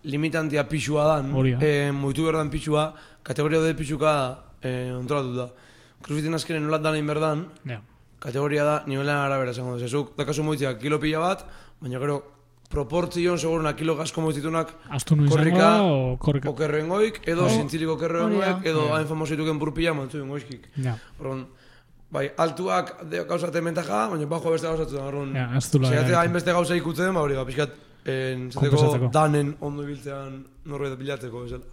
limitantia 0.05 0.67
pixua 0.69 1.05
dan. 1.17 1.33
Hori 1.35 1.53
da. 1.57 1.59
Eh, 1.65 1.91
moitu 1.93 2.23
behar 2.25 2.37
dan 2.43 2.51
pixua, 2.51 2.95
kategoria 3.23 3.61
de 3.61 3.75
pixuka 3.75 4.13
eh, 4.63 4.93
ontolatu 4.97 5.35
da. 5.37 5.49
Crossfiten 6.05 6.35
azkenen 6.35 6.63
nola 6.67 6.79
dan 6.79 6.95
egin 6.95 7.07
berdan, 7.07 7.47
Ja. 7.65 7.81
kategoria 8.21 8.65
da 8.65 8.83
nivelan 8.87 9.17
arabera 9.25 9.51
esango 9.51 9.79
dut. 9.79 9.89
Zuk, 9.89 10.15
dakazu 10.17 10.43
moitzia 10.43 10.77
kilo 10.79 10.99
pila 11.01 11.19
bat, 11.19 11.47
baina 11.81 11.99
gero 11.99 12.23
proportzion 12.71 13.39
seguruna 13.39 13.75
kilo 13.77 13.95
gasko 13.97 14.21
moitzitunak 14.21 14.69
Astu 14.91 15.17
nu 15.17 15.25
izango 15.25 15.37
korrika, 15.39 15.83
o 15.83 16.17
korrika. 16.19 16.49
okerrengoik, 16.51 17.21
edo 17.29 17.45
Oh. 17.45 17.49
zintzilik 17.49 17.89
okerrengoik, 17.89 18.43
Hori 18.43 18.63
da. 18.65 18.71
edo 18.71 18.89
hain 18.95 19.07
famosituken 19.07 19.59
purpila 19.59 19.95
mantzu 19.95 20.19
ingoizkik. 20.19 20.69
Ja. 20.77 20.97
Orduan, 21.21 21.47
bai, 22.11 22.33
altuak 22.37 23.05
de- 23.09 23.25
gauzaten 23.25 23.65
mentaja, 23.65 24.09
baina 24.11 24.27
bajo 24.27 24.51
beste 24.51 24.67
gauzatu 24.67 24.97
da, 24.97 25.05
orduan. 25.05 25.33
Ja, 25.35 25.47
dula 25.47 25.61
Saiatzea 25.61 25.89
erabiltzen. 25.93 26.17
hainbeste 26.17 26.53
gauza 26.53 26.75
ikutzen, 26.77 27.15
ba 27.15 27.21
hori, 27.21 27.35
ba, 27.35 27.45
pixkat, 27.45 27.71
en, 28.05 28.51
zateko 28.53 29.09
danen 29.13 29.55
ondo 29.61 29.85
ibiltzean 29.87 30.43
norbait 30.65 30.99
bilatzeko, 30.99 31.45
bezala. 31.47 31.65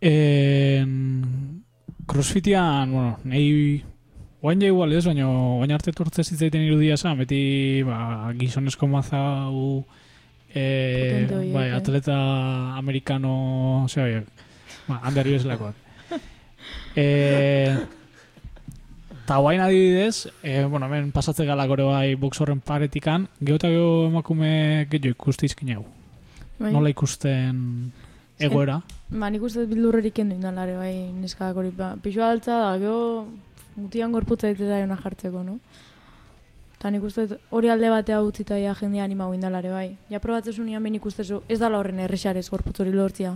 En... 0.00 1.62
Crossfitian, 2.06 2.92
bueno, 2.92 3.18
nahi... 3.24 3.84
Oain 4.46 4.60
ja 4.62 4.68
igual 4.70 4.92
ez, 4.94 5.02
baina 5.08 5.26
oain 5.26 5.72
arte 5.74 5.90
tortze 5.96 6.22
zitzaiten 6.22 6.62
irudia 6.62 6.94
esan, 6.94 7.16
beti 7.18 7.82
ba, 7.86 8.30
gizonezko 8.38 8.86
mazau 8.86 9.80
e, 10.52 11.26
bai, 11.54 11.64
eh? 11.70 11.74
atleta 11.74 12.16
amerikano, 12.78 13.86
ze 13.88 14.00
horiek, 14.04 14.44
ba, 14.86 15.00
Ander 15.08 15.26
Ibeslakoak. 15.26 15.74
e, 17.02 17.06
Ta 19.26 19.38
guain 19.42 19.60
adibidez, 19.60 20.28
e, 20.42 20.64
bueno, 20.64 20.86
hemen 20.86 21.10
pasatze 21.10 21.44
gala 21.44 21.66
gore 21.66 21.82
bai 21.82 22.14
box 22.14 22.40
horren 22.40 22.60
paretikan, 22.62 23.26
geho 23.40 23.56
eta 23.58 23.68
geho 23.72 24.06
emakume 24.06 24.86
gehiago 24.90 25.16
ikuste 25.16 25.48
izkin 25.50 25.72
hau. 25.74 25.84
Bai. 26.60 26.70
Nola 26.72 26.92
ikusten 26.92 27.90
egoera. 28.38 28.80
Ba, 29.10 29.30
nik 29.30 29.42
uste 29.42 29.64
bildurrerik 29.66 30.14
kendu 30.16 30.36
indalare, 30.36 30.76
bai, 30.78 30.94
neskak 31.14 31.56
hori. 31.56 31.72
Ba, 31.74 31.94
pixua 32.02 32.30
altza 32.30 32.60
da, 32.62 32.70
gero 32.78 33.26
mutian 33.76 34.14
gorputza 34.14 34.52
ditu 34.52 34.68
da 34.68 34.78
jona 34.82 34.98
jartzeko, 35.00 35.42
no? 35.42 35.58
Eta 36.76 36.92
nik 36.92 37.04
uste 37.08 37.26
hori 37.50 37.72
alde 37.72 37.90
batea 37.90 38.20
utzita 38.22 38.60
ja 38.60 38.76
jendea 38.78 39.04
animau 39.04 39.32
indalare, 39.34 39.72
bai. 39.72 39.88
Ja 40.12 40.20
probatzezu 40.20 40.64
nian 40.64 40.84
behin 40.84 41.00
ikustezu, 41.00 41.42
ez 41.48 41.58
dala 41.58 41.80
horren 41.80 41.98
errexarez 42.04 42.46
gorputz 42.50 42.78
hori 42.84 42.94
lortzia. 42.94 43.34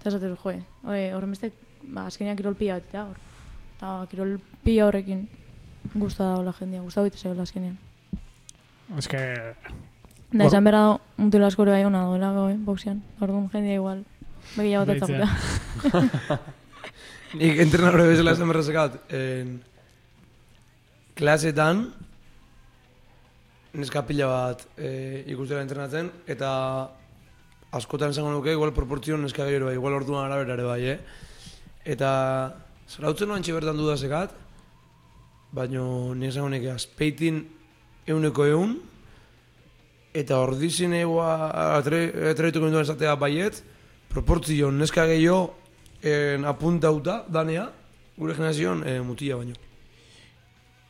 Eta 0.00 0.10
esatezu, 0.10 0.36
joe, 0.42 0.58
oe, 0.84 1.06
horren 1.14 1.36
beste, 1.36 1.52
ba, 1.84 2.08
azkenean 2.08 2.38
kirol 2.38 2.58
pila 2.58 2.80
bat, 2.80 3.00
hor. 3.06 3.35
Eta 3.76 4.06
kirol 4.10 4.38
pila 4.64 4.88
horrekin 4.88 5.26
gusta 5.94 6.24
da 6.24 6.38
hola 6.40 6.52
jendea, 6.56 6.82
gusta 6.82 7.04
baita 7.04 7.18
zaiola 7.18 7.44
azkenean. 7.44 7.76
Ez 8.96 9.06
que... 9.08 9.20
Da, 10.32 10.46
esan 10.48 10.64
behar 10.66 10.76
da, 10.76 10.98
mutila 11.20 11.50
askore 11.50 11.70
bai 11.70 11.84
hona 11.86 12.04
duela, 12.08 12.32
eh, 12.50 12.56
boxean. 12.66 13.02
Orduan 13.20 13.48
jendea 13.52 13.78
igual, 13.78 14.02
begia 14.56 14.82
bat 14.82 14.94
Beitzea. 14.94 15.28
etzaguta. 15.84 16.40
Nik 17.38 17.60
entrenadore 17.62 18.08
bezala 18.08 18.34
esan 18.34 18.50
berrezekat, 18.50 18.98
en, 19.14 19.56
klasetan, 21.16 21.86
neska 23.76 24.02
pila 24.08 24.28
bat 24.30 24.62
e, 24.76 25.24
ikustela 25.32 25.62
entrenatzen, 25.64 26.10
eta 26.26 26.50
askotan 27.76 28.14
esango 28.14 28.32
nuke, 28.32 28.54
igual 28.56 28.72
proportzio 28.76 29.18
neska 29.20 29.44
gehiago 29.44 29.68
bai, 29.68 29.76
igual 29.76 29.98
orduan 29.98 30.24
arabera 30.26 30.56
ere 30.56 30.68
bai, 30.68 30.82
eh? 30.94 30.98
Eta, 31.84 32.10
zarautzen 32.88 33.28
noan 33.28 33.42
bertan 33.42 33.76
dudazekat, 33.76 34.34
baina 35.52 35.82
nik 36.14 36.30
esango 36.30 36.50
nuke, 36.52 36.70
azpeitin 36.70 37.42
euneko 38.06 38.46
eun, 38.46 38.76
eta 40.16 40.38
ordizin 40.40 40.94
egua 40.96 41.50
atreituko 41.76 42.66
ninduen 42.66 42.86
esatea 42.86 43.16
baiet, 43.20 43.62
proportzio 44.08 44.70
neska 44.72 45.06
gehiago 45.10 45.54
en, 46.02 46.44
apuntauta, 46.48 47.22
danea, 47.32 47.66
gure 48.16 48.34
generazioan 48.36 48.82
e, 48.86 48.98
mutila 49.04 49.40
baino. 49.40 49.56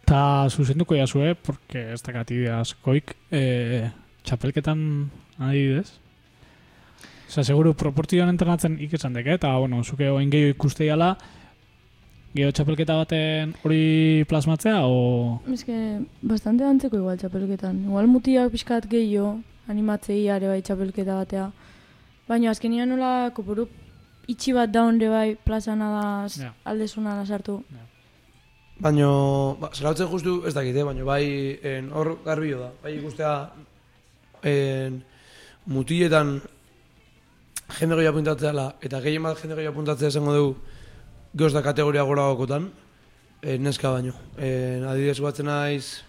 Ta 0.07 0.47
zuzenduko 0.51 0.95
jasue, 0.95 1.35
porque 1.35 1.89
ez 1.93 2.03
dakat 2.07 2.31
idea 2.31 2.61
askoik, 2.63 3.17
e, 3.35 3.89
txapelketan 4.23 4.83
adibidez. 5.39 5.89
Osa, 7.27 7.43
seguru 7.43 7.73
proportzioan 7.75 8.31
entrenatzen 8.31 8.77
ikesan 8.87 9.17
deke, 9.19 9.35
eta, 9.41 9.51
bueno, 9.59 9.83
zuke 9.83 10.13
oain 10.13 10.31
gehiago 10.31 10.55
ikusteiala, 10.55 11.17
geho 12.37 12.53
txapelketa 12.53 12.97
baten 13.01 13.55
hori 13.65 14.25
plasmatzea, 14.29 14.83
o... 14.85 15.41
Ez 15.53 15.63
que, 15.65 15.79
bastante 16.23 16.67
antzeko 16.67 16.99
igual 17.01 17.19
txapelketan. 17.21 17.85
Igual 17.89 18.09
mutiak 18.11 18.53
pixkat 18.53 18.89
gehiago, 18.91 19.39
animatzei 19.73 20.27
are 20.33 20.51
bai 20.51 20.61
txapelketa 20.67 21.17
batea. 21.23 21.49
Baina 22.29 22.53
azkenian 22.53 22.91
nola 22.93 23.31
kopuru 23.35 23.67
itxi 24.29 24.55
bat 24.57 24.73
daunde 24.73 25.09
bai 25.11 25.37
plazana 25.37 25.91
da 25.95 26.07
Ja. 26.37 26.53
aldezuna 26.65 27.17
da 27.17 27.27
sartu. 27.27 27.61
Baina, 28.81 29.09
ba, 29.61 29.71
zarautzen 29.73 30.09
justu 30.09 30.43
ez 30.47 30.55
dakite, 30.55 30.85
baina 30.85 31.05
bai 31.05 31.59
en, 31.63 31.91
hor 31.93 32.19
garbio 32.25 32.61
da. 32.61 32.71
Bai 32.83 32.97
ikustea 32.99 33.51
en, 34.43 35.03
mutiletan 35.67 36.41
jende 37.79 37.97
gehiago 37.97 38.19
apuntatzea 38.19 38.53
la, 38.53 38.75
eta 38.81 39.01
gehien 39.01 39.23
bat 39.23 39.39
jende 39.41 39.57
gehiago 39.57 39.75
apuntatzea 39.75 40.09
esango 40.09 40.35
dugu 40.35 40.57
gehoz 41.37 41.53
da 41.53 41.63
kategoria 41.63 42.03
gora 42.09 42.31
gokotan, 42.33 42.71
e, 43.43 43.59
neska 43.59 43.93
baino. 43.93 44.15
E, 44.39 44.83
adibidez 44.89 45.21
batzen 45.21 45.51
naiz, 45.51 46.03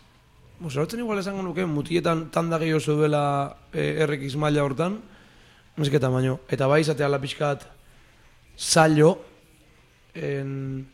Bo, 0.57 0.71
zarautzen 0.71 1.03
igual 1.03 1.19
esango 1.21 1.43
nuke, 1.45 1.67
mutietan 1.69 2.31
tanda 2.33 2.57
gehiago 2.57 2.79
zuela 2.81 3.57
e, 3.69 3.83
errekiz 4.01 4.33
maila 4.41 4.63
hortan, 4.65 4.95
nesketan 5.77 6.15
baino. 6.15 6.39
Eta 6.49 6.65
bai 6.65 6.79
izatea 6.81 7.09
la 7.13 7.19
pixkat 7.21 7.67
zailo, 8.57 9.11
en, 10.17 10.87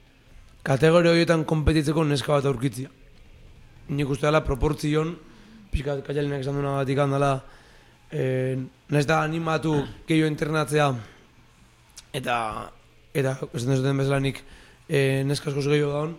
kategoria 0.68 1.16
horietan 1.16 1.46
kompetitzeko 1.48 2.04
neska 2.04 2.36
bat 2.36 2.50
aurkitzia. 2.52 2.92
Nik 3.96 4.12
uste 4.12 4.28
dela 4.28 4.44
proportzion, 4.44 5.16
pixkat 5.72 6.04
kaialinak 6.10 6.44
esan 6.44 6.60
duena 6.60 6.76
batik 6.82 7.00
handala, 7.00 7.32
eh, 8.12 8.60
nahiz 8.92 9.08
da 9.08 9.22
animatu 9.24 9.78
gehiago 10.10 10.28
internatzea, 10.28 10.92
eta, 12.20 12.38
eta, 13.14 13.38
esan 13.54 13.70
dezuten 13.76 13.98
bezala 13.98 14.20
nik, 14.20 14.44
eh, 14.90 15.24
neska 15.26 15.50
askoz 15.52 15.68
gehiago 15.68 15.92
daun, 15.94 16.16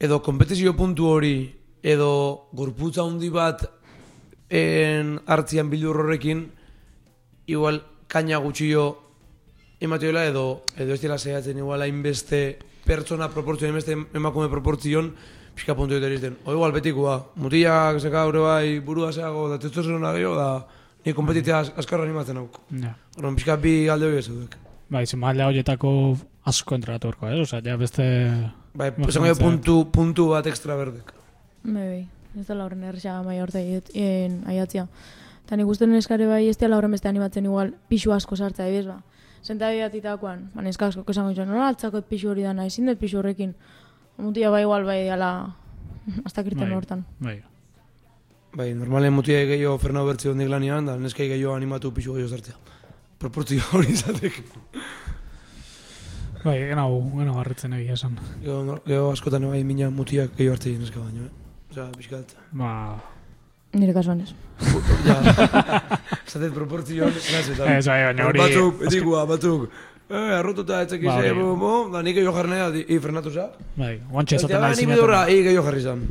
edo 0.00 0.22
kompetizio 0.22 0.74
puntu 0.76 1.06
hori, 1.08 1.36
edo 1.82 2.48
gorputza 2.52 3.02
handi 3.04 3.28
bat 3.30 3.66
en, 4.50 5.18
hartzian 5.26 5.70
bildur 5.70 5.96
horrekin, 6.02 6.46
igual 7.46 7.82
kaina 8.08 8.38
gutxio 8.40 8.84
ematioela 9.80 10.24
edo 10.24 10.64
edo 10.80 10.94
ez 10.94 11.00
dira 11.02 11.18
zehatzen 11.18 11.58
igual 11.58 11.82
hainbeste 11.82 12.58
pertsona 12.84 13.28
proportzioan, 13.32 13.72
hainbeste 13.72 13.96
emakume 14.16 14.48
proportzion, 14.48 15.12
pixka 15.54 15.74
puntu 15.76 15.94
dut 15.96 16.04
erizten. 16.08 16.36
O 16.44 16.52
igual 16.52 16.72
betikoa, 16.72 17.18
mutilak 17.36 18.00
zeka 18.00 18.24
gaur 18.24 18.40
bai 18.44 18.80
burua 18.80 19.12
zeago, 19.12 19.48
da 19.48 19.58
testosterona 19.58 20.12
gehiago, 20.16 20.36
da 20.36 20.66
ni 21.04 21.12
kompetitzea 21.12 21.58
az- 21.60 21.72
azkarra 21.76 22.04
animatzen 22.04 22.36
hauk. 22.40 22.58
Ja. 22.80 22.96
Orduan 23.16 23.36
pixka 23.36 23.56
bi 23.56 23.88
alde 23.88 24.06
hori 24.08 24.22
zeudek. 24.22 24.56
Bai, 24.94 25.04
maila 25.18 25.48
horietako 25.50 25.90
asko 26.46 26.76
entrenatu 26.76 27.08
horko, 27.10 27.26
eh? 27.26 27.40
Osa, 27.42 27.58
ja 27.64 27.74
beste... 27.80 28.04
Bai, 28.78 28.92
esango 29.08 29.26
jo 29.26 29.38
puntu, 29.40 29.76
puntu 29.90 30.28
bat 30.30 30.46
extra 30.46 30.76
berdek. 30.78 31.10
Bai, 31.64 31.86
bai. 31.88 32.02
Ez 32.38 32.46
dela 32.46 32.64
horren 32.66 32.82
erresa 32.86 33.14
mai 33.22 33.40
horte 33.42 33.60
aiatzia. 33.62 34.86
Eta 35.44 35.58
nik 35.58 35.70
uste 35.70 35.86
neskare 35.86 36.26
bai 36.26 36.44
ez 36.50 36.56
dela 36.58 36.78
horren 36.78 36.94
beste 36.94 37.10
animatzen 37.10 37.46
igual 37.46 37.72
pixu 37.90 38.14
asko 38.14 38.36
sartzea, 38.36 38.68
ebez 38.70 38.86
ba. 38.86 39.00
Zenta 39.44 39.70
bidatitakoan, 39.70 40.48
ba, 40.54 40.62
neska 40.66 40.88
asko 40.90 41.04
esango 41.10 41.34
izan, 41.34 41.50
nola 41.50 41.68
altzakot 41.72 42.06
pixu 42.10 42.30
hori 42.32 42.46
dana, 42.46 42.66
ezin 42.66 42.86
dut 42.90 42.98
pixu 42.98 43.18
horrekin. 43.20 43.54
Mutia 44.18 44.50
bai 44.50 44.62
igual 44.62 44.86
bai 44.86 45.00
ala 45.10 45.32
hasta 46.24 46.44
kirten 46.46 46.68
Bai. 46.68 46.76
hortan. 46.76 47.04
Bai. 47.18 47.36
Bai, 48.54 48.70
normalen 48.78 49.12
mutia 49.12 49.42
gehiago 49.42 49.78
Fernando 49.82 50.06
Bertzi 50.06 50.30
hondik 50.30 50.48
lanian, 50.48 50.86
da 50.86 50.96
neskai 50.98 51.28
gehiago 51.28 51.54
animatu 51.58 51.90
pixu 51.94 52.14
gehiago 52.14 52.36
zartzea. 52.36 52.73
Proportzio 53.18 53.62
hori 53.72 53.92
izatek. 53.94 54.40
Bai, 56.44 56.58
genau, 56.68 56.90
genau, 57.16 57.38
harritzen 57.40 57.72
egia 57.72 57.94
esan. 57.96 58.18
Gero, 58.42 58.78
gero 58.84 59.06
askotan 59.14 59.46
bai 59.48 59.62
mina 59.64 59.88
mutiak 59.90 60.34
gehiago 60.36 60.56
hartzei 60.58 60.74
neska 60.76 61.00
baino, 61.00 61.24
eh? 61.24 61.32
Osea, 61.72 61.86
pixkat. 61.96 62.34
Ba... 62.52 62.70
Nire 63.74 63.94
kasuan 63.96 64.20
ez. 64.20 64.34
Ja, 65.08 65.16
esatet 66.26 66.52
proportzioan, 66.54 67.10
nazetan. 67.14 67.72
Ez, 67.78 67.86
bai, 67.88 67.98
baina 68.10 68.28
hori- 68.28 68.42
Batzuk, 68.42 68.84
etikua, 68.90 69.24
batzuk. 69.30 69.64
Eh, 70.04 70.34
arrotuta 70.36 70.82
ez 70.84 70.92
ekiz, 70.92 71.08
Ba, 71.08 71.16
eh, 71.24 71.30
hori. 71.32 71.40
bo, 71.40 71.54
bo, 71.56 71.72
da 71.94 72.02
nik 72.04 72.14
gehiago 72.18 72.36
jarnea, 72.36 72.68
di- 72.74 72.84
i 72.92 72.98
frenatu 73.00 73.32
za. 73.32 73.48
Bai, 73.80 73.94
guantxe 74.10 74.36
esaten 74.36 74.60
nahi 74.60 74.74
ni 74.76 74.82
zinaten. 74.82 74.94
bidurra, 75.00 75.22
i 75.32 75.40
gehiago 75.48 75.64
jarri 75.70 75.80
zan. 75.82 76.04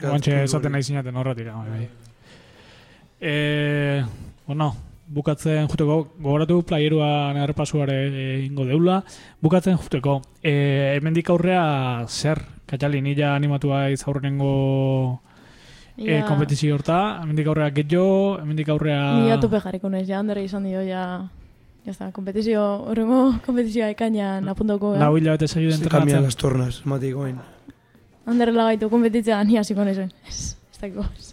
Guantxe 0.00 0.36
esaten 0.44 0.68
hori. 0.70 0.72
nahi 0.76 0.86
zinaten 0.92 1.16
horretik, 1.18 1.50
bai, 1.50 1.70
bai. 1.74 1.88
E, 3.20 4.04
bueno, 4.46 4.70
bukatzen 5.08 5.68
juteko, 5.68 5.96
gogoratu 6.20 6.62
playerua 6.68 7.32
errepasuare 7.44 7.96
ingo 8.44 8.64
deula, 8.68 9.02
bukatzen 9.42 9.78
juteko, 9.80 10.20
e, 10.42 10.52
hemendik 10.98 11.30
aurrea 11.30 12.04
zer, 12.08 12.42
katxali, 12.68 13.00
nila 13.02 13.34
animatua 13.36 13.88
iz 13.90 14.02
aurrengo 14.06 15.20
e, 15.96 16.18
Ja. 16.18 16.26
kompetizio 16.28 16.74
horta, 16.76 17.20
hemendik 17.22 17.46
aurrea 17.48 17.70
getxo, 17.70 18.38
hemendik 18.42 18.68
aurrea... 18.68 19.00
Ni 19.18 19.28
ja 19.32 19.40
tope 19.40 19.58
jarriko 19.60 19.88
naiz, 19.90 20.06
ja, 20.08 20.20
ondera 20.20 20.40
izan 20.44 20.64
dio, 20.64 20.82
ja... 20.82 21.28
Ya 21.86 21.92
está, 21.94 22.10
kompetizio, 22.12 22.60
horrengo 22.90 23.32
kompetizioa 23.46 23.88
ekainan 23.94 24.48
apuntoko. 24.52 24.92
Lau 25.00 25.16
hilabete 25.16 25.48
zaio 25.48 25.70
Se 25.72 25.88
cambian 25.88 26.18
entrenatzen. 26.18 26.22
las 26.24 26.36
tornas, 26.36 26.80
matiko 26.86 27.24
hain. 27.24 27.38
Anderrela 28.28 28.64
gaitu 28.68 28.90
kompetitzea, 28.92 29.42
ni 29.44 29.56
hasiko 29.56 29.84
naizen. 29.86 30.10
Ez, 30.28 30.56
ez 30.74 30.78
dakiko. 30.82 31.06
ez. 31.16 31.32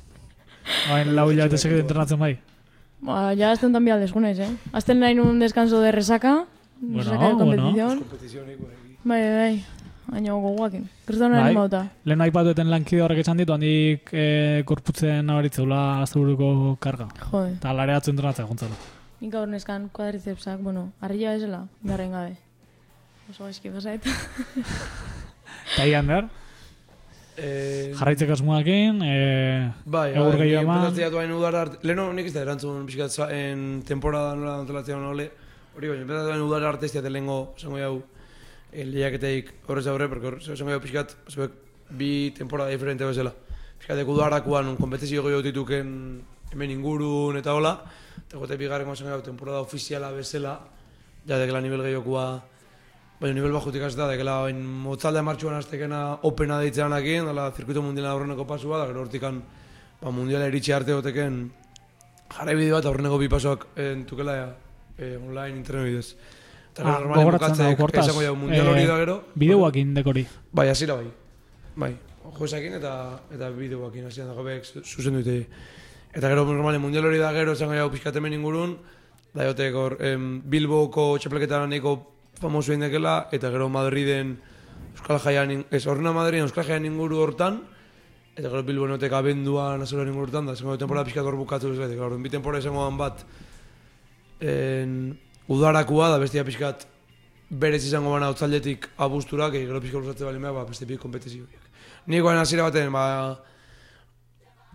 Hain 0.94 1.12
lau 1.16 1.28
hilabete 1.30 1.58
zaio 1.58 1.78
entrenatzen 1.84 2.20
bai. 2.20 2.38
Ba, 3.06 3.34
ya 3.38 3.52
azten 3.52 3.72
tan 3.74 3.86
bial 3.86 4.00
desgunez, 4.02 4.40
eh? 4.40 4.50
Azten 4.74 5.00
nahi 5.00 5.20
un 5.20 5.40
descanso 5.40 5.80
de 5.82 5.92
resaca, 5.92 6.46
Bueno, 6.82 7.04
resaca 7.04 7.28
de 7.30 7.34
bueno. 7.36 7.64
competición. 7.64 8.04
Bai, 9.04 9.22
bai, 9.22 9.34
bai. 9.38 9.66
baina 10.08 10.34
gogoakin. 10.34 10.90
Kristonaren 11.06 11.42
Bai. 11.44 11.50
animauta. 11.52 11.80
Lehen 12.06 12.22
aipatueten 12.22 12.70
lankide 12.70 13.02
horrek 13.02 13.20
esan 13.24 13.38
ditu, 13.38 13.54
handik 13.54 14.10
e, 14.14 14.62
korputzen 14.66 15.26
nabaritzeula 15.26 16.02
asteburuko 16.04 16.78
karga. 16.80 17.08
Jode. 17.32 17.54
Eta 17.58 17.74
lareatzen 17.74 18.14
entrenatzen 18.14 18.46
gontzala. 18.50 18.76
Nik 19.22 19.32
gaur 19.34 19.48
neskan 19.50 19.90
kuadrizepsak, 19.90 20.60
bueno, 20.62 20.92
harria 21.02 21.32
bezala, 21.34 21.64
garren 21.84 22.12
gabe. 22.12 22.36
Oso 23.32 23.46
gaizki 23.46 23.70
pasait. 23.74 24.06
Eta 24.06 25.88
ian 25.90 26.06
behar, 26.08 26.28
Eh, 27.38 27.92
jarraitzeko 27.98 28.32
asmoakin, 28.32 29.02
e, 29.04 29.74
Bai, 29.92 30.14
egur 30.16 30.38
gehiago 30.40 30.70
eman. 30.70 30.86
Empezatzi 30.86 31.10
duain 31.12 31.32
udara 31.36 31.66
arte, 31.66 31.80
leheno 31.84 32.06
nik 32.16 32.30
ez 32.30 32.34
da 32.36 32.46
erantzun 32.46 32.86
pixkat 32.88 33.18
en 33.36 33.82
temporada 33.84 34.36
nola 34.40 34.54
antolatzea 34.62 34.96
nole, 35.02 35.26
hori 35.76 35.92
baina, 35.92 36.06
empezatzi 36.06 36.30
duain 36.30 36.46
udara 36.46 36.70
arte 36.70 36.88
ez 36.88 36.94
da 36.94 37.12
lehengo, 37.12 37.54
esango 37.58 37.82
jau, 37.82 37.96
eh, 38.72 38.86
lehiaketeik 38.86 39.52
horrez 39.68 39.88
aurre, 39.88 40.08
porque 40.08 40.32
hor, 40.32 40.40
esango 40.40 40.72
jau 40.72 40.80
pixkat, 40.80 41.18
zuek, 41.28 41.52
bi 41.90 42.32
temporada 42.38 42.72
diferente 42.72 43.04
bezala. 43.04 43.34
Pixkat, 43.80 44.08
udarakuan, 44.08 44.72
un 44.72 44.78
kompetizio 44.78 45.24
gehiago 45.24 45.44
dituken 45.44 45.92
hemen 46.54 46.72
ingurun 46.72 47.36
eta 47.36 47.54
hola, 47.54 47.82
eta 48.24 48.40
gote 48.40 48.56
bigarrengo 48.56 48.96
esango 48.96 49.12
jau, 49.12 49.22
temporada 49.28 49.60
ofiziala 49.60 50.12
bezala, 50.16 50.62
ja, 51.28 51.36
dekela 51.36 51.60
nivel 51.60 51.84
gehiokoa, 51.84 52.30
Baina 53.20 53.34
nivel 53.38 53.54
bajutik 53.56 53.82
hasita, 53.86 54.10
dekela 54.12 54.42
bain 54.44 54.58
motzalde 54.60 55.22
martxuan 55.24 55.56
aztekena 55.56 56.00
opena 56.28 56.58
deitzeanakin, 56.60 57.30
dela 57.30 57.46
zirkuito 57.56 57.82
mundiala 57.82 58.12
aurreneko 58.12 58.44
pasua, 58.48 58.82
da 58.82 58.88
gero 58.90 59.06
hortikan 59.06 59.38
ba, 60.02 60.12
mundiala 60.12 60.50
iritsi 60.52 60.74
arte 60.76 60.92
goteken 60.98 61.38
jarraibide 62.36 62.74
bat 62.76 62.86
aurreneko 62.90 63.18
bi 63.22 63.30
pasoak 63.32 63.68
entukela 63.80 64.36
eh, 64.98 65.16
online 65.16 65.56
internet 65.62 65.86
bidez. 65.88 66.10
Eta 66.76 66.84
Ah, 66.84 66.98
normalen 67.00 67.24
gogoratzen 67.24 67.54
bukatzeek 67.56 67.78
dago, 67.78 67.84
hortaz. 67.86 68.04
esango 68.04 68.24
jau 68.26 68.34
mundial 68.36 68.68
hori 68.68 68.84
da 68.86 68.98
gero. 69.00 69.16
Bideoakin 69.40 69.94
dekori. 69.96 70.26
Bai, 70.52 70.68
hasiera 70.74 70.96
bai. 71.00 71.08
Bai, 71.76 71.94
joesakin 72.36 72.74
eta 72.82 72.92
eta 73.32 73.50
bideoakin 73.56 74.10
hasieran 74.10 74.34
dago 74.34 74.44
bek 74.44 74.68
zuzendu 74.84 75.22
dute. 75.24 75.46
Eta 76.12 76.28
gero 76.28 76.44
normalen 76.50 76.82
mundial 76.84 77.06
hori 77.08 77.18
da 77.24 77.32
gero 77.32 77.54
esango 77.56 77.80
jau 77.80 77.88
pixkat 77.96 78.16
hemen 78.20 78.34
ingurun, 78.36 78.76
da 79.34 79.48
jotek 79.48 79.74
hor 79.74 79.96
em, 80.04 80.42
Bilboko 80.44 81.14
txapelketa 81.18 81.64
nahiko 81.68 81.96
famoso 82.40 82.74
indekela, 82.74 83.28
eta 83.32 83.50
gero 83.52 83.70
Madriden 83.70 84.36
Euskal 84.96 85.20
Jaian, 85.20 85.66
ez 85.72 85.86
horrena 85.88 86.14
Madriden 86.16 86.48
Euskal 86.48 86.66
Jaian 86.68 86.86
inguru 86.86 87.20
hortan, 87.24 87.62
eta 88.36 88.50
gero 88.50 88.64
Bilbo 88.68 88.88
notek 88.88 89.14
abenduan 89.14 89.82
azoren 89.82 90.12
inguru 90.12 90.30
hortan, 90.30 90.50
da 90.50 90.56
esango 90.58 90.78
temporada 90.78 91.08
pixkat 91.08 91.26
hor 91.26 91.38
bukatu 91.40 91.72
ez 91.72 91.80
bete, 91.80 91.96
gero 91.96 92.18
bi 92.18 92.32
temporada 92.34 92.64
esango 92.64 92.90
bat 93.00 93.24
en, 94.42 95.16
udarakua, 95.48 96.10
da 96.12 96.20
bestia 96.20 96.44
pixkat 96.44 96.88
berez 97.50 97.84
izango 97.86 98.12
bana 98.12 98.30
otzaldetik 98.34 98.90
abuztura, 98.98 99.52
que 99.52 99.66
gero 99.66 99.82
pixka 99.82 100.00
luzatze 100.00 100.26
bali 100.26 100.40
ba, 100.40 100.66
beste 100.66 100.86
bi 100.86 100.98
kompetizioak. 100.98 101.72
Niko 102.08 102.30
hasiera 102.30 102.64
baten, 102.64 102.92
ba, 102.92 103.40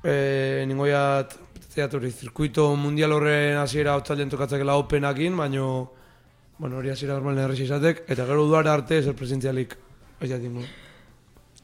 e, 0.03 0.65
ningoiat, 0.67 1.37
teaturi, 1.75 2.11
zirkuito 2.11 2.75
mundial 2.77 3.13
horren 3.13 3.59
hasiera 3.59 3.97
otzalden 3.97 4.31
tokatzakela 4.31 4.77
openakin, 4.77 5.37
baino, 5.37 5.93
bueno, 6.61 6.77
hori 6.77 6.91
hasiera 6.93 7.15
normalen 7.17 7.47
errexi 7.47 7.65
izatek, 7.65 8.05
eta 8.13 8.27
gero 8.29 8.45
udara 8.45 8.75
arte 8.77 8.99
ez 9.01 9.09
presentzialik, 9.17 9.73
ez 10.21 10.29
jatingo. 10.29 10.61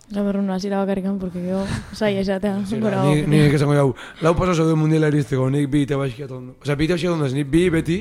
Gaberrun 0.08 0.48
hasiera 0.54 0.78
bakarrikan, 0.80 1.18
porque 1.18 1.42
gero, 1.42 1.66
zai 1.92 2.16
esatea. 2.16 2.62
gora 2.80 3.02
Ni, 3.04 3.20
hau. 3.20 3.28
ni 3.28 3.40
esango 3.40 3.74
jau, 3.74 3.94
lau 4.22 4.34
paso 4.38 4.54
zaude 4.54 4.74
mundiala 4.74 5.08
iristeko, 5.12 5.50
nik 5.50 5.68
bi 5.68 5.82
eta 5.84 5.98
baixkiat 6.00 6.30
ondo. 6.30 6.56
Osea, 6.62 6.76
bi 6.80 6.88
eta 6.88 6.94
baixkiat 6.94 7.12
ondo, 7.12 7.26
ez, 7.26 7.34
nik 7.34 7.50
bi 7.50 7.68
beti, 7.70 7.98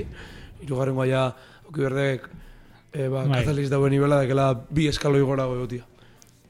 irugarren 0.63 0.95
gaia, 0.95 1.25
oki 1.67 1.81
berdek, 1.81 2.29
e, 2.93 3.09
ba, 3.09 3.25
Bai. 3.25 3.41
kazaliz 3.41 3.69
dauen 3.69 3.91
nivela, 3.91 4.21
dakela 4.23 4.53
bi 4.69 4.87
eskaloi 4.87 5.21
gora 5.21 5.49
gogotia. 5.51 5.83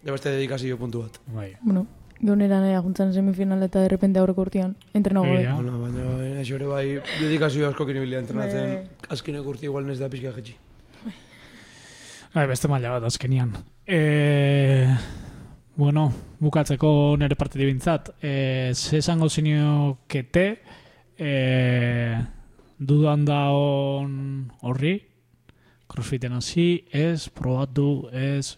Ja 0.06 0.12
beste 0.14 0.30
dedikazio 0.30 0.78
puntu 0.78 1.02
bat. 1.02 1.18
Bai. 1.34 1.56
Bueno, 1.64 1.88
gero 2.20 2.36
nera 2.36 2.60
nahi 2.62 2.76
juntzen 2.82 3.14
semifinal 3.14 3.64
eta 3.64 3.82
de 3.82 3.90
repente 3.90 4.20
aurreko 4.20 4.42
urtean, 4.42 4.76
entreno 4.94 5.24
gobe. 5.24 5.42
Egia. 5.42 5.56
Bueno, 5.56 5.80
baina, 5.82 6.40
això 6.42 6.56
ere 6.56 6.70
bai, 6.70 6.86
dedikazio 7.20 7.68
asko 7.70 7.86
kinibilia 7.86 8.22
entrenatzen, 8.24 8.72
Bai. 8.76 9.10
azkenek 9.16 9.46
urti 9.46 9.68
igual 9.70 9.86
nes 9.86 10.00
da 10.00 10.10
pixka 10.10 10.34
jetxi. 10.38 10.56
Bai, 12.36 12.48
beste 12.52 12.68
maila 12.68 12.98
bat 12.98 13.06
azkenian. 13.08 13.54
E, 13.88 14.00
bueno, 15.76 16.10
bukatzeko 16.40 17.16
nire 17.20 17.36
parte 17.40 17.60
dibintzat. 17.60 18.12
E, 18.20 18.74
ze 18.74 18.98
esango 19.00 19.30
zinokete 19.30 20.46
e, 21.18 21.32
dudan 22.78 23.24
da 23.24 23.40
on 23.56 24.52
horri, 24.68 24.98
crossfiten 25.88 26.36
hasi, 26.36 26.86
ez, 26.92 27.30
probatu, 27.30 28.10
ez, 28.12 28.58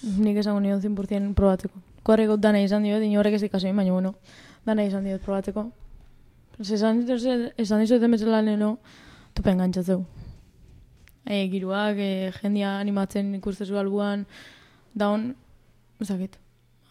Nik 0.00 0.38
esango 0.40 0.62
nion 0.64 0.80
100% 0.80 1.34
probatzeko. 1.36 1.76
Korreko 2.02 2.36
dana 2.40 2.62
izan 2.64 2.86
diot, 2.86 3.02
inorrek 3.04 3.36
ez 3.36 3.42
dikasoin, 3.44 3.76
baina 3.76 3.92
bueno, 3.92 4.14
dana 4.66 4.84
izan 4.88 5.04
diot 5.04 5.22
probatzeko. 5.24 5.66
Ez 6.60 6.70
esan 6.76 7.04
esan 7.08 7.80
dizueten 7.80 8.10
bezala 8.12 8.40
leheno, 8.44 8.74
topen 9.36 9.60
gantzatzeu. 9.60 10.02
E, 11.24 11.46
giruak, 11.52 12.00
e, 12.00 12.32
jendia 12.40 12.78
animatzen 12.80 13.34
ikustezu 13.38 13.78
albuan, 13.80 14.26
daun, 14.94 15.30
ezakit. 16.00 16.38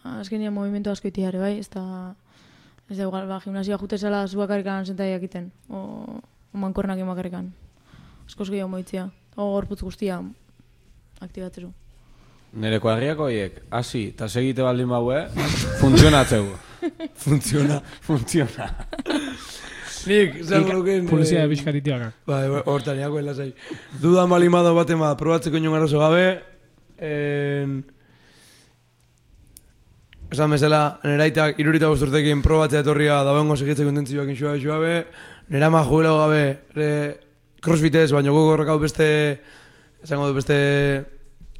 Azkenia 0.03 0.51
movimentu 0.51 0.91
asko 0.93 1.09
iti 1.09 1.25
bai, 1.37 1.57
ez 1.59 1.69
da, 1.69 2.15
ez 2.89 2.97
da 2.97 3.09
ba, 3.09 3.41
gimnasia 3.43 3.77
jute 3.77 3.97
zela 3.97 4.25
zuakarrikan 4.27 4.85
sentaiak 4.85 5.21
egiten, 5.21 5.51
o, 5.69 6.21
o 6.53 6.57
mankornak 6.57 6.99
emakarrikan. 6.99 7.51
Askoz 8.25 8.49
gehiago 8.49 8.69
moitzia, 8.69 9.09
o 9.35 9.51
gorputz 9.53 9.81
guztia 9.81 10.21
aktibatzeru. 11.19 11.73
Nere 12.57 12.79
kuadriako 12.81 13.27
horiek, 13.27 13.59
hasi, 13.69 14.07
eta 14.09 14.25
segite 14.27 14.63
baldin 14.65 14.89
baue, 14.89 15.21
funtzionatzeu. 15.77 16.47
Funtziona. 17.23 17.81
Funziona. 18.01 18.69
Nik, 20.07 20.39
zango 20.47 20.79
luken... 20.79 21.05
polizia 21.09 21.41
eh, 21.41 21.43
de 21.43 21.51
bizkatitiakak. 21.51 22.23
Bai, 22.25 22.47
bai, 22.49 22.61
hortan, 22.71 22.97
jako 22.97 23.21
lasai. 23.21 23.51
Duda 24.01 24.25
malimado 24.31 24.73
bat, 24.73 24.89
probatzeko 25.19 25.59
inon 25.59 25.75
arazo 25.77 25.99
gabe, 25.99 26.25
en... 26.97 27.83
Esan 30.29 30.51
bezala, 30.53 30.99
neraitak 31.03 31.57
irurita 31.61 31.89
bosturtekin 31.89 32.41
probatzea 32.45 32.83
etorria 32.83 33.23
dagoengo 33.25 33.55
segitzeko 33.57 33.89
intentzioak 33.89 34.29
insua 34.29 34.55
insua 34.57 34.77
be, 34.81 34.97
nera 35.49 35.71
ma 35.73 35.81
jubilego 35.83 36.19
gabe, 36.21 36.43
re, 36.77 36.89
crossfitez, 37.61 38.11
baina 38.13 38.33
goko 38.33 38.53
horrekau 38.53 38.77
beste, 38.81 39.07
esango 40.05 40.29
du 40.29 40.37
beste, 40.37 40.59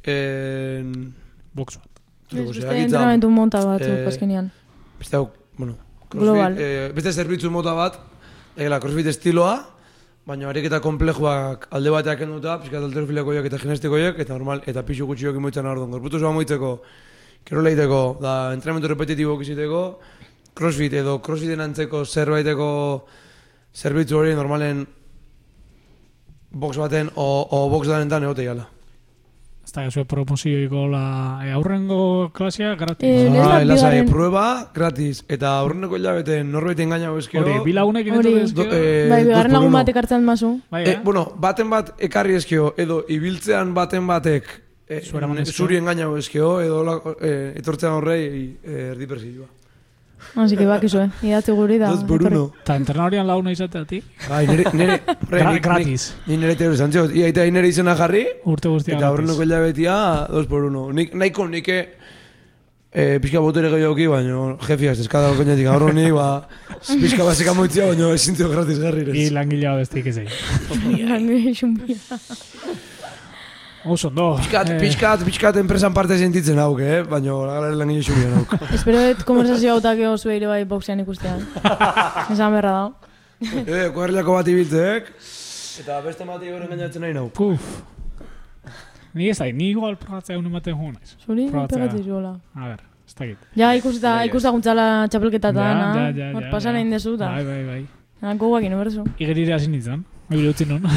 en... 0.04 1.14
Box 1.52 1.78
bat. 1.80 2.00
truko, 2.30 2.52
Beste 2.52 2.62
zeakitza, 2.62 2.84
entrenamentu 2.84 3.30
monta 3.34 3.64
bat, 3.66 3.82
eh, 3.82 4.06
azkenean. 4.06 4.50
Beste 5.00 5.16
hau, 5.18 5.30
bueno, 5.58 5.76
crossfit, 6.08 6.60
eh, 6.62 6.92
beste 6.94 7.12
zerbitzu 7.12 7.50
mota 7.50 7.74
bat, 7.74 7.98
egela 8.56 8.78
crossfit 8.80 9.10
estiloa, 9.10 9.54
baina 10.26 10.48
ariketa 10.48 10.80
komplejoak 10.84 11.66
alde 11.74 11.90
bateak 11.90 12.22
enduta, 12.26 12.58
pixkat 12.62 12.86
alterofilekoiak 12.86 13.50
eta 13.50 13.58
genestikoiak, 13.58 14.20
eta 14.22 14.36
normal, 14.36 14.62
eta 14.66 14.84
pixu 14.86 15.08
gutxiok 15.10 15.40
imoitzen 15.40 15.66
ardon. 15.66 15.90
Gorputu 15.90 16.20
zoa 16.20 16.30
moitzeko, 16.36 16.76
kero 17.44 17.64
leiteko, 17.66 18.02
da 18.22 18.52
entrenamentu 18.54 18.92
repetitibo 18.92 19.34
iziteko, 19.42 19.82
crossfit 20.54 20.94
edo 21.00 21.18
crossfiten 21.24 21.60
antzeko 21.64 22.04
zerbaiteko 22.04 22.70
zerbitzu 23.74 24.18
hori 24.18 24.34
normalen 24.34 24.84
box 26.50 26.78
baten 26.78 27.10
o, 27.14 27.46
o 27.50 27.68
box 27.70 27.88
danetan 27.88 28.26
egote 28.26 28.44
jala. 28.44 28.66
Ez 29.70 29.74
da, 29.76 29.84
zuen 29.94 30.06
promozioiko 30.10 30.88
la 30.90 31.44
e, 31.46 31.52
aurrengo 31.54 32.30
klasia 32.34 32.72
gratis. 32.74 33.06
Eh, 33.06 33.28
Ah, 33.38 33.60
lasai, 33.62 34.00
bigarren- 34.00 34.08
prueba, 34.10 34.70
gratis, 34.74 35.20
eta 35.28 35.52
aurreneko 35.60 35.94
hilabete 35.96 36.42
norbait 36.42 36.80
engaina 36.82 37.12
ezkero. 37.16 37.44
Hori, 37.46 37.60
etorri 38.18 38.32
ezkero. 38.42 38.64
Do- 38.64 38.74
eh, 38.76 39.06
bai, 39.08 39.20
bigarren 39.28 39.52
lagun 39.52 39.70
batek 39.72 39.96
hartzen 40.02 40.24
mazu. 40.24 40.50
Bai, 40.72 40.82
Eh, 40.82 40.90
eh? 40.94 41.00
bueno, 41.04 41.32
baten 41.38 41.70
bat 41.70 41.94
ekarri 42.00 42.34
ezkio, 42.34 42.74
edo 42.76 43.04
ibiltzean 43.08 43.72
baten 43.72 44.08
batek 44.08 44.44
eh, 44.88 45.02
zuri 45.54 45.76
engaina 45.76 46.10
ezkio, 46.18 46.60
edo 46.60 46.82
la- 46.82 47.00
eh, 47.20 47.52
etortzean 47.54 47.92
horrei 47.92 48.58
eh, 48.64 48.90
erdi 48.90 49.06
persilua. 49.06 49.46
Así 50.36 50.56
que 50.56 50.66
bakizu, 50.66 50.98
eh. 51.00 51.10
Idatzi 51.30 51.52
guri 51.52 51.78
da. 51.78 51.90
Dos 51.90 52.04
por 52.04 52.20
etorri. 52.20 52.36
uno. 52.36 52.52
Eta 52.62 52.76
entrenadorian 52.76 53.26
launa 53.26 53.52
izateatik, 53.52 54.04
Bai, 54.28 54.46
nire, 54.46 54.64
nire, 54.72 55.00
Gra- 55.30 55.58
gratis. 55.60 56.14
Ni 56.26 56.36
nire 56.36 56.54
teori 56.56 56.76
zantzio, 56.76 57.06
ia 57.10 57.26
eta 57.32 57.44
nire 57.50 57.68
izena 57.68 57.96
jarri, 57.96 58.26
urte 58.44 58.68
guztia 58.68 58.96
eta 58.98 59.08
aurreneko 59.08 59.42
hilabetia, 59.42 59.96
dos 60.30 60.46
por 60.46 60.64
uno. 60.68 60.90
Nik, 60.92 61.14
nahiko 61.14 61.48
nike, 61.48 61.78
eh, 62.92 63.18
pixka 63.22 63.40
botere 63.40 63.70
gehioki, 63.70 64.06
baina 64.10 64.56
jefiaz, 64.66 64.98
eskada 65.00 65.32
koñetik 65.38 65.66
aurro 65.70 65.92
ni, 65.94 66.10
ba, 66.10 66.46
pixka 66.86 67.24
basika 67.24 67.54
moitzia, 67.54 67.86
baina 67.86 68.12
ezintzio 68.14 68.48
gratis 68.50 68.78
jarri. 68.82 69.06
I 69.14 69.28
langilea 69.30 69.76
bestik 69.78 70.06
ezei. 70.10 70.26
Lange 71.10 71.54
xumbia. 71.54 71.96
Oso, 73.84 74.08
ondo. 74.08 74.36
Pixkat, 74.36 74.68
Eh, 74.70 74.78
pixkat, 74.80 75.22
pixkat 75.24 75.56
enpresan 75.56 75.94
parte 75.94 76.18
sentitzen 76.18 76.58
hauk, 76.60 76.80
eh? 76.84 77.02
Baina 77.08 77.32
lagaren 77.32 77.78
lan 77.78 77.88
gile 77.88 78.02
xubien 78.04 78.34
hauk. 78.36 78.52
Espero 78.76 78.98
et 79.08 79.22
konversazio 79.24 79.72
hautak 79.74 79.98
ego 79.98 80.16
zueire 80.18 80.46
bai 80.46 80.64
boxean 80.64 81.00
ikustean. 81.00 81.40
Esan 82.34 82.52
berra 82.52 82.72
da. 82.72 82.90
eh, 83.64 83.88
kuadrilako 83.94 84.34
bat 84.36 84.48
ibiltzek, 84.52 85.08
eta 85.80 86.00
beste 86.04 86.26
mati 86.28 86.50
horren 86.52 86.68
gainatzen 86.68 87.00
nahi 87.06 87.14
nau. 87.16 87.30
Puf. 87.32 87.60
Ni 89.14 89.30
ez 89.32 89.38
da, 89.40 89.46
ni 89.50 89.70
igual 89.72 89.96
probatzea 89.96 90.36
egun 90.36 90.46
ematen 90.52 90.76
joan 90.76 90.92
naiz. 90.98 91.16
Zuri, 91.24 91.48
Probatzea. 91.50 91.78
pegatzen 91.80 92.04
zuela. 92.04 92.34
A 92.54 92.68
ber, 92.68 92.84
ez 93.08 93.14
dakit. 93.18 93.38
Ja, 93.58 93.72
ikusita, 93.74 94.12
ikusta 94.28 94.52
guntzala 94.54 95.08
txapelketa 95.10 95.50
eta 95.50 95.64
Ja, 95.64 95.72
dana. 95.72 95.88
ja, 95.96 96.12
ja, 96.20 96.28
Hor 96.36 96.44
ja, 96.44 96.50
pasan 96.52 96.76
egin 96.76 96.92
dezu 96.94 97.16
da. 97.16 97.32
Bai, 97.32 97.44
bai, 97.48 97.64
bai. 97.66 97.80
Ah, 98.22 98.34
Gogoak 98.36 98.62
ino 98.68 98.76
berzu. 98.78 99.02
Igerire 99.18 99.54
hasi 99.56 99.66
nintzen, 99.72 100.04
egire 100.30 100.52
utzi 100.52 100.66
nun. 100.68 100.84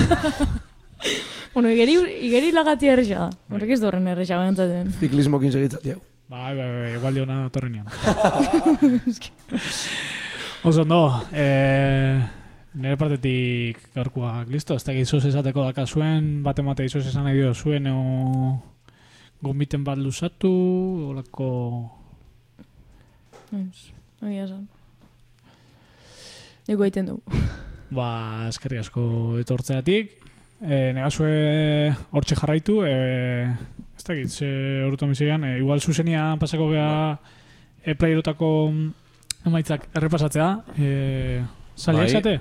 Bueno, 1.53 1.69
igeri, 1.69 1.93
igeri 2.25 2.51
lagati 2.51 2.89
erresa 2.89 3.27
da. 3.27 3.29
Horrek 3.53 3.75
ez 3.75 3.79
du 3.81 3.87
horren 3.87 4.07
erresa 4.09 4.39
gantzaten. 4.41 4.89
Ziklismokin 4.99 5.51
segitzati 5.53 5.93
hau. 5.93 5.99
Bai, 6.33 6.55
bai, 6.57 6.65
bai, 6.65 6.93
igual 6.95 7.19
diona 7.19 7.49
torrenean. 7.53 7.85
Oso 10.63 10.81
ondo, 10.81 11.27
eh, 11.35 12.17
nire 12.73 12.97
partetik 12.97 13.83
gaurkoak 13.93 14.49
listo, 14.49 14.77
ez 14.79 14.85
da 14.87 14.95
izos 14.97 15.25
esateko 15.29 15.67
daka 15.67 15.85
zuen, 15.85 16.39
bat 16.45 16.57
emate 16.63 16.87
izos 16.87 17.03
esan 17.05 17.27
nahi 17.27 17.37
dio 17.37 17.53
zuen, 17.53 17.85
o 17.91 18.63
gombiten 19.43 19.83
bat 19.83 19.99
luzatu, 19.99 20.53
olako... 21.11 21.49
Ez, 23.53 23.91
Egia 24.23 24.47
esan. 24.47 24.65
Ego 26.71 26.85
egiten 26.87 27.11
dugu. 27.11 27.43
Ba, 27.93 28.47
eskerri 28.47 28.79
asko 28.79 29.03
etortzeatik. 29.43 30.22
E, 30.61 30.93
negazue 30.93 31.93
hortxe 32.11 32.35
jarraitu, 32.39 32.83
e, 32.85 32.93
ez 33.97 34.03
dakit, 34.07 34.29
ze 34.31 34.47
horutu 34.85 35.05
amizian, 35.05 35.43
e, 35.43 35.57
igual 35.59 35.81
zuzenia 35.81 36.35
pasako 36.39 36.69
gea 36.71 37.17
e, 37.83 37.95
playerotako 37.95 38.71
emaitzak 39.45 39.89
errepasatzea. 39.95 40.49
E, 40.77 41.41
Zaliak 41.75 42.05
Bai. 42.05 42.11
zate? 42.13 42.33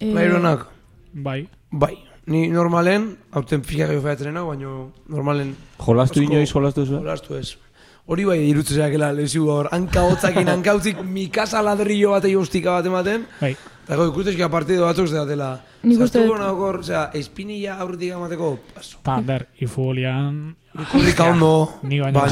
Eh, 0.00 0.12
Playronak, 0.12 0.66
Bai. 1.12 1.48
bai. 1.70 1.96
Ni 2.26 2.46
normalen, 2.48 3.16
hauten 3.32 3.64
fika 3.64 3.86
gehiago 3.88 4.02
featzen 4.04 4.36
hau, 4.36 4.46
baina 4.52 4.68
normalen 5.08 5.54
Jolastu 5.80 6.22
inoiz, 6.22 6.50
jolastu 6.52 6.84
zuen? 6.86 7.00
jolastu 7.02 7.34
ez. 7.36 7.56
Hori 8.06 8.24
bai 8.24 8.38
irutzen 8.48 8.76
zeakela 8.76 9.12
lesiu 9.12 9.48
hor, 9.50 9.68
hanka 9.72 10.02
hotzakin, 10.06 10.48
hanka 10.48 10.72
hotzik, 10.76 11.02
mikasa 11.02 11.62
ladrillo 11.62 12.10
bat 12.14 12.24
eustika 12.24 12.76
bat 12.78 12.86
ematen, 12.86 13.26
Bai. 13.40 13.56
Eta 13.90 13.98
gau 13.98 14.06
ikustezka 14.12 14.46
partido 14.52 14.84
batzuk 14.86 15.08
ez 15.10 15.16
datela. 15.16 15.48
Nik 15.82 15.98
uste 15.98 16.20
Zaztuko 16.20 16.36
dut- 16.36 16.44
nahokor, 16.44 16.78
osea, 16.84 17.08
espinilla 17.18 17.74
aurretik 17.82 18.14
amateko, 18.14 18.52
paso. 18.76 19.00
Ta, 19.02 19.18
ber, 19.20 19.48
ifolian... 19.58 20.54
Ikurrika 20.78 21.26
ondo, 21.32 21.80
Ni 21.82 21.98
baino 21.98 22.22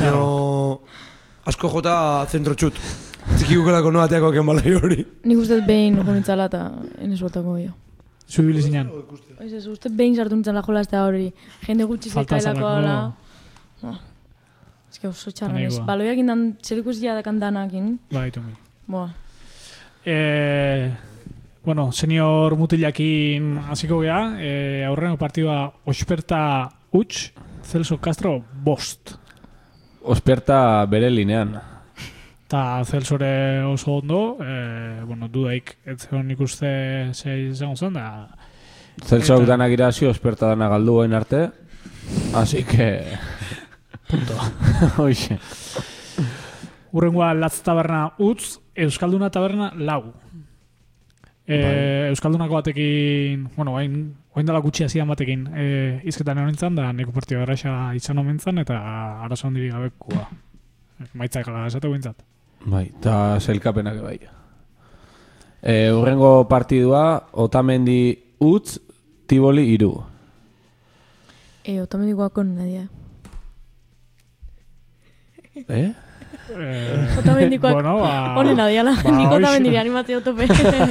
asko 1.49 1.71
jota 1.73 1.95
zentro 2.31 2.55
txut. 2.55 2.79
Txikigukelako 3.35 3.91
no 3.91 4.03
bateako 4.05 4.31
kenbalai 4.37 4.75
hori. 4.79 5.03
Nik 5.27 5.41
uste 5.43 5.59
dut 5.59 5.67
behin 5.67 5.99
jonitzala 6.07 6.47
eta 6.47 6.63
enez 7.03 7.19
botako 7.25 7.57
gehiago. 7.57 7.75
Zubili 8.29 8.63
zinean. 8.63 8.93
Ez 9.41 9.51
ez, 9.57 9.65
uste 9.67 9.91
behin 9.91 10.15
sartu 10.17 10.37
nintzela 10.37 10.63
jolaztea 10.63 11.03
hori. 11.09 11.33
Jende 11.65 11.89
gutxi 11.89 12.13
zekailako 12.13 12.45
zalako. 12.45 12.71
hola. 12.77 12.97
Ah. 13.83 13.99
Ez 14.93 15.01
que 15.01 15.09
oso 15.09 15.33
txarra 15.33 15.65
ez. 15.65 15.81
Baloiak 15.89 16.21
indan 16.21 16.51
txerikusia 16.63 17.17
dakan 17.17 17.41
danakin. 17.41 17.95
Tumi. 18.13 18.55
Boa. 18.87 19.09
E, 20.05 20.17
bueno, 21.65 21.93
senior 21.93 22.57
mutilakin 22.57 23.59
hasiko 23.71 24.01
gea, 24.01 24.37
e, 24.41 24.85
aurrengo 24.85 25.19
partidua 25.19 25.75
Osperta 25.85 26.69
Uts, 26.93 27.33
Celso 27.63 27.99
Castro 27.99 28.43
bost. 28.65 29.17
Osperta 30.03 30.87
bere 30.87 31.11
linean. 31.11 31.59
Ta 32.49 32.83
Celsore 32.85 33.63
oso 33.65 33.99
ondo, 33.99 34.39
e, 34.41 35.03
bueno, 35.05 35.29
dudaik 35.29 35.77
ez 35.85 35.99
zegoen 36.07 36.31
ikuste 36.31 37.11
ze 37.13 37.35
izango 37.51 37.77
zen, 37.77 37.93
da... 37.99 38.29
Zeltzauk 39.05 39.45
Eta- 39.45 39.53
danak 39.53 39.71
irasi, 39.77 40.07
osperta 40.09 40.49
dana 40.55 40.69
galdu 40.73 40.95
goen 41.03 41.13
arte. 41.15 41.51
Así 42.35 42.65
que... 42.65 43.05
Punto. 44.09 44.35
Hoxe. 45.03 45.37
Urrengoa 46.93 47.35
Latz 47.35 47.61
Taberna 47.63 48.15
Utz, 48.19 48.57
Euskalduna 48.75 49.29
Taberna 49.31 49.73
lau. 49.77 50.15
E, 51.49 51.59
Bai. 51.63 52.09
Euskaldunako 52.13 52.59
batekin, 52.59 53.47
bueno, 53.57 53.79
hain, 53.79 53.95
hain 54.37 54.47
dela 54.47 54.61
gutxi 54.61 54.85
hasian 54.85 55.09
batekin, 55.09 55.47
e, 55.57 55.69
izketan 56.05 56.37
egon 56.43 56.53
nintzen, 56.53 56.75
da 56.77 56.91
neko 56.93 57.15
partio 57.17 57.41
erraxa 57.41 57.95
izan 57.97 58.21
omen 58.21 58.37
zen, 58.39 58.61
eta 58.61 58.77
arazo 59.25 59.49
handirik 59.49 59.73
gabekua. 59.73 60.27
Maitzak 61.17 61.49
ala 61.49 61.65
esatu 61.71 61.95
bintzat. 61.95 62.21
Bai, 62.67 62.91
eta 62.91 63.39
zelkapenak 63.41 64.03
bai. 64.05 64.19
E, 65.63 65.91
urrengo 65.95 66.45
partidua, 66.51 67.31
Otamendi 67.33 68.13
utz, 68.45 68.77
Tiboli 69.29 69.65
iru. 69.73 69.95
E, 71.65 71.81
otamendikoak 71.81 72.33
kon 72.37 72.55
nadia. 72.57 72.87
Eh? 75.69 75.89
Eh, 76.57 77.19
Otamendikoak 77.21 77.75
bueno, 77.75 77.99
ba, 78.01 78.35
Honen 78.41 78.61
adiala. 78.61 78.93
ba, 79.03 79.11
Nik 79.11 79.27
hoxe. 79.29 79.37
otamendiri 79.43 79.77
animatzeo 79.77 80.21
tope. 80.25 80.47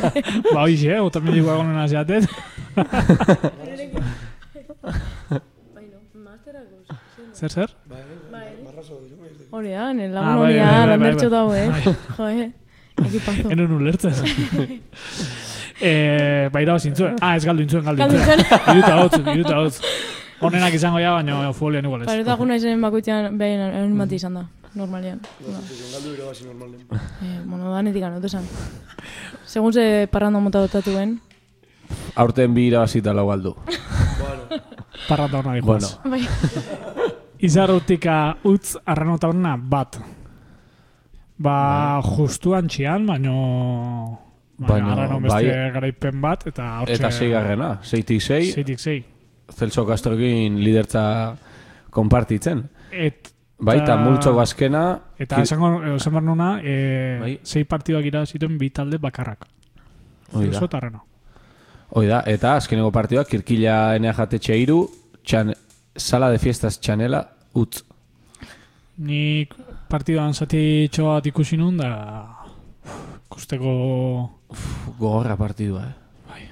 ba, 0.54 0.62
hoxe, 0.68 1.00
otamendikoa 1.02 1.54
egonen 1.56 1.78
asiatet. 1.82 2.30
zer, 7.34 7.50
zer? 7.52 7.70
Hori 9.52 9.72
da, 9.72 9.94
nire 9.94 10.12
Ah, 10.12 10.22
lagun 10.22 10.40
bai, 10.42 10.54
bai, 10.54 10.60
bai, 10.60 10.72
bai, 10.78 10.88
landertxo 10.92 11.30
bai. 11.30 11.34
dago, 11.38 11.54
eh? 11.56 11.70
Bai. 11.70 11.82
Jo, 12.18 12.28
eh? 12.28 12.52
Ekipazo. 13.08 13.50
Enen 13.54 13.72
ulertzen. 13.72 14.14
eh, 15.82 16.50
ba, 16.52 16.62
irabazi 16.62 16.88
intzuen. 16.92 17.16
Ah, 17.22 17.36
ez 17.38 17.46
galdu 17.46 17.62
intzuen, 17.66 17.84
galdu 17.86 18.04
intzuen. 18.04 18.40
Iruta 18.74 18.96
hotz, 19.04 19.20
iruta 19.36 19.58
hotz. 19.62 19.82
Honenak 20.42 20.74
izango 20.78 21.00
ja, 21.02 21.12
baina 21.18 21.52
folian 21.58 21.86
igual 21.86 22.02
ez. 22.04 22.08
Ba, 22.10 22.16
eta 22.22 22.36
guna 22.38 22.58
izanen 22.60 22.82
bakoitzean 22.86 23.38
behin 23.40 23.62
animati 23.68 24.16
izan 24.20 24.34
da, 24.38 24.44
normalian. 24.76 25.20
Ba. 25.22 25.60
Galdu 25.94 26.14
irabazi 26.14 26.46
normalen. 26.46 26.82
Eh, 27.22 27.40
bueno, 27.46 27.72
danetik 27.74 28.02
gano, 28.02 28.20
esan. 28.26 28.44
Segun 29.46 29.74
ze 29.74 30.08
parranda 30.12 30.40
mota 30.40 30.60
dotatu 30.60 30.94
ben. 30.96 31.20
Aurten 32.16 32.54
bi 32.54 32.68
irabazita 32.68 33.14
lau 33.14 33.28
galdu. 33.30 33.56
Parrata 35.08 35.40
hona 35.40 35.60
Bueno, 35.62 35.88
dijoaz. 35.88 36.00
Bai. 36.04 36.22
Izarrutika 37.40 38.38
utz 38.44 38.76
arrano 38.86 39.18
taberna 39.22 39.56
bat. 39.58 40.00
Ba, 41.38 42.02
justuan 42.02 42.68
txian, 42.68 43.06
baino... 43.06 43.34
Baino, 44.58 44.88
Baina, 44.88 44.94
arrano 44.96 45.20
beste 45.22 45.36
bai. 45.54 45.72
garaipen 45.76 46.22
bat, 46.22 46.48
eta 46.50 46.80
hortxe... 46.80 46.96
eta 46.98 47.12
seigarrena, 47.14 47.68
seitik 47.86 48.24
sei, 48.26 48.48
Seitik 48.50 48.80
sei. 48.82 49.04
Celso 49.54 49.84
Castroekin 49.86 50.58
lidertza 50.64 51.04
konpartitzen. 51.94 52.64
Et, 52.92 53.30
Bai, 53.60 53.80
eta 53.82 53.96
multzo 53.98 54.36
bazkena... 54.38 54.84
Eta 55.18 55.42
esango, 55.42 55.80
esan 55.96 56.14
behar 56.14 56.26
nuna, 56.28 56.50
e, 56.62 56.74
Bai. 57.22 57.32
sei 57.44 57.64
partiduak 57.66 58.06
irabazituen 58.06 58.58
bi 58.58 58.70
talde 58.70 59.00
bakarrak. 59.02 59.48
Hoi 60.34 60.46
da. 60.46 60.60
Celso 60.60 60.68
eta 62.28 62.56
azkeneko 62.56 62.92
partidua, 62.92 63.24
kirkila 63.26 63.96
enea 63.96 64.14
jatetxe 64.14 64.58
iru, 64.60 64.84
txan, 65.24 65.54
sala 65.96 66.30
de 66.30 66.38
fiestas 66.38 66.78
txanela, 66.80 67.24
utz. 67.58 67.82
Nik 68.98 69.54
partiduan 69.90 70.34
zati 70.34 70.90
bat 70.98 71.26
ikusi 71.26 71.58
nun, 71.58 71.78
da 71.78 72.28
ikusteko... 73.26 74.30
Gogorra 75.00 75.36
partidua, 75.38 75.82
eh? 75.82 75.96
Bai. 76.30 76.44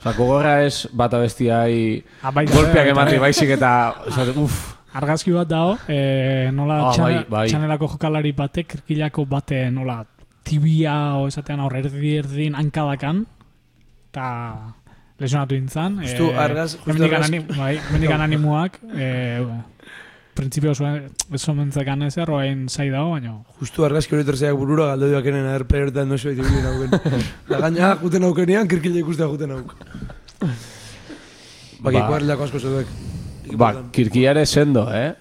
Osa, 0.00 0.12
gogorra 0.16 0.62
ez 0.64 0.88
bat 0.92 1.14
abestiai 1.14 2.02
Ah, 2.22 2.30
bai, 2.32 2.46
golpeak 2.46 2.84
bai, 2.84 2.90
emati 2.90 3.16
bai. 3.18 3.28
baizik 3.28 3.50
eta... 3.50 3.94
Osa, 4.06 4.26
uf, 4.34 4.69
Argazki 4.92 5.30
bat 5.30 5.46
dago, 5.48 5.76
e, 5.88 6.50
nola 6.52 6.88
Ah, 6.88 6.92
txane, 6.92 7.14
bai, 7.14 7.24
bai. 7.28 7.48
txanelako 7.48 7.88
jokalari 7.92 8.32
batek, 8.32 8.66
kirkilako 8.74 9.24
bate 9.26 9.70
nola 9.70 10.00
tibia 10.42 11.14
o 11.14 11.28
esatean 11.28 11.60
aurre 11.60 11.78
erdi 11.84 12.16
erdin 12.18 12.54
hankadakan, 12.58 13.24
eta 14.10 14.74
lesionatu 15.20 15.54
intzan. 15.54 16.00
Justu 16.02 16.30
argaz- 16.34 16.74
justu 16.74 16.88
mendikan 16.90 17.22
argaz- 17.22 17.28
anim, 17.28 17.44
bai, 17.56 17.78
mendikan 17.92 18.20
animuak, 18.24 18.80
e, 18.96 19.44
printzipio 20.34 20.74
zuen, 20.74 21.10
ez 21.32 21.48
omentzekan 21.48 22.02
ez 22.02 22.16
erroain 22.18 22.66
zai 22.68 22.88
dago, 22.90 23.10
baina 23.12 23.36
Justu 23.60 23.84
argazki 23.84 24.14
hori 24.16 24.24
terzeak 24.24 24.56
burura 24.56 24.86
galdo 24.86 25.06
diakenen 25.10 25.46
aher 25.46 25.66
playertan 25.66 26.08
no 26.08 26.16
xoa 26.16 26.32
itibilen 26.32 26.66
hauken. 26.66 26.90
Da 27.48 27.58
gaina 27.68 27.94
juten 28.02 28.24
aukenean, 28.24 28.66
kirkile 28.66 28.98
ikustea 29.04 29.26
juten 29.28 29.50
auk. 29.52 29.74
Baki, 31.80 31.96
Ba. 31.96 32.06
kuarrilako 32.08 32.44
asko 32.44 32.58
zuek. 32.58 32.86
Ba, 33.56 33.74
kirkiare 33.92 34.46
sendo, 34.46 34.86
eh? 34.92 35.14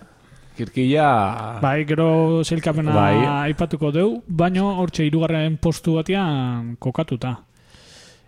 Kirkila... 0.60 1.60
Bai, 1.64 1.86
gero 1.88 2.44
zeilkapena 2.44 2.92
Bai. 2.92 3.16
aipatuko 3.48 3.94
deu, 3.96 4.10
baino 4.28 4.74
hortxe 4.82 5.06
hirugarren 5.08 5.56
postu 5.58 5.96
batean 5.96 6.74
kokatuta. 6.84 7.38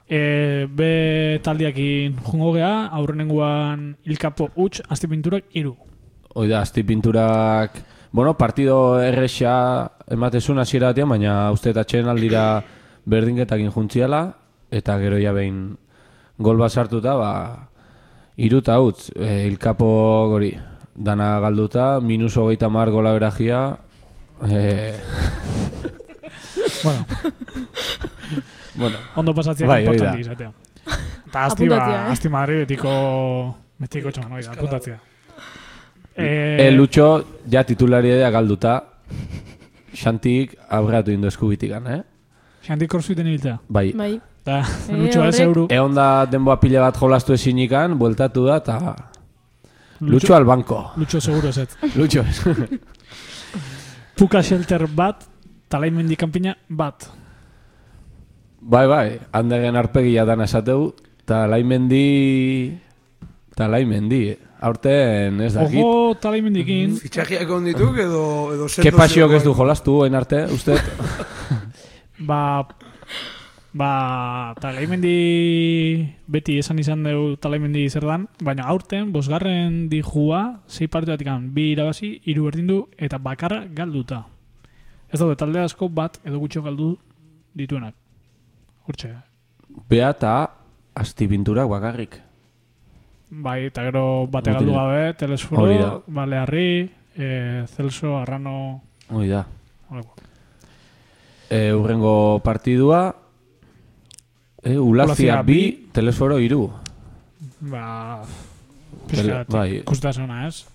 E, 0.07 0.67
be 0.71 1.39
taldiakin 1.43 2.15
jungo 2.23 2.53
gea, 2.55 2.87
aurrenengoan 2.95 3.89
ilkapo 4.07 4.47
huts, 4.55 4.79
azti 4.87 5.09
pinturak 5.11 5.51
iru. 5.59 5.75
Hoi 6.35 6.47
da, 6.47 6.61
azti 6.61 6.83
pinturak... 6.87 7.81
Bueno, 8.11 8.33
partido 8.35 8.99
erresa 8.99 9.91
ematezun 10.11 10.59
hasiera 10.59 10.89
batean, 10.91 11.11
baina 11.11 11.35
uste 11.51 11.71
eta 11.71 11.83
txen 11.87 12.09
aldira 12.11 12.61
berdinketakin 13.07 13.71
juntziala, 13.71 14.25
eta 14.71 14.97
gero 14.99 15.19
ja 15.19 15.31
behin 15.35 15.61
gol 16.39 16.59
bat 16.59 16.71
sartuta, 16.71 17.15
ba, 17.19 17.31
Iruta 18.41 18.79
utz, 18.81 19.11
e, 19.13 19.47
ilkapo 19.47 19.87
gori, 20.31 20.51
dana 20.95 21.39
galduta, 21.43 21.99
minus 22.01 22.35
hogeita 22.37 22.69
mar 22.69 22.89
gola 22.89 23.13
beragia, 23.13 23.77
e, 24.47 24.93
Bueno, 26.83 27.05
bueno, 28.75 28.97
ondo 29.15 29.33
pasatzea 29.33 29.67
Bai, 29.67 29.83
importanti 29.85 30.21
izatea. 30.21 30.51
Eta 31.27 31.43
asti 31.45 31.67
ba, 31.69 31.77
eh? 31.77 32.11
asti 32.11 32.29
Madri 32.29 32.55
betiko, 32.63 32.91
betiko 33.79 34.11
txoman, 34.11 34.33
hori 34.39 34.47
da, 34.47 34.55
apuntatzea. 34.55 34.97
e, 36.15 36.71
Lutxo, 36.73 37.09
ja 37.51 37.63
titularia 37.67 38.29
galduta, 38.33 38.79
Xantik 40.01 40.55
aurreatu 40.71 41.11
indu 41.11 41.27
eskubitikan, 41.27 41.87
eh? 41.91 42.01
Xantik 42.65 42.89
korsuiten 42.89 43.27
ibiltzea. 43.27 43.57
Bai, 43.67 43.91
Bai. 43.93 44.13
Da, 44.45 44.61
Eh, 44.89 44.95
Lutxo 44.97 45.23
ez 45.23 45.35
horrek- 45.35 45.45
euru. 45.45 45.67
egon 45.69 45.93
da 45.93 46.25
denboa 46.25 46.59
pila 46.59 46.81
bat 46.81 46.97
jolastu 46.97 47.33
ezinikan, 47.33 47.97
bueltatu 47.99 48.45
da, 48.47 48.57
eta 48.57 48.95
Lutxo 50.01 50.33
al 50.35 50.45
banko. 50.45 50.91
Lutxo 50.97 51.21
seguro 51.21 51.49
ez. 51.49 51.67
Lutxo 51.95 52.21
ez. 52.21 52.41
Puka 54.17 54.41
shelter 54.43 54.87
bat, 54.87 55.23
talaimendi 55.69 56.15
kanpina 56.15 56.55
bat. 56.69 57.07
bai, 58.61 58.85
bai, 58.87 59.19
handegen 59.33 59.75
arpegia 59.75 60.25
dana 60.25 60.43
esateu, 60.45 60.93
eta 61.23 61.47
laimendi... 61.47 62.77
Eta 63.51 63.67
laimendi, 63.67 64.35
aurten 64.61 65.41
ez 65.41 65.53
dakit. 65.53 65.81
Ojo 65.83 66.13
talaimendikin, 66.21 66.93
Fitxajiak 66.97 67.41
egon 67.41 67.65
dituk 67.65 67.97
edo... 67.99 68.21
edo 68.53 68.65
Ke 68.69 68.81
sendo 68.89 68.97
pasiok 68.97 69.31
ez 69.37 69.43
du 69.43 69.53
jolastu, 69.53 69.95
oin 70.05 70.15
arte, 70.15 70.45
uste? 70.53 70.77
ba, 72.29 72.63
ba, 73.73 74.53
talaimendi 74.59 76.07
beti 76.27 76.57
esan 76.59 76.79
izan 76.79 77.03
dugu 77.05 77.35
talaimendi 77.41 77.87
zer 77.89 78.05
dan, 78.07 78.27
baina 78.43 78.67
aurten, 78.67 79.11
bosgarren 79.13 79.87
dijua, 79.89 80.61
sei 80.67 80.87
partidatik 80.87 81.27
bi 81.53 81.71
irabazi, 81.71 82.21
hiru 82.25 82.45
berdin 82.49 82.67
du, 82.67 82.87
eta 82.97 83.17
bakarra 83.17 83.65
galduta. 83.67 84.25
Ez 85.11 85.19
daude 85.19 85.35
talde 85.35 85.59
asko 85.59 85.89
bat 85.89 86.19
edo 86.23 86.39
gutxo 86.39 86.61
galdu 86.63 86.97
dituenak. 87.55 87.95
Hortxe. 88.87 89.15
Bea 89.89 90.09
eta 90.09 90.49
asti 90.95 91.27
pinturak 91.27 91.69
bakarrik. 91.69 92.19
Bai, 93.31 93.65
eta 93.69 93.83
gero 93.87 94.27
bate 94.27 94.51
galdu 94.51 94.73
gabe, 94.75 95.13
da. 95.79 96.01
Balearri, 96.07 96.89
e, 97.15 97.63
Celso, 97.67 98.17
Arrano, 98.17 98.81
Hoi 99.09 99.27
da. 99.27 99.45
horreko. 99.89 100.15
E, 101.49 101.73
urrengo 101.73 102.39
partidua, 102.43 103.15
e, 104.63 104.77
Ulazia 104.77 105.05
Ulazia 105.05 105.41
bi, 105.43 105.89
Telesforo 105.91 106.39
iru. 106.39 106.69
Ba, 107.59 108.21
pixkat, 109.07 109.49
bai. 109.49 109.81
ikustasuna, 109.81 110.47
ez? 110.47 110.65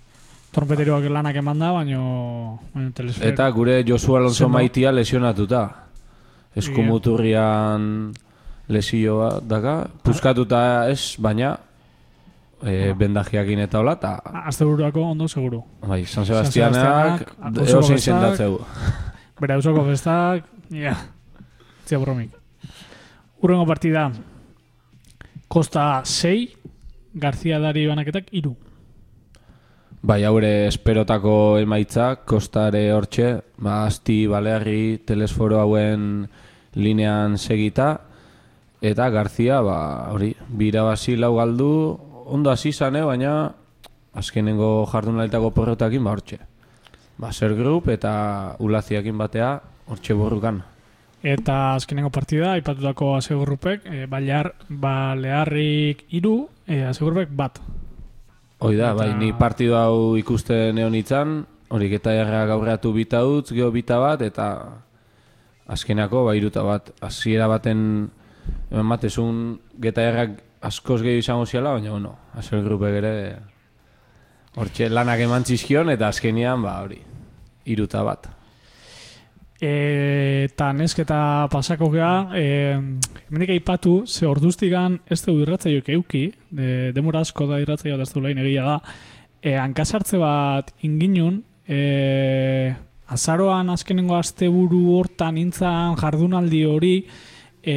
Trompeteroak 0.54 1.04
lanak 1.12 1.36
eman 1.36 1.58
da, 1.58 1.72
baino, 1.72 2.60
baino 2.72 2.92
telesfero. 2.96 3.28
Eta 3.28 3.48
gure 3.52 3.82
Josu 3.84 4.16
Alonso 4.16 4.48
maitia 4.48 4.92
lesionatuta. 4.92 5.66
Eskumuturrian 6.56 8.14
lesioa 8.72 9.40
daka, 9.44 9.74
puskatuta 10.02 10.88
ez, 10.88 11.16
baina 11.20 11.52
e, 12.64 12.94
bendajiakin 12.96 13.60
eta 13.66 13.82
hola, 13.82 13.92
eta 13.98 14.14
Azte 14.46 14.64
buruako 14.64 15.04
ondo 15.12 15.28
seguru. 15.28 15.62
bai, 15.86 16.04
San 16.06 16.24
San 16.24 16.32
Sebastianak 16.32 17.26
Sebastianak, 17.28 17.60
oso 17.62 17.76
eosein 17.76 17.98
festak. 17.98 18.14
sendatzeu. 18.14 18.58
Bere 19.40 19.54
hausoko 19.58 19.84
festak, 19.90 20.48
ja, 20.72 20.96
zia 21.84 21.98
bromik. 22.00 22.32
Urrengo 23.46 23.64
partida, 23.64 24.10
Costa 25.46 26.02
6, 26.04 26.58
García 27.14 27.60
Dari 27.60 27.86
banaketak 27.86 28.32
iru. 28.34 28.56
Bai, 30.02 30.24
haure 30.26 30.66
esperotako 30.66 31.54
emaitzak, 31.62 32.24
kostare 32.26 32.90
hortxe, 32.90 33.28
ba, 33.62 33.84
asti, 33.86 34.26
balearri, 34.26 34.98
telesforo 35.06 35.60
hauen 35.62 36.26
linean 36.74 37.38
segita, 37.38 38.00
eta 38.82 39.10
Garzia, 39.14 39.62
ba, 39.62 40.10
hori, 40.10 40.34
birabazi 40.50 41.14
lau 41.14 41.36
galdu, 41.38 41.72
ondo 42.26 42.50
hasi 42.50 42.72
zane, 42.72 43.06
baina 43.06 43.54
azkenengo 44.10 44.88
jardunalitako 44.90 45.54
porrotakin, 45.54 46.02
ba, 46.02 46.18
hortxe. 46.18 46.42
Ba, 47.14 47.30
zer 47.30 47.54
grup 47.54 47.94
eta 47.94 48.56
ulaziakin 48.58 49.22
batea, 49.22 49.60
hortxe 49.86 50.18
borrukan. 50.18 50.64
Eta 51.26 51.74
azkenengo 51.74 52.12
partida, 52.14 52.52
aipatutako 52.54 53.16
asegurrupek, 53.16 53.86
e, 53.90 54.04
balear, 54.06 54.52
balearrik 54.68 56.04
iru, 56.14 56.36
e, 56.68 56.84
asegurrupek 56.86 57.32
bat. 57.34 57.58
Hoi 58.58 58.76
da, 58.76 58.92
Eta- 58.92 58.94
bai, 59.00 59.08
ni 59.18 59.32
partidu 59.34 59.74
hau 59.74 60.14
ikusten 60.20 60.78
egon 60.78 60.94
itzan, 60.94 61.34
hori 61.68 61.88
geta 61.90 62.14
jarra 62.14 62.44
gaurreatu 62.46 62.92
bita 62.94 63.24
utz, 63.26 63.50
geho 63.50 63.72
bita 63.74 63.98
bat, 63.98 64.22
eta 64.22 64.46
azkenako, 65.66 66.24
bai, 66.28 66.36
iruta 66.38 66.62
bat, 66.62 66.92
hasiera 67.02 67.50
baten, 67.50 67.82
eman 68.70 68.94
batezun, 68.94 69.42
geta 69.82 70.06
jarrak 70.06 70.38
askoz 70.62 71.00
gehiago 71.02 71.24
izango 71.24 71.46
ziala, 71.46 71.74
baina, 71.74 71.90
bueno, 71.90 72.14
azel 72.38 72.62
grupek 72.62 73.00
ere, 73.02 73.12
hortxe 74.54 74.88
lanak 74.94 75.26
eman 75.26 75.44
zizkion, 75.44 75.90
eta 75.90 76.08
azkenian, 76.14 76.62
ba, 76.62 76.78
hori, 76.86 77.02
iruta 77.66 78.06
bat. 78.06 78.35
E, 79.60 80.44
eta 80.50 80.72
nesketa 80.76 81.48
pasako 81.52 81.88
gea, 81.94 82.28
e, 82.36 82.44
hemendik 83.26 83.54
aipatu, 83.54 84.02
ze 84.06 84.26
orduztigan 84.28 84.98
ez 85.08 85.22
dugu 85.24 85.46
irratzaioek 85.46 85.88
euki, 85.96 86.26
de, 86.50 86.92
demora 86.92 87.22
asko 87.24 87.46
da 87.46 87.60
ez 87.60 88.12
du 88.12 88.20
lehen 88.20 88.38
egia 88.38 88.64
da, 88.64 88.80
e, 89.40 89.54
hankasartze 89.56 90.18
bat 90.18 90.74
inginun, 90.82 91.42
e, 91.66 92.74
azaroan 93.08 93.70
azkenengo 93.70 94.16
asteburu 94.18 94.98
hortan 94.98 95.38
intzan 95.38 95.96
jardunaldi 95.96 96.64
hori, 96.66 96.96
e, 97.62 97.76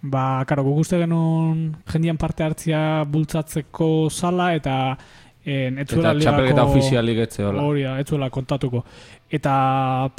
ba, 0.00 0.44
karo, 0.48 0.64
guk 0.64 0.80
uste 0.84 0.98
genuen 1.02 1.74
jendian 1.92 2.16
parte 2.16 2.44
hartzia 2.46 3.04
bultzatzeko 3.04 4.08
sala 4.10 4.54
eta 4.56 4.96
en, 5.46 5.78
etzuela 5.78 6.10
Eta 6.12 6.24
txapelketa 6.24 6.64
ofizialik 6.66 7.20
etze 7.26 7.44
hola. 7.46 7.62
Hori 7.62 7.84
da, 7.86 7.94
ez 8.02 8.06
zuela 8.10 8.28
kontatuko. 8.34 8.82
Eta 9.38 9.54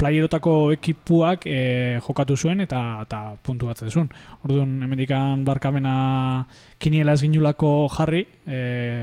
playerotako 0.00 0.54
ekipuak 0.74 1.44
e, 1.48 1.58
jokatu 2.04 2.36
zuen 2.36 2.64
eta 2.64 2.80
eta 3.04 3.22
puntu 3.44 3.68
bat 3.68 3.82
zuen. 3.88 4.08
Orduan, 4.44 4.78
hemendikan 4.86 5.44
barkamena 5.44 5.96
kiniela 6.80 7.12
ez 7.12 7.22
ginulako 7.24 7.72
jarri, 7.92 8.24
e, 8.46 8.62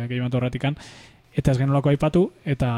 gehi 0.10 0.24
bat 0.24 0.40
horretikan, 0.40 0.78
eta 1.36 1.54
ez 1.54 1.60
genulako 1.62 1.94
aipatu, 1.94 2.26
eta, 2.44 2.72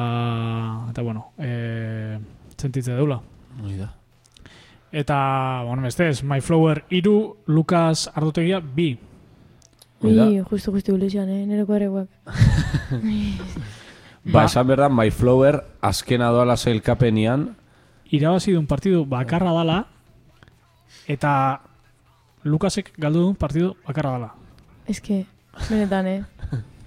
eta 0.91 1.05
bueno, 1.05 1.31
e, 1.39 2.17
sentitze 2.57 2.95
deula. 2.97 3.21
Hori 3.63 3.79
da. 3.79 3.93
Eta, 4.91 5.63
bueno, 5.65 5.83
bestez, 5.83 6.23
My 6.23 6.41
Flower 6.41 6.83
iru, 6.89 7.37
Lucas 7.47 8.09
Ardotegia 8.13 8.59
bi. 8.59 8.95
Ui, 10.01 10.41
justu, 10.49 10.71
justu 10.71 10.95
ilusioan, 10.95 11.29
eh? 11.29 11.45
Nereko 11.49 11.75
ereguak. 11.75 12.07
Ba, 14.27 14.43
esan 14.45 14.67
behar 14.67 14.85
da, 14.85 14.89
My 14.91 15.11
Flower 15.11 15.61
azkena 15.81 16.29
doala 16.35 16.57
zailkapenian, 16.57 17.55
irabazi 18.11 18.51
duen 18.51 18.67
partidu 18.67 19.05
bakarra 19.07 19.53
dala, 19.55 19.77
eta 21.07 21.31
Lucasek 22.43 22.91
galdu 22.99 23.23
duen 23.23 23.37
partidu 23.39 23.71
bakarra 23.87 24.11
dala. 24.17 24.33
Ez 24.87 24.99
que, 25.01 25.25
benetan, 25.69 26.07
eh? 26.11 26.21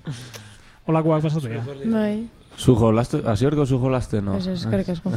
Olakoak 0.91 1.25
pasatu 1.25 1.49
ja. 1.49 1.65
Bai, 1.65 2.29
zu 2.61 2.77
jolaste, 2.77 3.23
aziorko 3.25 3.67
zu 3.67 3.81
jolaste, 3.81 4.21
no? 4.23 4.37
ez 4.37 4.47
eskerrik 4.53 4.93
asko. 4.93 5.13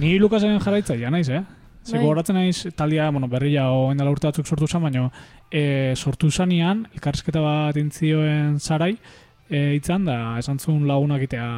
Ni 0.00 0.18
Lukasen 0.18 0.58
jarraitzaia 0.58 1.10
naiz, 1.14 1.28
eh? 1.30 1.44
Ze 1.82 1.96
Bai. 1.96 2.02
gogoratzen 2.04 2.36
naiz 2.38 2.68
talia, 2.78 3.10
bueno, 3.10 3.26
berria 3.28 3.64
oen 3.74 3.98
dela 3.98 4.10
urte 4.10 4.28
batzuk 4.28 4.46
sortu 4.46 4.68
zen, 4.68 4.82
baina 4.84 5.08
e, 5.50 5.94
sortu 5.96 6.30
zanean, 6.30 6.84
elkarrizketa 6.94 7.40
bat 7.42 7.76
intzioen 7.76 8.60
zarai, 8.60 8.92
e, 9.50 9.74
itzan 9.74 10.04
da, 10.06 10.38
esan 10.38 10.60
zuen 10.62 10.86
lagunak 10.86 11.24
itea, 11.26 11.48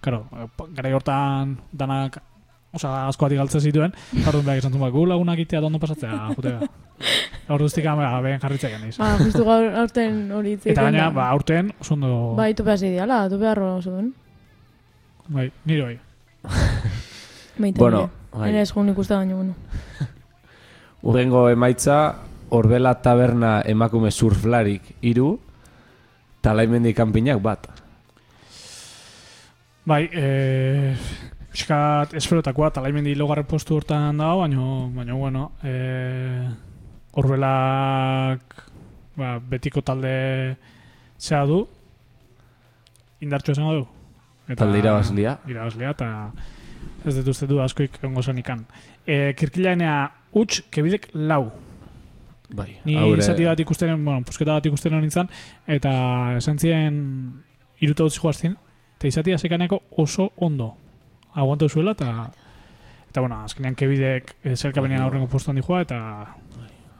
karo, 0.00 0.22
gara 0.72 0.94
hortan 0.96 1.58
danak, 1.72 2.16
osa, 2.72 3.06
asko 3.10 3.26
batik 3.26 3.38
galtzen 3.42 3.60
zituen, 3.60 3.92
jardun 4.24 4.44
behar 4.46 4.62
esan 4.62 4.72
zuen, 4.72 4.86
ba, 4.86 4.90
gu 4.94 5.04
lagunak 5.12 5.44
itea 5.44 5.60
dondo 5.60 5.78
pasatzea, 5.84 6.30
jute 6.34 6.56
da. 6.56 6.72
Gaur 7.46 7.60
duztik 7.60 7.84
ama, 7.86 8.08
behen 8.24 8.40
jarritzaia 8.40 8.78
naiz. 8.80 8.96
Ba, 8.98 9.12
justu 9.20 9.44
gaur 9.44 9.68
aurten 9.82 10.30
hori 10.32 10.56
hitz 10.56 10.64
Eta 10.72 10.88
gaina, 10.88 11.10
ba, 11.14 11.28
aurten, 11.36 11.74
oso 11.78 11.92
ondo, 11.94 12.32
Bai, 12.40 12.54
tope 12.56 12.72
hasi 12.72 12.88
diala, 12.88 13.26
tope 13.28 13.46
arro 13.52 13.74
oso 13.76 13.92
duen. 13.92 14.14
bai, 15.28 15.50
nire 15.66 15.82
bai. 15.82 15.98
Bueno. 17.58 18.10
Bai. 18.36 18.50
Nire 18.50 18.62
esgun 18.62 18.88
ikusta 18.92 19.16
baino, 19.16 19.36
bueno. 19.36 19.54
Urrengo 21.08 21.48
emaitza, 21.50 22.14
Orbela 22.50 22.94
Taberna 23.02 23.60
emakume 23.66 24.10
surflarik 24.10 24.96
iru, 25.02 25.36
talaimendi 26.42 26.94
kanpinak 26.94 27.42
bat. 27.42 27.66
Bai, 29.86 30.08
eh, 30.12 30.96
Euskat 31.56 32.12
esferotakoa, 32.18 32.68
talaimendi 32.74 33.14
logarren 33.16 33.46
postu 33.48 33.78
hortan 33.78 34.18
dago, 34.20 34.42
baina, 34.42 34.64
baina, 34.92 35.14
bueno, 35.14 35.50
eh, 35.64 36.44
Orbelak 37.16 38.56
ba, 39.16 39.38
betiko 39.40 39.80
talde 39.80 40.56
zea 41.18 41.44
du, 41.48 41.62
indartxo 43.24 43.54
esango 43.56 43.72
du. 43.78 43.86
Talde 44.54 44.78
irabazlia. 44.78 45.38
Irabazlia, 45.48 45.94
eta 45.96 46.10
ez 47.04 47.14
dut 47.18 47.28
uste 47.28 47.46
du 47.46 47.60
askoik 47.62 47.98
ongo 48.04 48.22
zenikan. 48.22 48.64
E, 49.06 49.32
kirkilaenea 49.38 49.96
huts, 50.34 50.62
kebidek 50.70 51.08
lau. 51.14 51.50
Bai, 52.54 52.76
Ni 52.84 52.94
haure- 52.94 53.18
izati 53.18 53.44
bat 53.44 53.60
ikustenen, 53.60 54.04
bueno, 54.04 54.22
pusketa 54.22 54.52
bat 54.52 54.66
ikustenen 54.66 55.00
nintzen, 55.02 55.28
eta 55.66 55.92
esan 56.36 56.58
ziren 56.58 56.98
iruta 57.80 58.04
utzi 58.06 58.20
joaztin, 58.22 58.56
eta 58.98 59.08
izatia 59.08 59.38
sekaneko 59.38 59.82
oso 59.98 60.30
ondo. 60.36 60.74
Aguantau 61.34 61.68
zuela, 61.68 61.92
eta 61.92 62.30
eta 63.10 63.20
bueno, 63.20 63.42
azkenean 63.44 63.74
kebidek 63.74 64.36
eh, 64.44 64.56
zelkapenean 64.56 65.00
Bai. 65.00 65.06
aurrengo 65.06 65.26
postuan 65.26 65.56
dijoa, 65.56 65.80
eta 65.82 65.98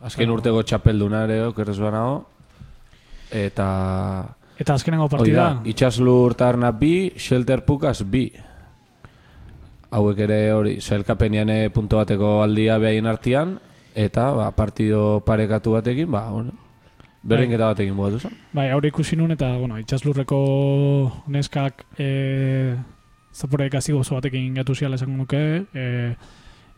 Azken 0.07 0.30
urtego 0.30 0.62
txapelduna 0.62 1.24
ere 1.24 1.39
okerrez 1.49 1.78
banago. 1.80 2.26
Eta... 3.32 3.66
Eta 4.59 4.74
azkenengo 4.74 5.05
Hori 5.09 5.16
partida, 5.16 5.43
da, 5.43 5.62
itxaslur 5.68 6.34
tarna 6.39 6.70
bi, 6.72 7.12
shelter 7.20 7.64
pukas 7.66 8.03
bi. 8.09 8.30
Hauek 9.91 10.18
ere 10.26 10.41
hori, 10.53 10.76
sailkapenean 10.80 11.51
eh, 11.51 11.70
punto 11.70 12.01
bateko 12.01 12.41
aldia 12.43 12.78
behaien 12.82 13.07
artean, 13.07 13.59
eta 13.95 14.30
ba, 14.37 14.51
partido 14.53 15.20
parekatu 15.24 15.72
batekin, 15.72 16.11
ba, 16.11 16.28
bueno, 16.30 16.53
berdinketa 17.26 17.72
batekin 17.72 17.97
bugatu 17.97 18.20
zen. 18.20 18.34
bai, 18.53 18.68
aurre 18.70 18.89
ikusi 18.93 19.16
nun, 19.16 19.32
eta, 19.32 19.55
bueno, 19.59 19.78
itxaslurreko 19.80 20.41
neskak 21.32 21.87
e, 21.99 22.76
zapore 23.34 23.66
ikasi 23.70 23.93
gozo 23.97 24.18
batekin 24.18 24.55
gatu 24.55 24.74
ziala 24.74 25.01
esango 25.01 25.16
nuke, 25.16 25.41
e, 25.74 25.87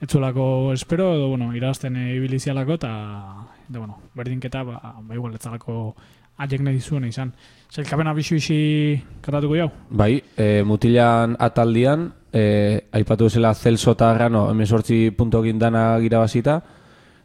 etzulako 0.00 0.72
espero, 0.72 1.10
edo, 1.16 1.28
bueno, 1.28 1.50
irazten 1.56 1.96
e, 1.96 2.14
ibili 2.16 2.38
zialako, 2.38 2.78
eta, 2.78 2.92
eta, 3.68 3.78
bueno, 3.78 3.98
berdinketa, 4.14 4.62
ba, 4.62 4.94
ba 5.02 5.14
igual, 5.14 5.34
etzalako 5.34 5.94
aiek 6.38 6.62
nahi 6.62 6.80
zuen 6.80 7.04
izan. 7.08 7.32
Zailkapena 7.74 8.14
bisu-bisi 8.14 9.02
katatuko 9.20 9.58
jau? 9.58 9.68
Bai, 9.90 10.22
e, 10.38 10.62
mutilan 10.64 11.34
ataldian, 11.38 12.12
e, 12.32 12.88
aipatu 12.92 13.28
bezala 13.28 13.54
Celso 13.54 13.92
eta 13.96 14.10
Arrano 14.10 14.48
emesortzi 14.50 15.10
puntokin 15.16 15.58
dana 15.58 15.98
girabazita, 16.00 16.60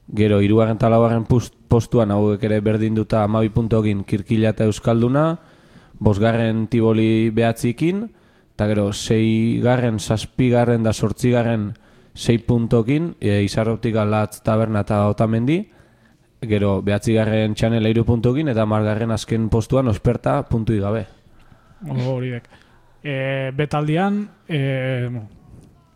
gero 0.08 0.42
hirugarren 0.42 0.78
eta 0.78 0.90
laugarren 0.92 1.26
postuan 1.28 2.12
hauek 2.12 2.44
ere 2.44 2.60
berdinduta 2.62 3.24
amabi 3.24 3.50
puntokin 3.50 4.04
kirkila 4.04 4.54
eta 4.54 4.68
euskalduna, 4.68 5.38
bosgarren 6.00 6.68
tiboli 6.68 7.30
behatzikin, 7.32 8.08
eta 8.54 8.68
gero 8.70 8.92
seigarren, 8.94 10.00
zazpigarren 10.00 10.84
da 10.84 10.94
sortzigarren 10.94 11.72
sei 12.14 12.38
puntokin, 12.38 13.16
e, 13.20 13.42
izarroptika 13.44 14.06
latz 14.06 14.42
taberna 14.46 14.84
eta 14.86 15.08
otamendi, 15.10 15.64
gero 16.44 16.82
behatzigarren 16.84 17.56
txanela 17.56 17.90
iru 17.90 18.04
puntokin, 18.06 18.52
eta 18.52 18.66
margarren 18.70 19.16
azken 19.16 19.48
postuan 19.50 19.88
osperta 19.88 20.42
puntui 20.50 20.80
gabe. 20.84 21.08
Hori 21.88 22.36
dek. 22.36 22.63
E, 23.04 23.52
betaldian, 23.56 24.30
e, 24.48 25.12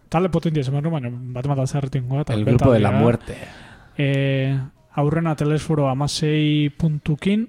talde 0.10 0.30
potentia 0.30 0.62
esan 0.62 0.76
behar, 0.76 0.92
baina 0.92 1.12
bat 1.12 1.48
bat 1.48 1.62
azerretin 1.64 2.08
goa. 2.08 2.26
El 2.30 2.46
grupo 2.46 2.74
de 2.74 2.80
la 2.80 2.92
muerte. 2.92 3.38
E, 3.98 4.58
aurrena 4.94 5.36
telesforo 5.36 5.88
amasei 5.90 6.70
puntukin, 6.70 7.48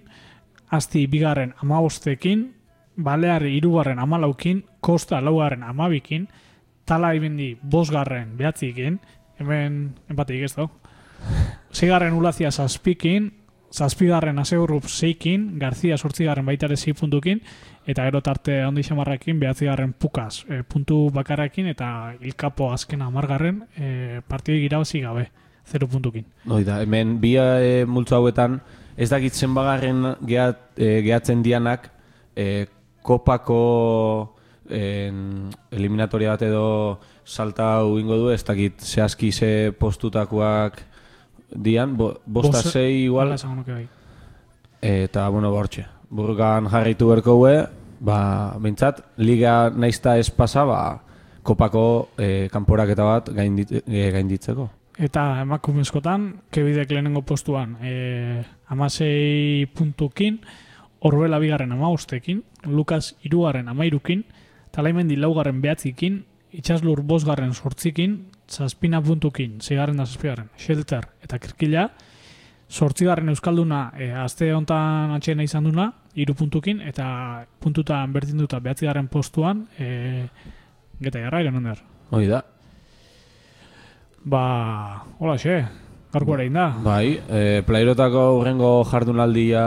asti 0.71 1.07
bigarren 1.07 1.55
amabostekin, 1.63 2.45
balearri 2.97 3.57
irugarren 3.57 3.99
amalaukin, 3.99 4.65
kosta 4.81 5.21
laugarren 5.21 5.63
amabikin, 5.63 6.29
tala 6.85 7.15
ibindi 7.15 7.55
bosgarren 7.63 8.37
behatzikin, 8.37 9.01
hemen 9.39 9.81
empatik 10.11 10.45
ez 10.49 10.55
da. 10.57 10.69
Seigarren 11.73 12.17
ulazia 12.17 12.51
zazpikin, 12.51 13.33
zazpigarren 13.73 14.39
aseurrup 14.39 14.89
zeikin, 14.89 15.59
Garzia 15.61 15.99
sortzigarren 15.99 16.47
baitare 16.47 16.77
zei 16.77 16.95
puntukin, 16.97 17.43
eta 17.89 18.05
gero 18.05 18.21
tarte 18.21 18.61
handi 18.63 18.85
xamarrakin 18.85 19.41
behatzigarren 19.41 19.95
pukaz 19.97 20.43
e, 20.49 20.61
puntu 20.63 21.07
bakarrakin, 21.15 21.71
eta 21.73 22.15
ilkapo 22.21 22.69
azken 22.75 23.03
amargarren 23.03 23.63
e, 23.77 24.21
partidik 24.29 24.67
irabazi 24.69 25.01
gabe, 25.01 25.31
zero 25.65 25.89
puntukin. 25.89 26.27
Hoi 26.49 26.65
da, 26.69 26.83
hemen 26.85 27.17
bi 27.23 27.35
e, 27.41 27.87
multzo 27.89 28.19
hauetan 28.21 28.61
ez 28.99 29.09
dakit 29.09 29.33
zenbagarren 29.33 30.05
gehat, 30.27 30.75
e, 30.77 30.99
gehatzen 31.07 31.43
dianak 31.43 31.89
e, 32.37 32.67
kopako 33.03 34.35
en, 34.69 35.49
eliminatoria 35.73 36.35
bat 36.37 36.45
edo 36.45 36.67
salta 37.25 37.79
hau 37.79 37.97
ingo 38.01 38.19
du, 38.21 38.29
ez 38.35 38.43
dakit 38.45 38.81
zehazki 38.85 39.33
ze 39.33 39.73
postutakoak 39.79 40.83
dian, 41.49 41.97
bo, 41.97 42.19
bosta 42.27 42.61
Bos- 42.61 42.73
sei 42.73 43.05
igual, 43.05 43.33
bai. 43.67 43.87
eta 44.83 45.29
bueno, 45.29 45.51
bortxe. 45.51 45.87
Burgan 46.11 46.69
jarraitu 46.73 47.09
berko 47.09 47.35
gue, 47.37 47.67
ba, 48.01 48.55
bintzat, 48.63 49.03
liga 49.17 49.71
naizta 49.71 50.17
ez 50.19 50.31
pasa, 50.31 50.65
ba, 50.69 50.81
kopako 51.43 51.85
e, 52.19 52.49
kanporaketa 52.53 53.07
bat 53.07 53.31
gaindit, 53.35 53.73
e, 53.85 54.09
gainditzeko. 54.15 54.69
Eta 54.99 55.45
emakumezkotan, 55.45 56.29
kebidek 56.51 56.91
lehenengo 56.91 57.23
postuan, 57.23 57.77
e, 57.83 58.43
amasei 58.69 59.67
puntukin, 59.75 60.41
Orbela 60.99 61.39
bigarren 61.39 61.71
amabostekin, 61.71 62.43
Lukas 62.67 63.13
irugarren 63.23 63.69
amairukin, 63.71 64.25
Talaimendi 64.75 65.15
laugarren 65.17 65.61
behatzikin, 65.63 66.25
Itxaslur 66.59 67.05
bosgarren 67.07 67.53
sortzikin, 67.55 68.17
Zazpina 68.49 68.99
puntukin, 69.05 69.61
zeigarren 69.61 70.01
da 70.01 70.07
zazpigarren, 70.09 70.49
Shelter 70.59 71.07
eta 71.23 71.39
Kirkila, 71.39 71.91
sortzigarren 72.69 73.29
Euskalduna 73.33 73.93
e, 73.97 74.11
azte 74.13 74.53
hontan 74.53 75.15
atxena 75.17 75.43
izan 75.43 75.65
duna, 75.65 75.89
iru 76.15 76.35
puntukin, 76.37 76.83
eta 76.85 77.47
puntutan 77.61 78.13
berdinduta 78.13 78.61
behatzigarren 78.61 79.09
postuan, 79.09 79.67
e, 79.79 80.29
geta 81.01 81.23
jarra 81.25 81.41
iren 81.43 81.57
onder. 81.57 81.81
Hoi 82.11 82.27
da. 82.29 82.43
Ba, 84.29 84.43
hola 85.19 85.39
xe, 85.41 85.63
gaurko 86.13 86.37
ere 86.37 86.49
da. 86.53 86.69
Bai, 86.85 87.19
e, 87.29 87.63
plairotako 87.67 88.25
urrengo 88.41 88.73
jardunaldia 88.91 89.65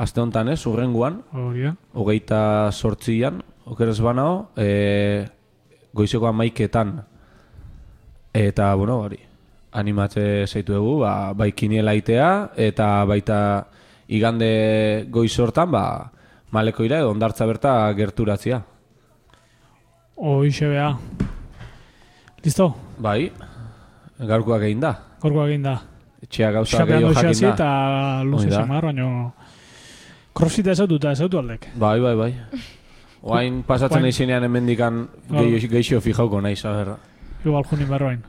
aste 0.00 0.20
honetan 0.22 0.48
ez, 0.54 0.60
urrengoan, 0.66 1.22
Hori 1.32 1.66
da. 1.66 1.74
hogeita 1.94 2.70
sortzian, 2.72 3.42
okeres 3.66 3.98
banao, 4.00 4.50
e, 4.56 5.26
goizeko 5.92 6.28
amaiketan. 6.30 7.00
Eta, 8.32 8.74
bueno, 8.78 9.00
hori, 9.02 9.18
animatze 9.72 10.46
zaitu 10.46 10.74
dugu, 10.74 11.00
ba, 11.04 11.32
bai 11.34 11.52
kiniela 11.52 11.94
itea, 11.94 12.30
eta 12.58 13.04
baita 13.06 13.40
igande 14.10 15.06
goiz 15.10 15.32
hortan, 15.38 15.70
ba, 15.70 15.84
maleko 16.50 16.84
ira 16.84 17.00
edo 17.02 17.12
ondartza 17.14 17.46
berta 17.46 17.74
gerturatzia. 17.94 18.62
Hoixe 20.20 20.68
bea. 20.68 20.90
Listo? 22.44 22.66
Bai, 22.98 23.30
gaurkoak 24.18 24.66
egin 24.66 24.82
da. 24.82 24.94
Gaurko 25.22 25.46
egin 25.46 25.62
da. 25.68 25.76
Etxea 26.20 26.50
gauza 26.52 26.84
gehiago 26.84 27.14
jakin 27.16 27.46
da. 27.46 27.54
eta 27.54 27.70
luze 28.26 28.50
samar, 28.50 28.90
baina... 28.90 29.06
Crossfita 30.36 30.74
ezautu 30.74 30.98
eta 31.00 31.14
ezautu 31.16 31.40
aldek. 31.40 31.70
Bai, 31.80 31.98
bai, 32.00 32.14
bai. 32.16 32.32
Oain 33.22 33.62
pasatzen 33.66 34.06
hemendikan 34.30 35.08
geixo, 35.28 35.68
geixo 35.68 36.00
fijauko 36.00 36.40
naiz, 36.40 36.64
a 36.64 36.72
ber. 36.72 36.94
Igual 37.44 37.64
junin 37.64 37.88
barroain. 37.88 38.22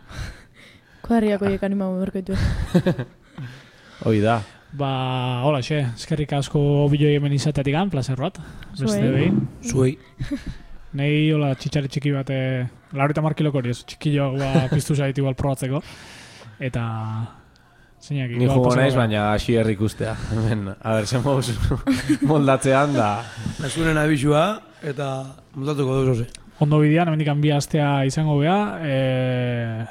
Kuadriako 1.01 1.49
hiek 1.49 1.63
animamu 1.65 1.99
berkoitu. 2.01 2.37
Hoi 4.05 4.19
da. 4.23 4.39
Ba, 4.77 4.91
hola 5.43 5.59
xe, 5.65 5.81
eskerrik 5.97 6.31
asko 6.37 6.61
biloi 6.91 7.17
hemen 7.17 7.33
izatetik 7.35 7.75
gan, 7.75 7.89
placer 7.91 8.19
bat. 8.19 8.39
Beste 8.71 8.87
Zuei. 8.87 9.11
behin. 9.17 9.41
Zuei. 9.67 9.97
Nei, 10.99 11.31
hola, 11.31 11.51
txitxari 11.55 11.91
txiki 11.91 12.13
bat, 12.15 12.31
eh, 12.35 12.63
laurita 12.95 13.23
markiloko 13.23 13.59
hori 13.59 13.71
ez, 13.73 13.81
txikillo 13.87 14.31
ba, 14.39 14.65
piztu 14.71 14.95
zait 14.95 15.17
igual 15.17 15.37
probatzeko. 15.39 15.83
Eta... 16.59 16.87
Zeinak, 18.01 18.31
Ni 18.33 18.47
jugo 18.49 18.71
naiz, 18.73 18.95
baina 18.97 19.27
hasi 19.35 19.53
ikustea. 19.53 20.15
Hemen, 20.33 20.71
a 20.73 20.95
ber, 20.95 21.05
zen 21.05 21.21
moz 21.21 21.51
moldatzean 22.25 22.95
da. 22.95 23.23
Nasunen 23.61 23.97
abisua 24.01 24.61
eta 24.81 25.09
montatuko 25.53 25.99
duz 25.99 26.15
oze. 26.15 26.25
Ondo 26.61 26.79
bidean, 26.81 27.09
hemendik 27.09 27.29
bi 27.41 27.51
astea 27.53 28.03
izango 28.05 28.39
bea, 28.39 28.57
e, 28.81 29.85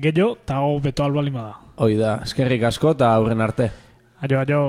gehiago, 0.00 0.34
eta 0.42 0.60
hau 0.62 0.78
beto 0.80 1.04
albalima 1.04 1.46
da. 1.46 1.54
Hoi 1.80 1.94
da, 1.96 2.18
eskerrik 2.26 2.66
asko 2.68 2.94
eta 2.96 3.14
aurren 3.14 3.40
arte. 3.40 3.70
Aio, 4.20 4.40
aio. 4.40 4.60